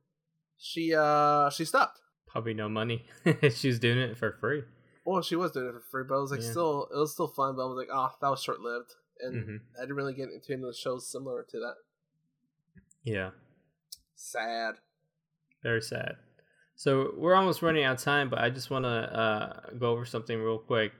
she 0.57 0.93
uh 0.95 1.49
she 1.49 1.65
stopped. 1.65 1.99
Probably 2.27 2.53
no 2.53 2.67
money. 2.69 3.05
She's 3.53 3.79
doing 3.79 3.97
it 3.97 4.17
for 4.17 4.31
free. 4.33 4.63
Well, 5.05 5.21
she 5.21 5.35
was 5.37 5.51
doing 5.51 5.67
it 5.67 5.73
for 5.73 5.79
free, 5.91 6.03
but 6.07 6.15
it 6.15 6.21
was 6.21 6.31
like 6.31 6.41
Yeah. 6.41 6.51
still 6.51 6.87
it 6.93 6.97
was 6.97 7.13
still 7.13 7.27
fun. 7.27 7.55
But 7.55 7.63
I 7.63 7.65
was 7.67 7.77
like, 7.77 7.89
oh, 7.91 8.09
that 8.21 8.29
was 8.29 8.41
short 8.41 8.59
lived, 8.61 8.91
and 9.21 9.35
Mhm. 9.47 9.59
I 9.77 9.81
didn't 9.81 9.95
really 9.95 10.13
get 10.13 10.29
into 10.29 10.51
any 10.53 10.61
of 10.63 10.67
the 10.67 10.73
shows 10.73 11.09
similar 11.09 11.43
to 11.49 11.59
that. 11.59 11.75
Yeah, 13.03 13.31
Sad. 14.15 14.75
very 15.63 15.81
sad. 15.81 16.17
So 16.78 17.13
we're 17.17 17.34
almost 17.34 17.63
running 17.63 17.84
out 17.84 17.95
of 17.95 18.03
time, 18.03 18.30
but 18.30 18.38
I 18.39 18.51
just 18.51 18.69
want 18.69 18.86
to 18.86 18.89
uh, 18.89 19.59
go 19.80 19.89
over 19.89 20.05
something 20.05 20.39
real 20.39 20.59
quick. 20.59 20.93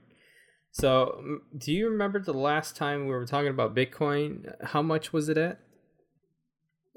So, 0.71 1.39
do 1.55 1.71
you 1.71 1.89
remember 1.89 2.19
the 2.19 2.34
last 2.34 2.75
time 2.75 3.05
we 3.05 3.13
were 3.13 3.25
talking 3.25 3.49
about 3.49 3.75
Bitcoin? 3.75 4.53
How 4.63 4.82
much 4.82 5.13
was 5.13 5.30
it 5.30 5.38
at? 5.38 5.59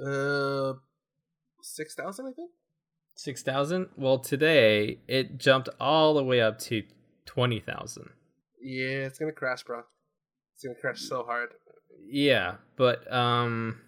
Uh, 0.05 0.75
six 1.63 1.95
thousand, 1.95 2.27
I 2.27 2.33
think. 2.33 2.51
Six 3.15 3.43
thousand. 3.43 3.89
Well, 3.97 4.19
today 4.19 5.01
it 5.07 5.39
jumped 5.39 5.69
all 5.79 6.15
the 6.15 6.25
way 6.25 6.41
up 6.41 6.59
to 6.61 6.83
twenty 7.27 7.61
thousand. 7.61 8.09
Yeah, 8.63 9.07
it's 9.07 9.19
gonna 9.19 9.33
crash, 9.33 9.63
bro. 9.63 9.83
It's 10.55 10.65
gonna 10.65 10.79
crash 10.81 11.01
so 11.01 11.23
hard. 11.23 11.51
Yeah, 12.11 12.57
but 12.77 13.11
um, 13.13 13.81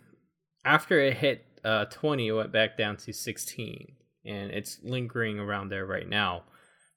after 0.67 1.01
it 1.01 1.17
hit 1.17 1.47
uh 1.65 1.87
20, 1.87 2.29
it 2.29 2.33
went 2.33 2.53
back 2.53 2.77
down 2.77 2.97
to 2.99 3.13
16, 3.13 3.95
and 4.25 4.51
it's 4.51 4.79
lingering 4.83 5.39
around 5.39 5.69
there 5.69 5.87
right 5.87 6.09
now. 6.09 6.45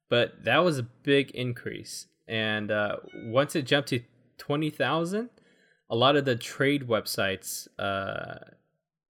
But 0.09 0.43
that 0.45 0.59
was 0.59 0.77
a 0.77 0.83
big 0.83 1.31
increase. 1.31 2.07
and 2.27 2.71
uh, 2.71 2.97
once 3.27 3.55
it 3.55 3.63
jumped 3.63 3.89
to 3.89 4.01
twenty 4.37 4.69
thousand, 4.69 5.29
a 5.89 5.95
lot 5.95 6.15
of 6.15 6.25
the 6.25 6.35
trade 6.35 6.87
websites 6.87 7.67
uh, 7.79 8.39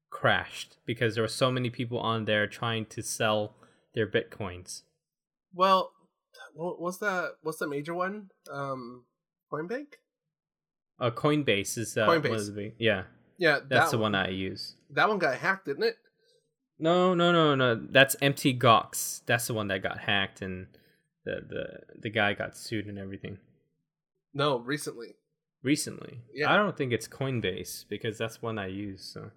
crashed 0.09 0.77
because 0.85 1.15
there 1.15 1.23
were 1.23 1.27
so 1.27 1.51
many 1.51 1.69
people 1.69 1.99
on 1.99 2.25
there 2.25 2.47
trying 2.47 2.85
to 2.87 3.01
sell 3.01 3.55
their 3.93 4.07
bitcoins. 4.07 4.81
Well, 5.53 5.91
what's 6.53 6.97
that? 6.99 7.31
What's 7.41 7.59
the 7.59 7.67
major 7.67 7.93
one? 7.93 8.29
Um, 8.51 9.03
Coinbank. 9.51 9.95
Uh, 10.99 11.11
Coinbase 11.11 11.77
is 11.77 11.97
uh, 11.97 12.07
Coinbase. 12.07 12.55
The, 12.55 12.73
yeah, 12.77 13.03
Yeah, 13.37 13.59
that's 13.67 13.91
that 13.91 13.97
the 13.97 14.01
one 14.01 14.15
I 14.15 14.29
use. 14.29 14.75
That 14.91 15.09
one 15.09 15.19
got 15.19 15.35
hacked, 15.35 15.65
didn't 15.65 15.83
it? 15.83 15.97
No, 16.77 17.13
no, 17.13 17.31
no, 17.31 17.55
no. 17.55 17.75
That's 17.75 18.15
Mt. 18.21 18.59
Gox. 18.59 19.21
That's 19.25 19.47
the 19.47 19.53
one 19.53 19.67
that 19.69 19.81
got 19.83 19.99
hacked 19.99 20.41
and 20.41 20.67
the 21.23 21.41
the 21.47 21.65
the 22.01 22.09
guy 22.09 22.33
got 22.33 22.55
sued 22.57 22.85
and 22.87 22.99
everything 22.99 23.37
No, 24.33 24.59
recently. 24.59 25.15
recently. 25.63 26.19
Yeah. 26.33 26.51
I 26.51 26.57
don't 26.57 26.75
think 26.77 26.91
it's 26.91 27.07
Coinbase 27.07 27.85
because 27.89 28.17
that's 28.17 28.41
one 28.41 28.59
I 28.59 28.67
use. 28.67 29.03
So 29.13 29.31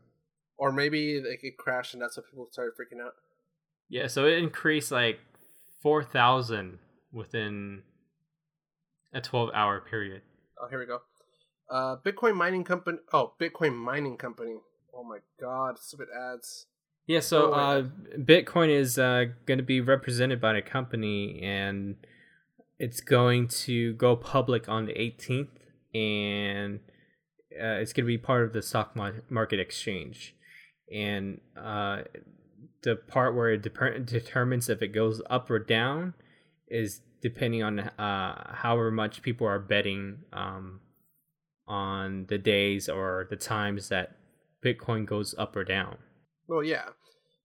Or 0.58 0.72
maybe 0.72 1.20
like 1.20 1.44
it 1.44 1.56
crashed 1.56 1.94
and 1.94 2.02
that's 2.02 2.16
what 2.16 2.26
people 2.28 2.48
started 2.50 2.72
freaking 2.78 3.00
out. 3.04 3.12
yeah, 3.88 4.06
so 4.08 4.26
it 4.26 4.38
increased 4.38 4.90
like 4.90 5.20
four 5.82 6.02
thousand 6.02 6.78
within 7.12 7.82
a 9.14 9.20
twelve 9.20 9.50
hour 9.54 9.80
period. 9.80 10.22
Oh, 10.60 10.66
here 10.68 10.80
we 10.80 10.86
go. 10.86 10.98
Uh, 11.70 11.96
Bitcoin 12.04 12.34
mining 12.34 12.64
company. 12.64 12.98
Oh, 13.12 13.34
Bitcoin 13.40 13.74
mining 13.76 14.16
company. 14.16 14.56
Oh 14.94 15.04
my 15.04 15.18
God, 15.40 15.78
stupid 15.78 16.08
ads. 16.14 16.66
Yeah, 17.08 17.20
so 17.20 17.54
uh, 17.54 17.84
Bitcoin 18.18 18.68
is 18.68 18.98
uh, 18.98 19.24
going 19.46 19.56
to 19.56 19.64
be 19.64 19.80
represented 19.80 20.42
by 20.42 20.58
a 20.58 20.60
company, 20.60 21.40
and 21.42 21.96
it's 22.78 23.00
going 23.00 23.48
to 23.48 23.94
go 23.94 24.14
public 24.14 24.68
on 24.68 24.84
the 24.84 24.92
18th, 24.92 25.48
and 25.94 26.80
uh, 27.58 27.80
it's 27.80 27.94
going 27.94 28.04
to 28.04 28.08
be 28.08 28.18
part 28.18 28.44
of 28.44 28.52
the 28.52 28.60
stock 28.60 28.94
market 28.94 29.58
exchange. 29.58 30.34
And 30.94 31.40
uh, 31.56 32.02
the 32.82 32.96
part 32.96 33.34
where 33.34 33.52
it 33.52 33.62
dep- 33.62 34.04
determines 34.04 34.68
if 34.68 34.82
it 34.82 34.88
goes 34.88 35.22
up 35.30 35.50
or 35.50 35.58
down 35.58 36.12
is 36.68 37.00
depending 37.22 37.62
on 37.62 37.80
uh, 37.80 38.54
however 38.54 38.90
much 38.90 39.22
people 39.22 39.46
are 39.46 39.58
betting 39.58 40.18
um, 40.34 40.80
on 41.66 42.26
the 42.28 42.36
days 42.36 42.86
or 42.86 43.26
the 43.30 43.36
times 43.36 43.88
that 43.88 44.18
Bitcoin 44.62 45.06
goes 45.06 45.34
up 45.38 45.56
or 45.56 45.64
down. 45.64 45.96
Well, 46.48 46.64
yeah, 46.64 46.88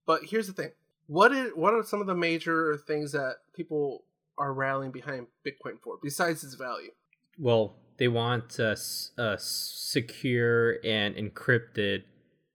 but 0.05 0.21
here's 0.29 0.47
the 0.47 0.53
thing. 0.53 0.71
What 1.07 1.31
is 1.31 1.51
what 1.55 1.73
are 1.73 1.83
some 1.83 2.01
of 2.01 2.07
the 2.07 2.15
major 2.15 2.77
things 2.87 3.11
that 3.11 3.35
people 3.55 4.05
are 4.37 4.53
rallying 4.53 4.91
behind 4.91 5.27
Bitcoin 5.45 5.79
for 5.83 5.97
besides 6.01 6.43
its 6.43 6.55
value? 6.55 6.91
Well, 7.37 7.75
they 7.97 8.07
want 8.07 8.59
uh, 8.59 8.71
s- 8.71 9.11
uh, 9.17 9.35
secure 9.39 10.77
and 10.83 11.15
encrypted 11.15 12.03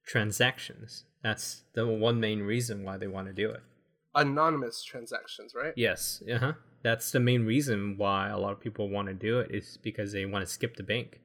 transactions. 0.06 1.04
That's 1.22 1.62
the 1.74 1.86
one 1.86 2.20
main 2.20 2.40
reason 2.40 2.84
why 2.84 2.96
they 2.96 3.06
want 3.06 3.26
to 3.28 3.32
do 3.32 3.50
it. 3.50 3.60
Anonymous 4.14 4.82
transactions, 4.82 5.52
right? 5.54 5.72
Yes, 5.76 6.22
uh 6.32 6.38
huh. 6.38 6.52
That's 6.82 7.10
the 7.10 7.20
main 7.20 7.44
reason 7.44 7.96
why 7.98 8.28
a 8.28 8.38
lot 8.38 8.52
of 8.52 8.60
people 8.60 8.88
want 8.88 9.08
to 9.08 9.14
do 9.14 9.40
it 9.40 9.50
is 9.50 9.78
because 9.82 10.12
they 10.12 10.24
want 10.26 10.46
to 10.46 10.50
skip 10.52 10.76
the 10.76 10.82
bank. 10.82 11.20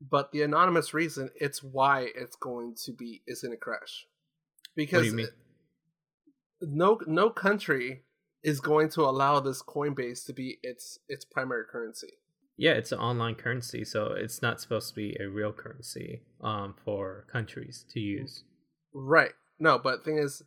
But 0.00 0.32
the 0.32 0.42
anonymous 0.42 0.94
reason, 0.94 1.30
it's 1.36 1.62
why 1.62 2.08
it's 2.14 2.36
going 2.36 2.74
to 2.84 2.92
be 2.92 3.22
is 3.26 3.42
going 3.42 3.52
to 3.52 3.58
crash. 3.58 4.06
Because 4.76 4.98
What 4.98 5.02
do 5.02 5.08
you 5.08 5.14
mean? 5.16 5.28
no 6.62 7.00
no 7.06 7.30
country 7.30 8.02
is 8.42 8.60
going 8.60 8.88
to 8.90 9.02
allow 9.02 9.40
this 9.40 9.62
Coinbase 9.62 10.24
to 10.26 10.32
be 10.32 10.58
its 10.62 10.98
its 11.08 11.24
primary 11.24 11.64
currency. 11.70 12.12
Yeah, 12.56 12.72
it's 12.72 12.92
an 12.92 12.98
online 12.98 13.36
currency, 13.36 13.84
so 13.84 14.08
it's 14.12 14.42
not 14.42 14.60
supposed 14.60 14.88
to 14.90 14.94
be 14.94 15.16
a 15.18 15.28
real 15.28 15.52
currency 15.52 16.20
um, 16.42 16.74
for 16.84 17.24
countries 17.32 17.84
to 17.90 18.00
use. 18.00 18.44
Right. 18.92 19.32
No, 19.58 19.78
but 19.78 20.04
thing 20.04 20.18
is, 20.18 20.42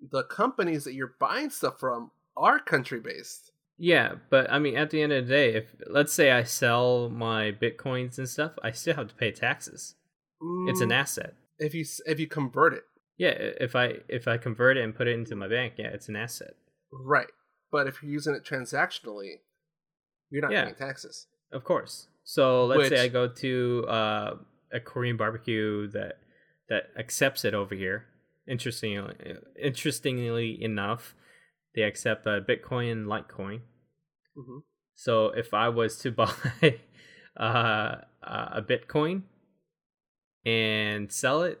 the 0.00 0.24
companies 0.24 0.84
that 0.84 0.94
you're 0.94 1.14
buying 1.20 1.50
stuff 1.50 1.78
from 1.78 2.10
are 2.36 2.58
country 2.58 2.98
based. 3.00 3.52
Yeah, 3.78 4.14
but 4.30 4.50
I 4.50 4.58
mean, 4.58 4.76
at 4.76 4.90
the 4.90 5.02
end 5.02 5.12
of 5.12 5.26
the 5.26 5.32
day, 5.32 5.54
if 5.54 5.74
let's 5.86 6.12
say 6.12 6.30
I 6.30 6.42
sell 6.44 7.08
my 7.08 7.52
bitcoins 7.52 8.18
and 8.18 8.28
stuff, 8.28 8.52
I 8.62 8.70
still 8.72 8.94
have 8.96 9.08
to 9.08 9.14
pay 9.14 9.30
taxes. 9.32 9.94
It's 10.68 10.80
an 10.80 10.88
Mm, 10.88 10.92
asset. 10.92 11.34
if 11.58 11.74
you 11.74 11.84
if 12.06 12.18
you 12.20 12.26
convert 12.26 12.74
it, 12.74 12.84
Yeah, 13.18 13.34
if 13.38 13.76
I 13.76 13.98
if 14.08 14.26
I 14.26 14.36
convert 14.38 14.76
it 14.76 14.84
and 14.84 14.94
put 14.94 15.06
it 15.06 15.12
into 15.14 15.36
my 15.36 15.48
bank, 15.48 15.74
yeah, 15.78 15.88
it's 15.88 16.08
an 16.08 16.16
asset. 16.16 16.54
right. 16.92 17.28
But 17.70 17.86
if 17.86 18.02
you're 18.02 18.12
using 18.12 18.34
it 18.34 18.44
transactionally, 18.44 19.36
you're 20.30 20.42
not 20.42 20.52
Yeah. 20.52 20.64
paying 20.64 20.74
taxes. 20.74 21.26
Of 21.52 21.64
course. 21.64 22.08
So 22.24 22.66
let's 22.66 22.88
say 22.90 23.00
I 23.04 23.08
go 23.08 23.28
to 23.28 23.84
uh, 23.88 24.34
a 24.72 24.80
Korean 24.80 25.16
barbecue 25.16 25.88
that 25.92 26.18
that 26.68 26.84
accepts 26.98 27.44
it 27.44 27.54
over 27.54 27.74
here. 27.74 28.06
Interestingly, 28.46 29.14
interestingly 29.60 30.62
enough, 30.62 31.14
they 31.74 31.82
accept 31.82 32.26
uh, 32.26 32.40
Bitcoin 32.40 32.92
and 32.92 33.06
Litecoin. 33.06 33.60
hmm 34.34 34.58
So 34.94 35.28
if 35.28 35.54
I 35.54 35.68
was 35.68 35.96
to 35.98 36.10
buy 36.20 36.32
uh, 37.38 37.96
a 38.22 38.62
Bitcoin 38.62 39.22
and 40.44 41.10
sell 41.12 41.42
it, 41.42 41.60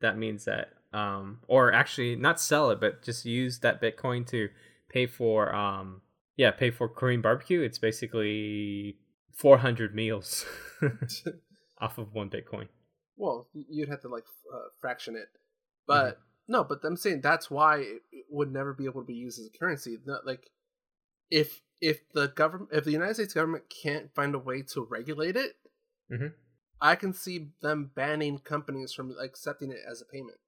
that 0.00 0.18
means 0.18 0.44
that, 0.44 0.70
um, 0.96 1.40
or 1.48 1.72
actually 1.72 2.16
not 2.16 2.40
sell 2.40 2.70
it, 2.70 2.80
but 2.80 3.02
just 3.02 3.24
use 3.24 3.58
that 3.60 3.80
Bitcoin 3.82 4.26
to 4.28 4.48
pay 4.88 5.06
for, 5.06 5.54
um, 5.54 6.00
yeah, 6.36 6.50
pay 6.50 6.70
for 6.70 6.88
Korean 6.88 7.20
barbecue. 7.22 7.60
It's 7.60 7.78
basically 7.78 8.96
400 9.34 9.94
meals 9.94 10.44
off 11.80 11.98
of 11.98 12.12
one 12.14 12.30
Bitcoin. 12.30 12.68
well, 13.16 13.48
you'd 13.52 13.88
have 13.88 14.00
to 14.02 14.08
like 14.08 14.24
uh, 14.52 14.68
fraction 14.80 15.14
it, 15.16 15.28
Mm-hmm. 15.88 16.08
but 16.08 16.18
no. 16.48 16.64
But 16.64 16.80
I'm 16.84 16.96
saying 16.96 17.20
that's 17.20 17.50
why 17.50 17.78
it, 17.78 18.02
would 18.30 18.52
never 18.52 18.72
be 18.74 18.86
able 18.86 19.02
to 19.02 19.06
be 19.06 19.14
used 19.14 19.38
as 19.38 19.46
a 19.46 19.58
currency. 19.58 19.98
Not 20.04 20.26
like 20.26 20.50
if 21.30 21.62
if 21.80 22.00
the 22.12 22.28
government, 22.28 22.70
if 22.72 22.84
the 22.84 22.90
United 22.92 23.14
States 23.14 23.34
government 23.34 23.64
can't 23.70 24.12
find 24.14 24.34
a 24.34 24.38
way 24.38 24.62
to 24.62 24.80
regulate 24.90 25.36
it, 25.36 25.52
Mhm. 26.10 26.32
I 26.80 26.94
can 26.96 27.12
see 27.12 27.50
them 27.62 27.90
banning 27.94 28.38
companies 28.38 28.92
from 28.92 29.14
accepting 29.22 29.70
it 29.70 29.80
as 29.88 30.00
a 30.02 30.04
payment. 30.06 30.38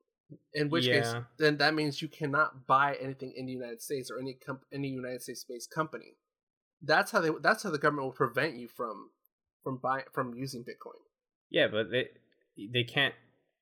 In 0.53 0.68
which 0.68 0.85
case, 0.87 1.14
then 1.39 1.57
that 1.59 1.74
means 1.74 2.03
you 2.03 2.09
cannot 2.09 2.66
buy 2.66 2.97
anything 3.01 3.33
in 3.37 3.47
the 3.47 3.53
United 3.53 3.81
States 3.81 4.11
or 4.11 4.18
any 4.18 4.35
comp- 4.35 4.64
any 4.72 4.89
United 4.89 5.22
States 5.22 5.45
based 5.49 5.70
company. 5.70 6.16
That's 6.83 7.11
how 7.11 7.20
they. 7.20 7.31
That's 7.43 7.62
how 7.62 7.70
the 7.70 7.79
government 7.79 8.07
will 8.07 8.12
prevent 8.12 8.57
you 8.57 8.68
from 8.68 9.11
from 9.64 9.79
buying 9.79 10.05
from 10.12 10.35
using 10.35 10.62
Bitcoin. 10.62 11.01
Yeah, 11.51 11.68
but 11.68 11.91
they 11.91 12.09
they 12.72 12.85
can't 12.85 13.14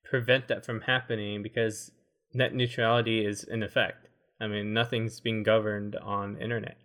prevent 0.05 0.49
that 0.49 0.65
from 0.65 0.83
happening 0.83 1.43
because 1.43 1.93
net 2.35 2.55
neutrality 2.55 3.25
is 3.25 3.45
in 3.45 3.63
effect. 3.63 4.09
I 4.41 4.49
mean, 4.49 4.73
nothing's 4.73 5.21
being 5.21 5.43
governed 5.43 5.97
on 5.97 6.37
internet. 6.37 6.77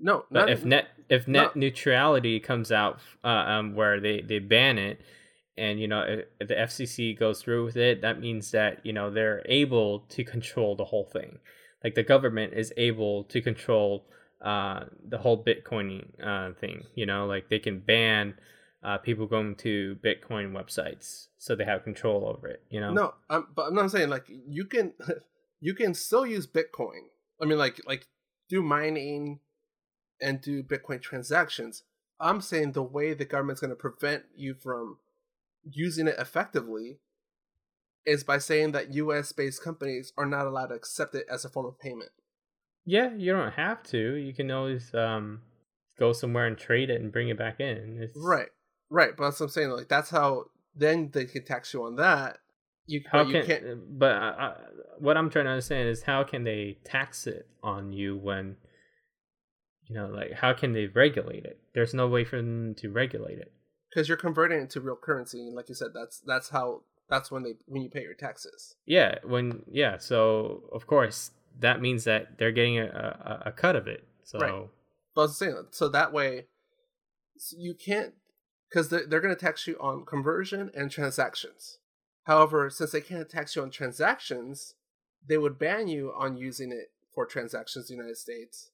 No, 0.00 0.24
But 0.30 0.40
not, 0.40 0.50
if 0.50 0.64
net 0.64 0.88
if 1.08 1.28
net 1.28 1.54
no. 1.54 1.60
neutrality 1.60 2.40
comes 2.40 2.72
out 2.72 2.98
uh, 3.22 3.28
um, 3.28 3.74
where 3.74 4.00
they 4.00 4.20
they 4.20 4.38
ban 4.38 4.78
it, 4.78 5.00
and 5.56 5.80
you 5.80 5.88
know 5.88 6.02
if, 6.02 6.48
the 6.48 6.54
FCC 6.54 7.18
goes 7.18 7.42
through 7.42 7.64
with 7.64 7.76
it, 7.76 8.02
that 8.02 8.20
means 8.20 8.50
that 8.52 8.84
you 8.84 8.92
know 8.92 9.10
they're 9.10 9.42
able 9.46 10.00
to 10.10 10.24
control 10.24 10.76
the 10.76 10.84
whole 10.84 11.04
thing. 11.04 11.38
Like 11.82 11.94
the 11.94 12.02
government 12.02 12.54
is 12.54 12.72
able 12.76 13.24
to 13.24 13.40
control 13.40 14.06
uh, 14.40 14.84
the 15.06 15.18
whole 15.18 15.42
Bitcoin 15.42 16.06
uh, 16.22 16.54
thing. 16.54 16.84
You 16.94 17.06
know, 17.06 17.26
like 17.26 17.48
they 17.48 17.58
can 17.58 17.80
ban 17.80 18.34
uh, 18.82 18.98
people 18.98 19.26
going 19.26 19.54
to 19.56 19.96
Bitcoin 20.04 20.52
websites, 20.52 21.28
so 21.38 21.54
they 21.54 21.64
have 21.64 21.84
control 21.84 22.26
over 22.26 22.48
it. 22.48 22.62
You 22.70 22.80
know. 22.80 22.92
No, 22.92 23.14
um, 23.30 23.48
but 23.54 23.66
I'm 23.68 23.74
not 23.74 23.90
saying 23.90 24.08
like 24.08 24.26
you 24.28 24.64
can 24.64 24.92
you 25.60 25.74
can 25.74 25.94
still 25.94 26.26
use 26.26 26.46
Bitcoin. 26.46 27.08
I 27.40 27.46
mean, 27.46 27.58
like 27.58 27.80
like 27.86 28.06
do 28.48 28.62
mining 28.62 29.40
and 30.20 30.40
do 30.40 30.62
Bitcoin 30.62 31.00
transactions. 31.00 31.82
I'm 32.20 32.40
saying 32.40 32.72
the 32.72 32.82
way 32.82 33.12
the 33.12 33.24
government's 33.24 33.60
going 33.60 33.70
to 33.70 33.76
prevent 33.76 34.24
you 34.36 34.54
from 34.54 34.98
using 35.70 36.08
it 36.08 36.16
effectively 36.18 36.98
is 38.06 38.24
by 38.24 38.38
saying 38.38 38.72
that 38.72 38.94
U.S. 38.94 39.32
based 39.32 39.62
companies 39.62 40.12
are 40.16 40.26
not 40.26 40.46
allowed 40.46 40.66
to 40.66 40.74
accept 40.74 41.14
it 41.14 41.26
as 41.30 41.44
a 41.44 41.48
form 41.48 41.66
of 41.66 41.78
payment. 41.78 42.10
Yeah, 42.84 43.14
you 43.16 43.32
don't 43.32 43.52
have 43.52 43.82
to. 43.84 44.14
You 44.16 44.34
can 44.34 44.50
always 44.50 44.94
um, 44.94 45.40
go 45.98 46.12
somewhere 46.12 46.46
and 46.46 46.58
trade 46.58 46.90
it 46.90 47.00
and 47.00 47.12
bring 47.12 47.28
it 47.28 47.38
back 47.38 47.60
in. 47.60 47.98
It's, 48.02 48.12
Right, 48.16 48.48
right. 48.90 49.16
But 49.16 49.24
that's 49.24 49.40
what 49.40 49.46
I'm 49.46 49.52
saying. 49.52 49.70
Like 49.70 49.88
that's 49.88 50.10
how 50.10 50.44
then 50.74 51.10
they 51.12 51.24
can 51.24 51.44
tax 51.44 51.72
you 51.72 51.84
on 51.84 51.96
that. 51.96 52.38
You, 52.86 53.00
How 53.10 53.24
can? 53.24 53.34
you 53.34 53.42
can't. 53.44 53.98
But 53.98 54.12
I, 54.12 54.28
I, 54.28 54.54
what 54.98 55.16
I'm 55.16 55.30
trying 55.30 55.46
to 55.46 55.52
understand 55.52 55.88
is 55.88 56.02
how 56.02 56.22
can 56.24 56.44
they 56.44 56.78
tax 56.84 57.26
it 57.26 57.48
on 57.62 57.92
you 57.92 58.16
when, 58.16 58.56
you 59.86 59.94
know, 59.94 60.08
like 60.08 60.32
how 60.32 60.52
can 60.52 60.72
they 60.72 60.86
regulate 60.86 61.44
it? 61.44 61.58
There's 61.74 61.94
no 61.94 62.08
way 62.08 62.24
for 62.24 62.36
them 62.36 62.74
to 62.76 62.90
regulate 62.90 63.38
it. 63.38 63.52
Because 63.94 64.08
you're 64.08 64.16
converting 64.16 64.60
it 64.60 64.70
to 64.70 64.80
real 64.80 64.96
currency 64.96 65.40
and 65.46 65.54
like 65.54 65.68
you 65.68 65.74
said 65.74 65.88
that's 65.94 66.20
that's 66.20 66.48
how 66.48 66.80
that's 67.08 67.30
when 67.30 67.42
they 67.42 67.54
when 67.66 67.82
you 67.82 67.88
pay 67.88 68.02
your 68.02 68.14
taxes 68.14 68.76
Yeah, 68.86 69.18
when 69.24 69.62
yeah, 69.70 69.98
so 69.98 70.64
of 70.72 70.86
course 70.86 71.30
that 71.60 71.80
means 71.80 72.04
that 72.04 72.38
they're 72.38 72.52
getting 72.52 72.78
a, 72.78 72.84
a, 72.84 73.42
a 73.46 73.52
cut 73.52 73.76
of 73.76 73.86
it. 73.86 74.04
So 74.24 74.38
Right. 74.38 74.68
but 75.14 75.20
I 75.20 75.24
was 75.24 75.36
saying 75.36 75.66
so 75.70 75.88
that 75.88 76.12
way 76.12 76.46
you 77.56 77.74
can't 77.74 78.14
because 78.68 78.88
they're, 78.88 79.06
they're 79.06 79.20
going 79.20 79.34
to 79.34 79.40
tax 79.40 79.66
you 79.66 79.76
on 79.80 80.04
conversion 80.04 80.70
and 80.74 80.90
transactions. 80.90 81.78
However, 82.24 82.70
since 82.70 82.90
they 82.90 83.00
can't 83.00 83.28
tax 83.28 83.54
you 83.54 83.62
on 83.62 83.70
transactions, 83.70 84.74
they 85.26 85.38
would 85.38 85.58
ban 85.58 85.86
you 85.86 86.12
on 86.16 86.36
using 86.36 86.72
it 86.72 86.90
for 87.14 87.26
transactions 87.26 87.90
in 87.90 87.96
the 87.96 88.02
United 88.02 88.16
States 88.16 88.70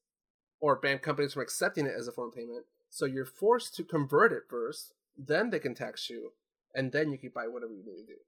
or 0.61 0.77
ban 0.77 0.99
companies 0.99 1.35
from 1.35 1.43
accepting 1.43 1.87
it 1.87 1.95
as 1.99 2.07
a 2.09 2.13
form 2.13 2.29
of 2.29 2.35
payment. 2.35 2.65
So 2.89 3.05
you're 3.05 3.27
forced 3.27 3.75
to 3.77 3.85
convert 3.85 4.33
it 4.33 4.45
first, 4.49 4.95
then 5.27 5.51
they 5.51 5.59
can 5.59 5.75
tax 5.75 6.09
you, 6.11 6.33
and 6.75 6.93
then 6.93 7.11
you 7.13 7.19
can 7.19 7.31
buy 7.35 7.47
whatever 7.49 7.73
you 7.73 7.85
need 7.85 8.01
to 8.01 8.07
do. 8.07 8.19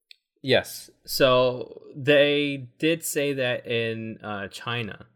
Yes. 0.42 0.90
So 1.04 1.82
they 1.94 2.68
did 2.78 3.04
say 3.04 3.32
that 3.34 3.66
in 3.66 4.18
uh, 4.22 4.48
China 4.48 5.06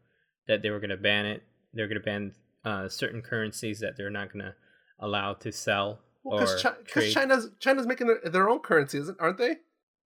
that 0.46 0.62
they 0.62 0.70
were 0.70 0.78
going 0.78 0.90
to 0.90 0.96
ban 0.96 1.26
it. 1.26 1.42
They're 1.74 1.88
going 1.88 2.00
to 2.00 2.04
ban 2.04 2.32
uh, 2.64 2.88
certain 2.88 3.22
currencies 3.22 3.80
that 3.80 3.96
they're 3.96 4.10
not 4.10 4.32
going 4.32 4.44
to 4.44 4.54
allow 5.00 5.34
to 5.34 5.50
sell 5.52 6.00
Well, 6.22 6.38
or 6.42 6.46
because 6.46 6.78
trade. 6.86 7.12
China's 7.12 7.50
China's 7.58 7.86
making 7.86 8.06
their, 8.06 8.20
their 8.30 8.48
own 8.48 8.60
currency, 8.60 8.98
isn't 8.98 9.18
aren't 9.20 9.38
they? 9.38 9.56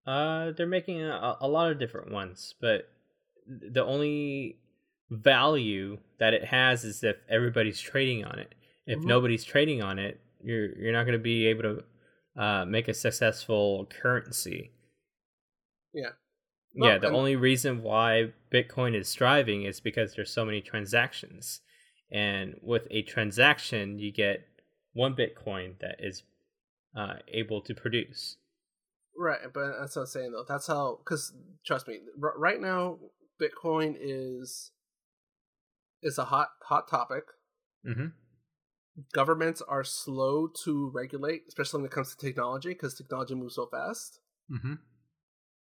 Uh, 0.07 0.53
they're 0.53 0.67
making 0.67 1.03
a, 1.03 1.37
a 1.41 1.49
lot 1.49 1.71
of 1.71 1.79
different 1.79 2.11
ones, 2.11 2.55
but 2.61 2.89
the 3.47 3.85
only 3.85 4.59
value 5.11 5.99
that 6.19 6.33
it 6.35 6.45
has 6.47 6.85
is 6.85 7.03
if 7.05 7.17
everybody's 7.29 7.81
trading 7.81 8.25
on 8.25 8.39
it. 8.39 8.55
If 8.87 9.01
Mhm. 9.01 9.05
nobody's 9.05 9.45
trading 9.45 9.83
on 9.83 9.99
it, 9.99 10.21
you're 10.43 10.79
you're 10.79 10.93
not 10.93 11.05
going 11.05 11.19
to 11.19 11.23
be 11.23 11.47
able 11.47 11.63
to 11.63 12.43
uh, 12.43 12.65
make 12.65 12.89
a 12.89 12.95
successful 12.95 13.87
currency. 14.01 14.73
Yeah. 15.93 16.11
yeah, 16.75 16.99
the 16.99 17.09
and- 17.09 17.17
only 17.17 17.37
reason 17.37 17.83
why 17.83 18.33
Bitcoin 18.53 18.95
is 18.95 19.15
thriving 19.15 19.65
is 19.65 19.81
because 19.81 20.15
there's 20.15 20.33
so 20.33 20.45
many 20.45 20.61
transactions. 20.61 21.61
And 22.13 22.55
with 22.63 22.87
a 22.91 23.03
transaction, 23.03 23.99
you 23.99 24.13
get 24.13 24.45
one 24.93 25.15
Bitcoin 25.15 25.79
that 25.81 25.97
is 26.01 26.25
uh, 26.97 27.15
able 27.29 27.61
to 27.63 27.75
produce. 27.75 28.37
Right, 29.17 29.41
but 29.53 29.79
that's 29.81 29.97
what 29.97 30.03
I'm 30.03 30.07
saying 30.07 30.33
though. 30.33 30.45
That's 30.49 30.67
how 30.67 30.99
because 31.05 31.33
trust 31.67 31.87
me, 31.87 31.99
r- 32.23 32.39
right 32.39 32.61
now 32.61 32.99
Bitcoin 33.41 33.97
is 34.01 34.71
is 36.03 36.19
a 36.19 36.25
hot 36.25 36.49
hot 36.63 36.89
topic. 36.89 37.25
Mm-hmm. 37.87 38.07
Governments 39.13 39.63
are 39.67 39.85
slow 39.85 40.49
to 40.65 40.91
regulate, 40.95 41.45
especially 41.49 41.79
when 41.79 41.87
it 41.87 41.93
comes 41.93 42.15
to 42.15 42.27
technology, 42.27 42.71
because 42.71 42.95
technology 42.95 43.35
moves 43.35 43.55
so 43.55 43.67
fast. 43.67 44.21
Mm-hmm. 44.51 44.75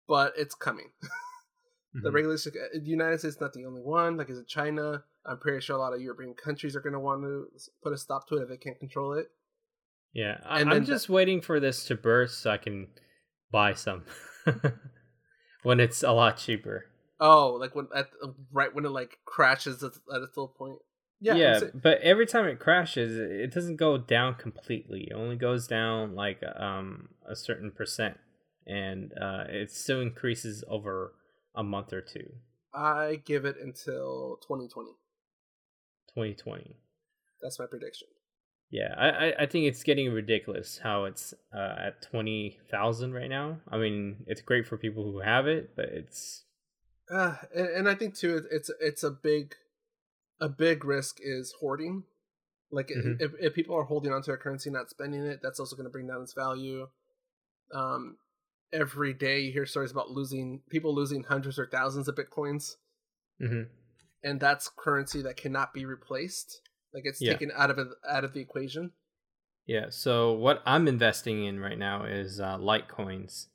But 0.08 0.34
it's 0.36 0.54
coming. 0.54 0.90
the 1.94 2.10
regulation, 2.10 2.52
uh, 2.56 2.78
the 2.78 2.90
United 2.90 3.20
States 3.20 3.36
is 3.36 3.40
not 3.40 3.52
the 3.52 3.64
only 3.64 3.82
one. 3.82 4.16
Like, 4.16 4.30
is 4.30 4.38
it 4.38 4.48
China? 4.48 5.04
I'm 5.24 5.38
pretty 5.38 5.60
sure 5.60 5.76
a 5.76 5.78
lot 5.78 5.92
of 5.92 6.00
European 6.00 6.34
countries 6.34 6.74
are 6.74 6.80
going 6.80 6.94
to 6.94 7.00
want 7.00 7.22
to 7.22 7.46
put 7.82 7.92
a 7.92 7.98
stop 7.98 8.28
to 8.28 8.36
it 8.36 8.42
if 8.42 8.48
they 8.48 8.56
can't 8.56 8.78
control 8.78 9.14
it. 9.14 9.28
Yeah, 10.12 10.38
I, 10.44 10.64
the- 10.64 10.80
just 10.80 11.08
waiting 11.08 11.40
for 11.40 11.60
this 11.60 11.84
to 11.84 11.94
burst 11.94 12.40
so 12.40 12.50
I 12.50 12.56
can 12.56 12.88
buy 13.52 13.74
some 13.74 14.04
when 15.62 15.80
it's 15.80 16.02
a 16.02 16.12
lot 16.12 16.36
cheaper. 16.36 16.86
Oh, 17.20 17.56
like 17.60 17.74
when 17.74 17.88
at 17.94 18.08
right 18.50 18.74
when 18.74 18.86
it 18.86 18.90
like 18.90 19.18
crashes 19.24 19.82
at, 19.84 19.92
at 20.14 20.22
its 20.22 20.36
low 20.36 20.48
point. 20.48 20.78
Yeah, 21.20 21.34
Yeah, 21.36 21.60
but 21.74 22.00
every 22.00 22.26
time 22.26 22.46
it 22.46 22.58
crashes, 22.58 23.16
it 23.16 23.52
doesn't 23.52 23.76
go 23.76 23.98
down 23.98 24.34
completely. 24.36 25.08
It 25.10 25.14
only 25.14 25.36
goes 25.36 25.66
down 25.66 26.14
like 26.14 26.42
um 26.56 27.10
a 27.26 27.36
certain 27.36 27.70
percent, 27.70 28.18
and 28.66 29.12
uh, 29.20 29.44
it 29.48 29.70
still 29.70 30.00
increases 30.00 30.64
over 30.68 31.12
a 31.54 31.62
month 31.62 31.92
or 31.92 32.00
two. 32.00 32.32
I 32.72 33.20
give 33.24 33.44
it 33.44 33.56
until 33.60 34.38
2020. 34.42 34.92
2020. 36.14 36.76
That's 37.42 37.58
my 37.58 37.66
prediction. 37.66 38.08
Yeah, 38.70 38.94
I, 38.96 39.32
I- 39.42 39.46
think 39.46 39.66
it's 39.66 39.82
getting 39.82 40.12
ridiculous 40.12 40.78
how 40.78 41.04
it's 41.04 41.34
uh, 41.52 41.74
at 41.78 42.02
twenty 42.02 42.58
thousand 42.70 43.12
right 43.12 43.28
now. 43.28 43.58
I 43.68 43.78
mean, 43.78 44.24
it's 44.26 44.40
great 44.42 44.66
for 44.66 44.76
people 44.76 45.02
who 45.04 45.20
have 45.20 45.46
it, 45.48 45.74
but 45.74 45.86
it's 45.86 46.44
Uh, 47.10 47.34
and, 47.54 47.66
and 47.68 47.88
I 47.88 47.94
think 47.96 48.14
too, 48.14 48.46
it's 48.50 48.70
it's 48.80 49.02
a 49.02 49.10
big, 49.10 49.56
a 50.40 50.48
big 50.48 50.84
risk 50.84 51.18
is 51.20 51.52
hoarding. 51.60 52.04
Like 52.70 52.88
Mhm. 52.88 53.20
if 53.20 53.32
if 53.40 53.54
people 53.54 53.76
are 53.76 53.84
holding 53.84 54.12
onto 54.12 54.32
a 54.32 54.36
currency, 54.36 54.70
not 54.70 54.90
spending 54.90 55.24
it, 55.24 55.40
that's 55.42 55.58
also 55.60 55.76
going 55.76 55.84
to 55.84 55.90
bring 55.90 56.06
down 56.06 56.22
its 56.22 56.32
value. 56.34 56.88
Um, 57.72 58.18
every 58.72 59.12
day 59.12 59.40
you 59.40 59.52
hear 59.52 59.66
stories 59.66 59.90
about 59.90 60.10
losing 60.10 60.62
people 60.70 60.94
losing 60.94 61.24
hundreds 61.24 61.58
or 61.58 61.66
thousands 61.66 62.08
of 62.08 62.14
bitcoins, 62.14 62.76
mhm. 63.40 63.68
and 64.22 64.40
that's 64.40 64.68
currency 64.68 65.22
that 65.22 65.36
cannot 65.36 65.74
be 65.74 65.84
replaced. 65.84 66.62
Like 66.94 67.04
it's 67.06 67.20
Yeah. 67.20 67.32
taken 67.32 67.50
out 67.54 67.70
of 67.70 67.92
out 68.08 68.24
of 68.24 68.32
the 68.32 68.40
equation. 68.40 68.92
Yeah, 69.66 69.90
so 69.90 70.32
what 70.32 70.62
I'm 70.66 70.88
investing 70.88 71.44
in 71.44 71.60
right 71.60 71.78
now 71.78 72.04
is 72.04 72.40
uh, 72.40 72.56
Litecoins. 72.58 73.46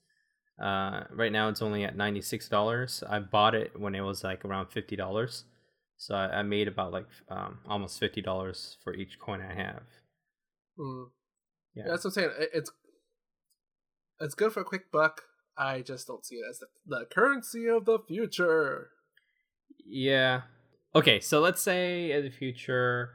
Uh, 0.57 1.03
right 1.09 1.31
now 1.31 1.49
it's 1.49 1.61
only 1.61 1.83
at 1.83 1.97
ninety 1.97 2.21
six 2.21 2.47
dollars. 2.47 3.03
I 3.07 3.19
bought 3.19 3.55
it 3.55 3.77
when 3.79 3.95
it 3.95 4.01
was 4.01 4.23
like 4.23 4.45
around 4.45 4.67
fifty 4.67 4.95
dollars, 4.95 5.43
so 5.97 6.15
I, 6.15 6.39
I 6.39 6.43
made 6.43 6.67
about 6.67 6.91
like 6.91 7.07
um, 7.29 7.59
almost 7.67 7.99
fifty 7.99 8.21
dollars 8.21 8.77
for 8.83 8.93
each 8.93 9.17
coin 9.19 9.41
I 9.41 9.53
have. 9.53 9.83
Mm. 10.79 11.05
Yeah. 11.75 11.83
Yeah, 11.85 11.91
that's 11.91 12.03
what 12.05 12.11
I'm 12.11 12.13
saying. 12.13 12.29
It- 12.39 12.49
It's 12.53 12.71
it's 14.19 14.35
good 14.35 14.53
for 14.53 14.61
a 14.61 14.65
quick 14.65 14.91
buck. 14.91 15.21
I 15.57 15.81
just 15.81 16.07
don't 16.07 16.25
see 16.25 16.35
it 16.35 16.45
as 16.49 16.59
the, 16.59 16.67
the 16.85 17.05
currency 17.05 17.67
of 17.67 17.85
the 17.85 17.99
future. 18.07 18.89
Yeah. 19.85 20.41
Okay, 20.93 21.19
so 21.19 21.39
let's 21.41 21.61
say 21.61 22.11
in 22.11 22.23
the 22.23 22.29
future, 22.29 23.11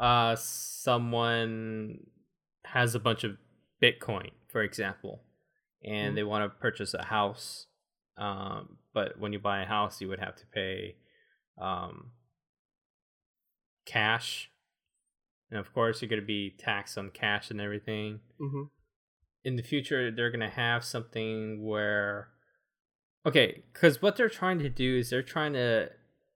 uh, 0.00 0.36
someone 0.36 1.98
has 2.64 2.94
a 2.94 3.00
bunch 3.00 3.24
of 3.24 3.36
Bitcoin, 3.82 4.30
for 4.52 4.62
example, 4.62 5.22
and 5.84 6.12
Mhm. 6.12 6.14
they 6.16 6.22
want 6.22 6.44
to 6.44 6.58
purchase 6.60 6.94
a 6.94 7.04
house. 7.04 7.66
Um, 8.16 8.78
but 8.92 9.18
when 9.18 9.32
you 9.32 9.38
buy 9.38 9.62
a 9.62 9.66
house, 9.66 10.00
you 10.00 10.08
would 10.08 10.20
have 10.20 10.36
to 10.36 10.46
pay 10.46 10.96
um, 11.60 12.12
cash, 13.86 14.50
and 15.50 15.58
of 15.58 15.72
course, 15.74 16.00
you're 16.00 16.08
going 16.08 16.20
to 16.20 16.26
be 16.26 16.54
taxed 16.58 16.96
on 16.98 17.10
cash 17.10 17.50
and 17.50 17.60
everything. 17.60 18.20
Hmm 18.38 18.62
in 19.42 19.56
the 19.56 19.62
future 19.62 20.10
they're 20.10 20.30
going 20.30 20.38
to 20.40 20.54
have 20.54 20.84
something 20.84 21.64
where 21.64 22.28
okay 23.24 23.62
because 23.72 24.02
what 24.02 24.14
they're 24.14 24.28
trying 24.28 24.58
to 24.58 24.68
do 24.68 24.98
is 24.98 25.08
they're 25.08 25.22
trying 25.22 25.54
to 25.54 25.88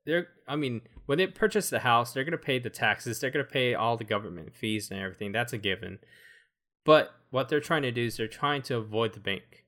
they're 0.06 0.28
i 0.48 0.56
mean 0.56 0.80
when 1.04 1.18
they 1.18 1.26
purchase 1.26 1.68
the 1.68 1.80
house 1.80 2.14
they're 2.14 2.24
going 2.24 2.32
to 2.32 2.38
pay 2.38 2.58
the 2.58 2.70
taxes 2.70 3.20
they're 3.20 3.30
going 3.30 3.44
to 3.44 3.52
pay 3.52 3.74
all 3.74 3.98
the 3.98 4.04
government 4.04 4.54
fees 4.54 4.90
and 4.90 4.98
everything 4.98 5.32
that's 5.32 5.52
a 5.52 5.58
given. 5.58 5.98
But 6.86 7.10
what 7.30 7.50
they're 7.50 7.60
trying 7.60 7.82
to 7.82 7.92
do 7.92 8.04
is 8.06 8.16
they're 8.16 8.26
trying 8.26 8.62
to 8.62 8.76
avoid 8.78 9.12
the 9.12 9.20
bank. 9.20 9.64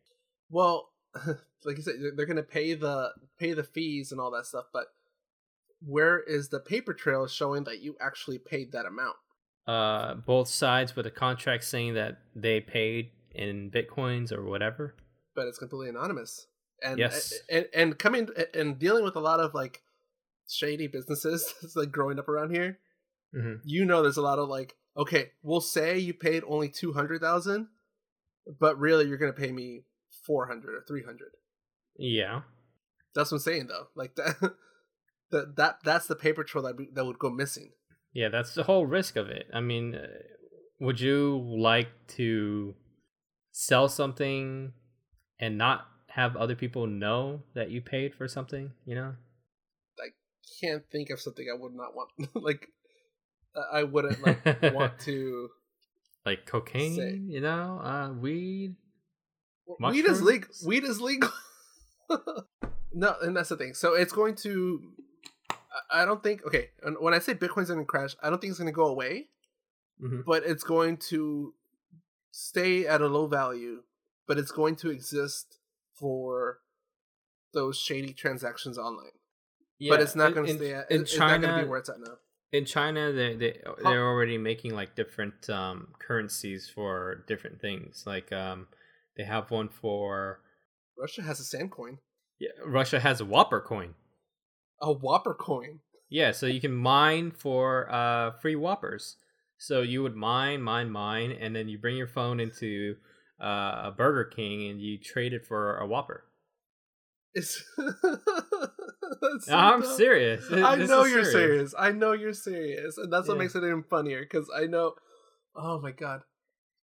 Well, 0.49 0.93
like 1.65 1.77
you 1.77 1.83
said, 1.83 1.97
they're- 2.01 2.13
they're 2.17 2.25
going 2.27 2.37
to 2.39 2.43
pay 2.43 2.73
the 2.73 3.11
pay 3.39 3.53
the 3.53 3.65
fees 3.65 4.13
and 4.13 4.19
all 4.21 4.31
that 4.31 4.47
stuff, 4.47 4.65
but 4.73 4.87
where 5.81 6.21
is 6.21 6.49
the 6.49 6.61
paper 6.61 6.95
trail 6.95 7.27
showing 7.27 7.65
that 7.65 7.81
you 7.81 7.97
actually 8.01 8.39
paid 8.39 8.73
that 8.73 8.87
amount? 8.87 9.17
uh 9.67 10.15
both 10.15 10.47
sides 10.49 10.95
with 10.95 11.07
a 11.07 11.11
contract 11.11 11.65
saying 11.65 11.95
that 11.95 12.19
they 12.37 12.61
paid 12.61 13.11
in 13.35 13.69
bitcoins 13.71 14.31
or 14.33 14.45
whatever 14.45 14.95
But 15.35 15.49
it's 15.49 15.59
completely 15.59 15.89
anonymous. 15.89 16.47
And 16.83 16.99
Yes. 17.01 17.33
and, 17.51 17.67
and 17.75 17.99
coming 17.99 18.29
and 18.55 18.79
dealing 18.79 19.03
with 19.03 19.17
a 19.17 19.21
lot 19.21 19.41
of 19.41 19.55
like 19.55 19.83
shady 20.49 20.87
businesses 20.87 21.53
that's 21.63 21.75
like 21.75 21.91
growing 21.91 22.19
up 22.21 22.29
around 22.29 22.51
here. 22.55 22.79
mm-hmm. 23.35 23.55
you 23.65 23.85
know 23.85 24.03
there's 24.03 24.17
a 24.17 24.23
lot 24.23 24.39
of 24.39 24.49
like 24.49 24.77
okay 24.97 25.33
we'll 25.43 25.61
say 25.61 25.99
you 25.99 26.15
paid 26.15 26.45
only 26.47 26.69
200000 26.69 27.67
but 28.61 28.79
really 28.79 29.09
you're 29.09 29.19
gonna 29.19 29.33
pay 29.33 29.51
me 29.51 29.83
400 30.25 30.75
or 30.77 30.83
300 30.87 31.33
yeah 31.99 32.43
that's 33.15 33.33
what 33.33 33.39
i'm 33.39 33.43
saying 33.43 33.67
though 33.67 33.89
like 33.97 34.15
that 34.15 34.37
that, 35.31 35.57
that 35.57 35.79
that's 35.85 36.07
the 36.07 36.17
paper 36.17 36.45
trail 36.45 36.63
that, 36.65 36.77
be, 36.77 36.89
that 36.93 37.05
would 37.05 37.19
go 37.19 37.31
missing 37.31 37.71
Yeah, 38.13 38.29
that's 38.31 38.55
the 38.55 38.63
whole 38.65 38.87
risk 38.87 39.17
of 39.17 39.29
it. 39.29 39.47
I 39.53 39.61
mean, 39.61 39.95
uh, 39.95 40.07
would 40.81 41.01
you 41.01 41.43
like 41.59 41.89
to 42.17 42.75
sell 43.53 43.89
something 43.89 44.73
and 45.39 45.59
not 45.59 45.87
have 46.09 46.37
other 46.37 46.55
people 46.55 46.87
know 46.87 47.43
that 47.55 47.71
you 47.71 47.81
paid 47.83 48.15
for 48.15 48.27
something, 48.29 48.73
you 48.87 48.95
know? 48.95 49.15
I 50.01 50.09
can't 50.61 50.85
think 50.91 51.11
of 51.11 51.21
something 51.21 51.47
i 51.53 51.57
would 51.61 51.75
not 51.75 51.95
want 51.95 52.11
like 52.35 52.69
i 53.73 53.83
wouldn't 53.83 54.23
like 54.27 54.63
want 54.73 54.99
to 55.09 55.49
Like 56.25 56.47
cocaine, 56.47 56.95
Say. 56.97 57.21
you 57.27 57.41
know, 57.41 57.81
uh 57.83 58.13
weed. 58.13 58.77
weed 59.81 60.05
is 60.07 60.23
legal 60.23 60.49
weed 60.65 60.85
is 60.85 61.01
legal 61.01 61.31
no 62.95 63.15
and 63.23 63.37
that's 63.37 63.49
the 63.51 63.57
thing 63.57 63.75
so 63.75 63.95
it's 63.95 64.13
going 64.13 64.35
to 64.37 64.81
I- 65.91 66.05
don't 66.05 66.23
think 66.23 66.45
okay 66.47 66.71
when 67.01 67.13
i 67.15 67.19
say 67.19 67.35
bitcoin's 67.35 67.69
gonna 67.71 67.85
crash 67.85 68.15
i 68.23 68.31
don't 68.31 68.41
think 68.41 68.51
it's 68.51 68.59
gonna 68.59 68.73
go 68.73 68.87
away 68.87 69.29
Mhm. 70.03 70.25
but 70.27 70.45
it's 70.45 70.63
going 70.65 70.99
to 71.11 71.55
stay 72.31 72.87
at 72.87 73.01
a 73.01 73.07
low 73.07 73.27
value, 73.27 73.83
but 74.27 74.37
it's 74.39 74.51
going 74.51 74.77
to 74.77 74.91
exist 74.91 75.59
for 75.95 76.59
those 77.55 77.79
shady 77.79 78.13
transactions 78.13 78.77
online. 78.77 79.13
but 79.89 80.01
it's 80.03 80.15
not 80.15 80.35
going 80.35 80.47
to 80.47 80.55
stay 80.55 80.75
at 80.75 80.91
in 80.91 81.01
it's 81.03 81.17
not 81.19 81.41
going 81.41 81.55
to 81.57 81.63
be 81.63 81.69
where 81.69 81.79
it's 81.79 81.89
at 81.89 81.99
now. 82.01 82.19
in 82.53 82.65
China, 82.67 83.11
they 83.13 83.35
they 83.37 83.63
they're 83.83 84.07
already 84.07 84.37
making 84.39 84.75
like 84.75 84.95
different 84.95 85.49
um, 85.49 85.95
currencies 85.99 86.69
for 86.69 87.25
different 87.27 87.61
things. 87.61 88.05
Like 88.07 88.31
um, 88.33 88.69
they 89.17 89.25
have 89.25 89.51
one 89.51 89.69
for 89.71 90.41
Russia 90.99 91.23
has 91.23 91.41
a 91.41 91.45
sand 91.45 91.71
coin. 91.71 91.99
yeah, 92.39 92.51
Russia 92.65 93.01
has 93.01 93.21
a 93.21 93.25
Whopper 93.25 93.61
coin. 93.63 93.95
A 94.81 94.93
Whopper 94.93 95.35
coin. 95.35 95.81
Yeah, 96.09 96.33
so 96.33 96.47
you 96.47 96.61
can 96.61 96.75
mine 96.75 97.31
for 97.33 97.91
uh, 97.91 98.33
free 98.41 98.55
Whoppers. 98.57 99.17
So 99.59 99.81
you 99.83 100.03
would 100.03 100.15
mine, 100.15 100.63
mine, 100.63 100.91
mine, 100.91 101.33
and 101.33 101.57
then 101.57 101.69
you 101.69 101.79
bring 101.79 101.97
your 101.97 102.07
phone 102.07 102.41
into 102.41 102.97
uh, 103.41 103.83
a 103.85 103.95
Burger 103.97 104.25
King 104.25 104.71
and 104.71 104.81
you 104.81 104.99
trade 104.99 105.33
it 105.33 105.47
for 105.47 105.79
a 105.79 105.87
Whopper. 105.87 106.25
It's 107.35 107.63
so 107.77 109.55
I'm 109.55 109.81
dumb. 109.83 109.97
serious. 109.97 110.45
I 110.53 110.77
know 110.77 111.05
you're 111.05 111.25
serious. 111.25 111.75
I 111.79 111.93
know 111.93 112.13
you're 112.13 112.33
serious, 112.33 112.97
and 112.97 113.13
that's 113.13 113.29
what 113.29 113.35
Yeah. 113.35 113.43
makes 113.43 113.55
it 113.55 113.59
even 113.65 113.83
funnier. 113.83 114.21
Because 114.21 114.51
I 114.55 114.67
know. 114.67 114.95
Oh 115.55 115.81
my 115.81 115.91
god. 115.91 116.23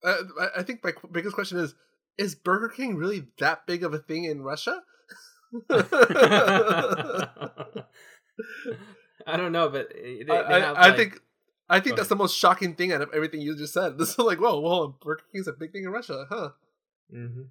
Uh, 0.04 0.18
I, 0.40 0.60
I 0.60 0.62
think 0.62 0.84
my 0.84 0.92
qu- 0.92 1.08
biggest 1.10 1.34
question 1.34 1.58
is: 1.58 1.74
Is 2.16 2.34
Burger 2.36 2.68
King 2.68 2.96
really 2.96 3.26
that 3.38 3.66
big 3.66 3.82
of 3.82 3.92
a 3.92 3.98
thing 3.98 4.24
in 4.24 4.42
Russia? 4.42 4.82
I 9.26 9.36
don't 9.36 9.52
know, 9.52 9.68
but 9.68 9.92
they, 9.92 10.22
they 10.26 10.32
I, 10.32 10.60
have, 10.60 10.76
I, 10.76 10.88
I 10.90 10.96
think. 10.96 11.20
I 11.68 11.80
think 11.80 11.96
that's 11.96 12.08
the 12.08 12.14
most 12.14 12.36
shocking 12.38 12.74
thing 12.76 12.92
out 12.92 13.02
of 13.02 13.10
everything 13.12 13.40
you 13.40 13.56
just 13.56 13.74
said. 13.74 13.98
This 13.98 14.10
is 14.10 14.18
like, 14.18 14.38
whoa, 14.38 14.60
whoa, 14.60 14.96
Burger 15.02 15.24
King's 15.32 15.48
a 15.48 15.52
big 15.52 15.72
thing 15.72 15.82
in 15.82 15.90
Russia, 15.90 16.24
huh? 16.28 16.50
hmm 17.10 17.42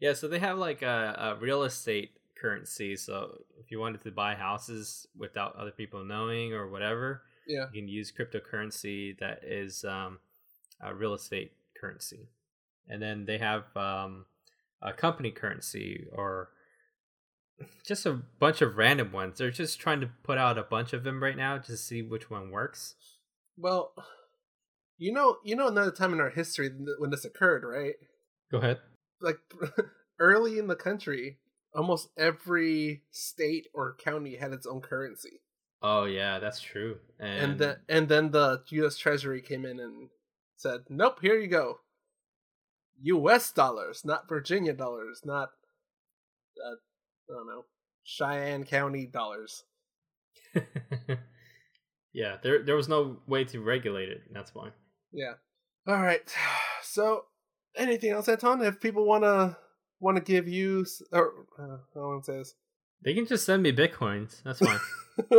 Yeah, 0.00 0.14
so 0.14 0.26
they 0.26 0.40
have 0.40 0.58
like 0.58 0.82
a, 0.82 1.36
a 1.36 1.40
real 1.40 1.62
estate 1.62 2.10
currency. 2.40 2.96
So 2.96 3.38
if 3.60 3.70
you 3.70 3.78
wanted 3.78 4.00
to 4.02 4.10
buy 4.10 4.34
houses 4.34 5.06
without 5.16 5.54
other 5.54 5.70
people 5.70 6.04
knowing 6.04 6.52
or 6.52 6.68
whatever, 6.68 7.22
Yeah. 7.46 7.66
you 7.72 7.80
can 7.82 7.88
use 7.88 8.10
cryptocurrency 8.12 9.16
that 9.20 9.44
is 9.44 9.84
um, 9.84 10.18
a 10.80 10.92
real 10.92 11.14
estate 11.14 11.52
currency. 11.80 12.26
And 12.88 13.00
then 13.00 13.24
they 13.24 13.38
have 13.38 13.64
um, 13.76 14.26
a 14.82 14.92
company 14.92 15.30
currency 15.30 16.08
or 16.10 16.48
just 17.86 18.06
a 18.06 18.20
bunch 18.38 18.62
of 18.62 18.76
random 18.76 19.12
ones. 19.12 19.38
They're 19.38 19.50
just 19.50 19.80
trying 19.80 20.00
to 20.00 20.10
put 20.22 20.38
out 20.38 20.58
a 20.58 20.62
bunch 20.62 20.92
of 20.92 21.04
them 21.04 21.22
right 21.22 21.36
now 21.36 21.58
to 21.58 21.76
see 21.76 22.02
which 22.02 22.30
one 22.30 22.50
works. 22.50 22.94
Well, 23.56 23.92
you 24.98 25.12
know, 25.12 25.36
you 25.44 25.56
know, 25.56 25.68
another 25.68 25.90
time 25.90 26.12
in 26.12 26.20
our 26.20 26.30
history 26.30 26.70
when 26.98 27.10
this 27.10 27.24
occurred, 27.24 27.64
right? 27.64 27.94
Go 28.50 28.58
ahead. 28.58 28.78
like 29.20 29.38
early 30.18 30.58
in 30.58 30.66
the 30.66 30.76
country, 30.76 31.38
almost 31.74 32.08
every 32.16 33.02
state 33.10 33.68
or 33.74 33.96
county 33.96 34.36
had 34.36 34.52
its 34.52 34.66
own 34.66 34.80
currency, 34.80 35.40
Oh 35.86 36.04
yeah, 36.06 36.38
that's 36.38 36.62
true. 36.62 36.96
And, 37.20 37.52
and 37.52 37.58
then 37.58 37.76
and 37.90 38.08
then 38.08 38.30
the 38.30 38.62
U.S. 38.70 38.96
Treasury 38.96 39.42
came 39.42 39.66
in 39.66 39.78
and 39.78 40.08
said, 40.56 40.84
"Nope, 40.88 41.18
here 41.20 41.38
you 41.38 41.46
go, 41.46 41.80
U.S. 43.02 43.52
dollars, 43.52 44.02
not 44.02 44.26
Virginia 44.26 44.72
dollars, 44.72 45.20
not 45.26 45.50
uh, 46.66 46.76
I 47.30 47.34
don't 47.34 47.46
know 47.46 47.64
Cheyenne 48.04 48.64
County 48.64 49.06
dollars." 49.06 49.64
yeah, 52.12 52.36
there 52.42 52.62
there 52.62 52.76
was 52.76 52.88
no 52.88 53.18
way 53.26 53.44
to 53.44 53.60
regulate 53.60 54.08
it. 54.08 54.22
That's 54.32 54.54
why. 54.54 54.70
Yeah. 55.12 55.34
All 55.86 56.00
right. 56.00 56.22
So, 56.86 57.24
anything 57.76 58.10
else, 58.10 58.28
Anton? 58.28 58.62
If 58.62 58.78
people 58.78 59.04
wanna 59.04 59.56
wanna 59.98 60.20
give 60.20 60.46
you, 60.46 60.86
or 61.10 61.46
uh, 61.58 61.78
I 61.96 61.98
want 61.98 62.24
to 62.24 62.30
say 62.30 62.38
this. 62.38 62.54
They 63.02 63.14
can 63.14 63.26
just 63.26 63.44
send 63.44 63.62
me 63.62 63.72
bitcoins. 63.72 64.42
That's 64.44 64.60
fine. 64.60 64.78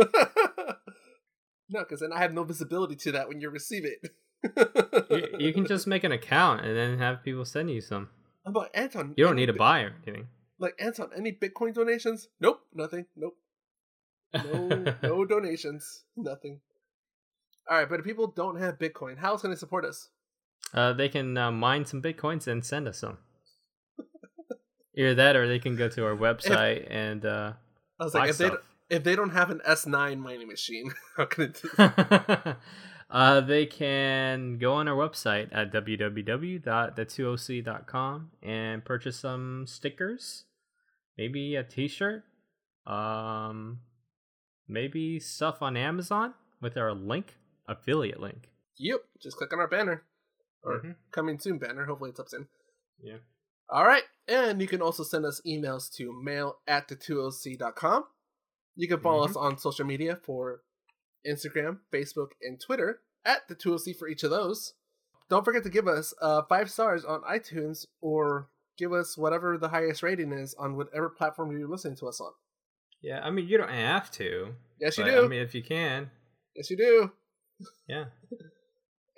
no, 1.70 1.80
because 1.80 2.00
then 2.00 2.12
I 2.12 2.18
have 2.18 2.34
no 2.34 2.44
visibility 2.44 2.94
to 2.96 3.12
that 3.12 3.28
when 3.28 3.40
you 3.40 3.48
receive 3.48 3.84
it. 3.86 4.10
you, 5.10 5.46
you 5.46 5.52
can 5.54 5.66
just 5.68 5.86
make 5.86 6.04
an 6.04 6.12
account 6.12 6.66
and 6.66 6.76
then 6.76 6.98
have 6.98 7.24
people 7.24 7.44
send 7.44 7.70
you 7.70 7.80
some. 7.80 8.10
About 8.44 8.70
Anton? 8.74 9.14
You 9.16 9.24
don't 9.24 9.36
need 9.36 9.46
to 9.46 9.52
bi- 9.52 9.58
buy 9.58 9.80
or 9.82 9.94
anything. 10.06 10.28
Like 10.58 10.74
Anton, 10.78 11.10
any 11.16 11.32
Bitcoin 11.32 11.74
donations? 11.74 12.28
Nope, 12.40 12.60
nothing. 12.72 13.06
Nope, 13.16 13.36
no, 14.34 14.94
no 15.02 15.24
donations, 15.28 16.04
nothing. 16.16 16.60
All 17.68 17.78
right, 17.78 17.88
but 17.88 18.00
if 18.00 18.06
people 18.06 18.28
don't 18.28 18.58
have 18.58 18.78
Bitcoin, 18.78 19.18
how 19.18 19.32
else 19.32 19.42
can 19.42 19.50
they 19.50 19.56
support 19.56 19.84
us? 19.84 20.08
Uh, 20.72 20.92
they 20.92 21.08
can 21.08 21.36
uh, 21.36 21.52
mine 21.52 21.84
some 21.84 22.02
bitcoins 22.02 22.46
and 22.46 22.64
send 22.64 22.88
us 22.88 22.98
some. 22.98 23.18
Either 24.96 25.14
that, 25.14 25.36
or 25.36 25.46
they 25.46 25.58
can 25.58 25.76
go 25.76 25.88
to 25.88 26.04
our 26.06 26.16
website 26.16 26.86
and 26.90 27.26
uh, 27.26 27.52
I 28.00 28.04
was 28.04 28.14
like, 28.14 28.30
if 28.30 28.38
they 28.38 28.50
if 28.88 29.04
they 29.04 29.16
don't 29.16 29.30
have 29.30 29.50
an 29.50 29.60
S9 29.68 30.18
mining 30.18 30.48
machine, 30.48 30.90
how 31.16 31.26
can 31.26 31.52
it? 31.54 31.62
Uh, 33.08 33.40
they 33.40 33.66
can 33.66 34.58
go 34.58 34.72
on 34.74 34.88
our 34.88 34.96
website 34.96 35.48
at 35.52 35.72
www.the2oc.com 35.72 38.30
and 38.42 38.84
purchase 38.84 39.16
some 39.18 39.64
stickers, 39.66 40.44
maybe 41.16 41.54
a 41.54 41.62
T-shirt, 41.62 42.24
um, 42.86 43.78
maybe 44.68 45.20
stuff 45.20 45.62
on 45.62 45.76
Amazon 45.76 46.34
with 46.60 46.76
our 46.76 46.92
link, 46.94 47.34
affiliate 47.68 48.20
link. 48.20 48.50
yep, 48.78 49.00
just 49.22 49.36
click 49.38 49.52
on 49.52 49.60
our 49.60 49.68
banner 49.68 50.02
or 50.62 50.80
Mhm. 50.80 50.96
coming 51.12 51.38
soon 51.38 51.58
banner. 51.58 51.84
Hopefully, 51.86 52.10
it's 52.10 52.18
up 52.20 52.28
soon. 52.28 52.48
Yeah. 53.00 53.18
All 53.70 53.86
right. 53.86 54.02
And 54.28 54.60
you 54.60 54.66
can 54.68 54.82
also 54.82 55.02
send 55.04 55.24
us 55.24 55.40
emails 55.46 55.90
to 55.94 56.12
mail 56.12 56.58
at 56.66 56.88
the2oc.com. 56.88 58.06
You 58.74 58.88
can 58.88 59.00
follow 59.00 59.24
Mhm. 59.26 59.30
us 59.30 59.36
on 59.36 59.56
social 59.58 59.86
media 59.86 60.16
for 60.16 60.62
Instagram, 61.28 61.78
Facebook, 61.92 62.28
and 62.42 62.60
Twitter 62.60 63.00
at 63.24 63.48
the 63.48 63.54
2OC 63.54 63.96
for 63.96 64.08
each 64.08 64.22
of 64.22 64.30
those. 64.30 64.74
Don't 65.28 65.44
forget 65.44 65.64
to 65.64 65.70
give 65.70 65.88
us 65.88 66.14
uh, 66.22 66.42
five 66.48 66.70
stars 66.70 67.04
on 67.04 67.22
iTunes 67.22 67.86
or 68.00 68.48
give 68.78 68.92
us 68.92 69.18
whatever 69.18 69.58
the 69.58 69.68
highest 69.68 70.02
rating 70.02 70.32
is 70.32 70.54
on 70.58 70.76
whatever 70.76 71.08
platform 71.08 71.50
you're 71.50 71.68
listening 71.68 71.96
to 71.96 72.06
us 72.06 72.20
on. 72.20 72.30
Yeah, 73.02 73.20
I 73.22 73.30
mean 73.30 73.48
you 73.48 73.58
don't 73.58 73.70
have 73.70 74.10
to. 74.12 74.54
Yes, 74.80 74.98
you 74.98 75.04
do. 75.04 75.24
I 75.24 75.28
mean 75.28 75.42
if 75.42 75.54
you 75.54 75.62
can, 75.62 76.10
yes, 76.54 76.70
you 76.70 76.76
do. 76.76 77.12
yeah. 77.88 78.04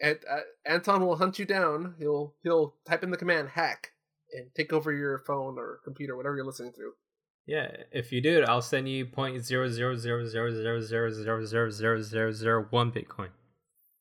And 0.00 0.18
uh, 0.30 0.42
Anton 0.64 1.04
will 1.04 1.16
hunt 1.16 1.40
you 1.40 1.44
down. 1.44 1.96
He'll 1.98 2.32
he'll 2.44 2.76
type 2.88 3.02
in 3.02 3.11
the 3.11 3.16
command 3.16 3.48
hack 3.48 3.90
and 4.32 4.48
take 4.54 4.72
over 4.72 4.92
your 4.92 5.18
phone 5.26 5.59
or 5.59 5.80
computer, 5.82 6.16
whatever 6.16 6.36
you're 6.36 6.46
listening 6.46 6.70
through. 6.70 6.92
Yeah, 7.49 7.68
if 7.92 8.12
you 8.12 8.20
do 8.20 8.36
it, 8.36 8.44
I'll 8.46 8.61
send 8.61 8.90
you 8.90 9.07
point 9.07 9.42
zero 9.42 9.70
zero 9.70 9.96
zero 9.96 10.26
zero 10.26 10.51
zero 10.51 10.80
zero 10.82 11.11
zero 11.11 11.40
zero 11.40 11.70
zero 11.70 12.03
zero 12.03 12.30
zero 12.30 12.66
one 12.68 12.92
Bitcoin. 12.92 13.30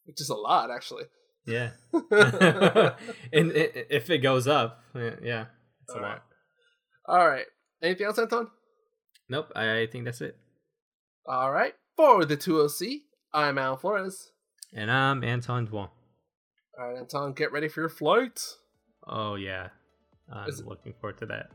Which 0.04 0.20
is 0.20 0.28
a 0.28 0.36
lot, 0.36 0.70
actually. 0.70 1.06
Yeah, 1.46 1.70
and 3.32 3.54
if 3.54 4.10
it 4.10 4.18
goes 4.18 4.50
up, 4.50 4.84
yeah, 4.94 5.16
yeah 5.24 5.46
it's 5.82 5.94
a 5.94 5.96
All 5.96 6.02
lot. 6.02 6.24
All 7.08 7.26
right. 7.26 7.46
Anything 7.82 8.08
else, 8.08 8.20
Anton? 8.20 8.50
Nope, 9.30 9.54
I 9.56 9.88
think 9.90 10.04
that's 10.04 10.20
it. 10.20 10.36
All 11.26 11.50
right. 11.50 11.74
For 11.96 12.26
the 12.26 12.36
2OC, 12.36 13.04
I'm 13.34 13.58
Al 13.58 13.78
Flores. 13.78 14.32
And 14.74 14.92
I'm 14.92 15.24
Anton 15.24 15.68
Duan. 15.68 15.90
All 16.78 16.90
right, 16.90 16.98
Anton, 16.98 17.32
get 17.32 17.54
ready 17.54 17.70
for 17.70 17.80
your 17.80 17.90
flight. 17.90 18.42
Oh 19.08 19.36
yeah, 19.36 19.70
I'm 20.30 20.50
Is 20.50 20.62
looking 20.66 20.96
forward 21.00 21.20
to 21.20 21.28
that. 21.28 21.50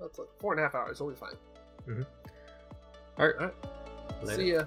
That's 0.00 0.18
like 0.18 0.28
four 0.38 0.52
and 0.52 0.60
a 0.60 0.64
half 0.64 0.74
hours. 0.74 0.96
It'll 1.00 1.10
be 1.10 1.16
fine. 1.16 1.34
Mm-hmm. 1.88 2.02
All 3.18 3.26
right, 3.26 3.34
All 3.38 3.46
right. 3.46 3.54
later. 4.24 4.40
See 4.42 4.52
ya. 4.52 4.64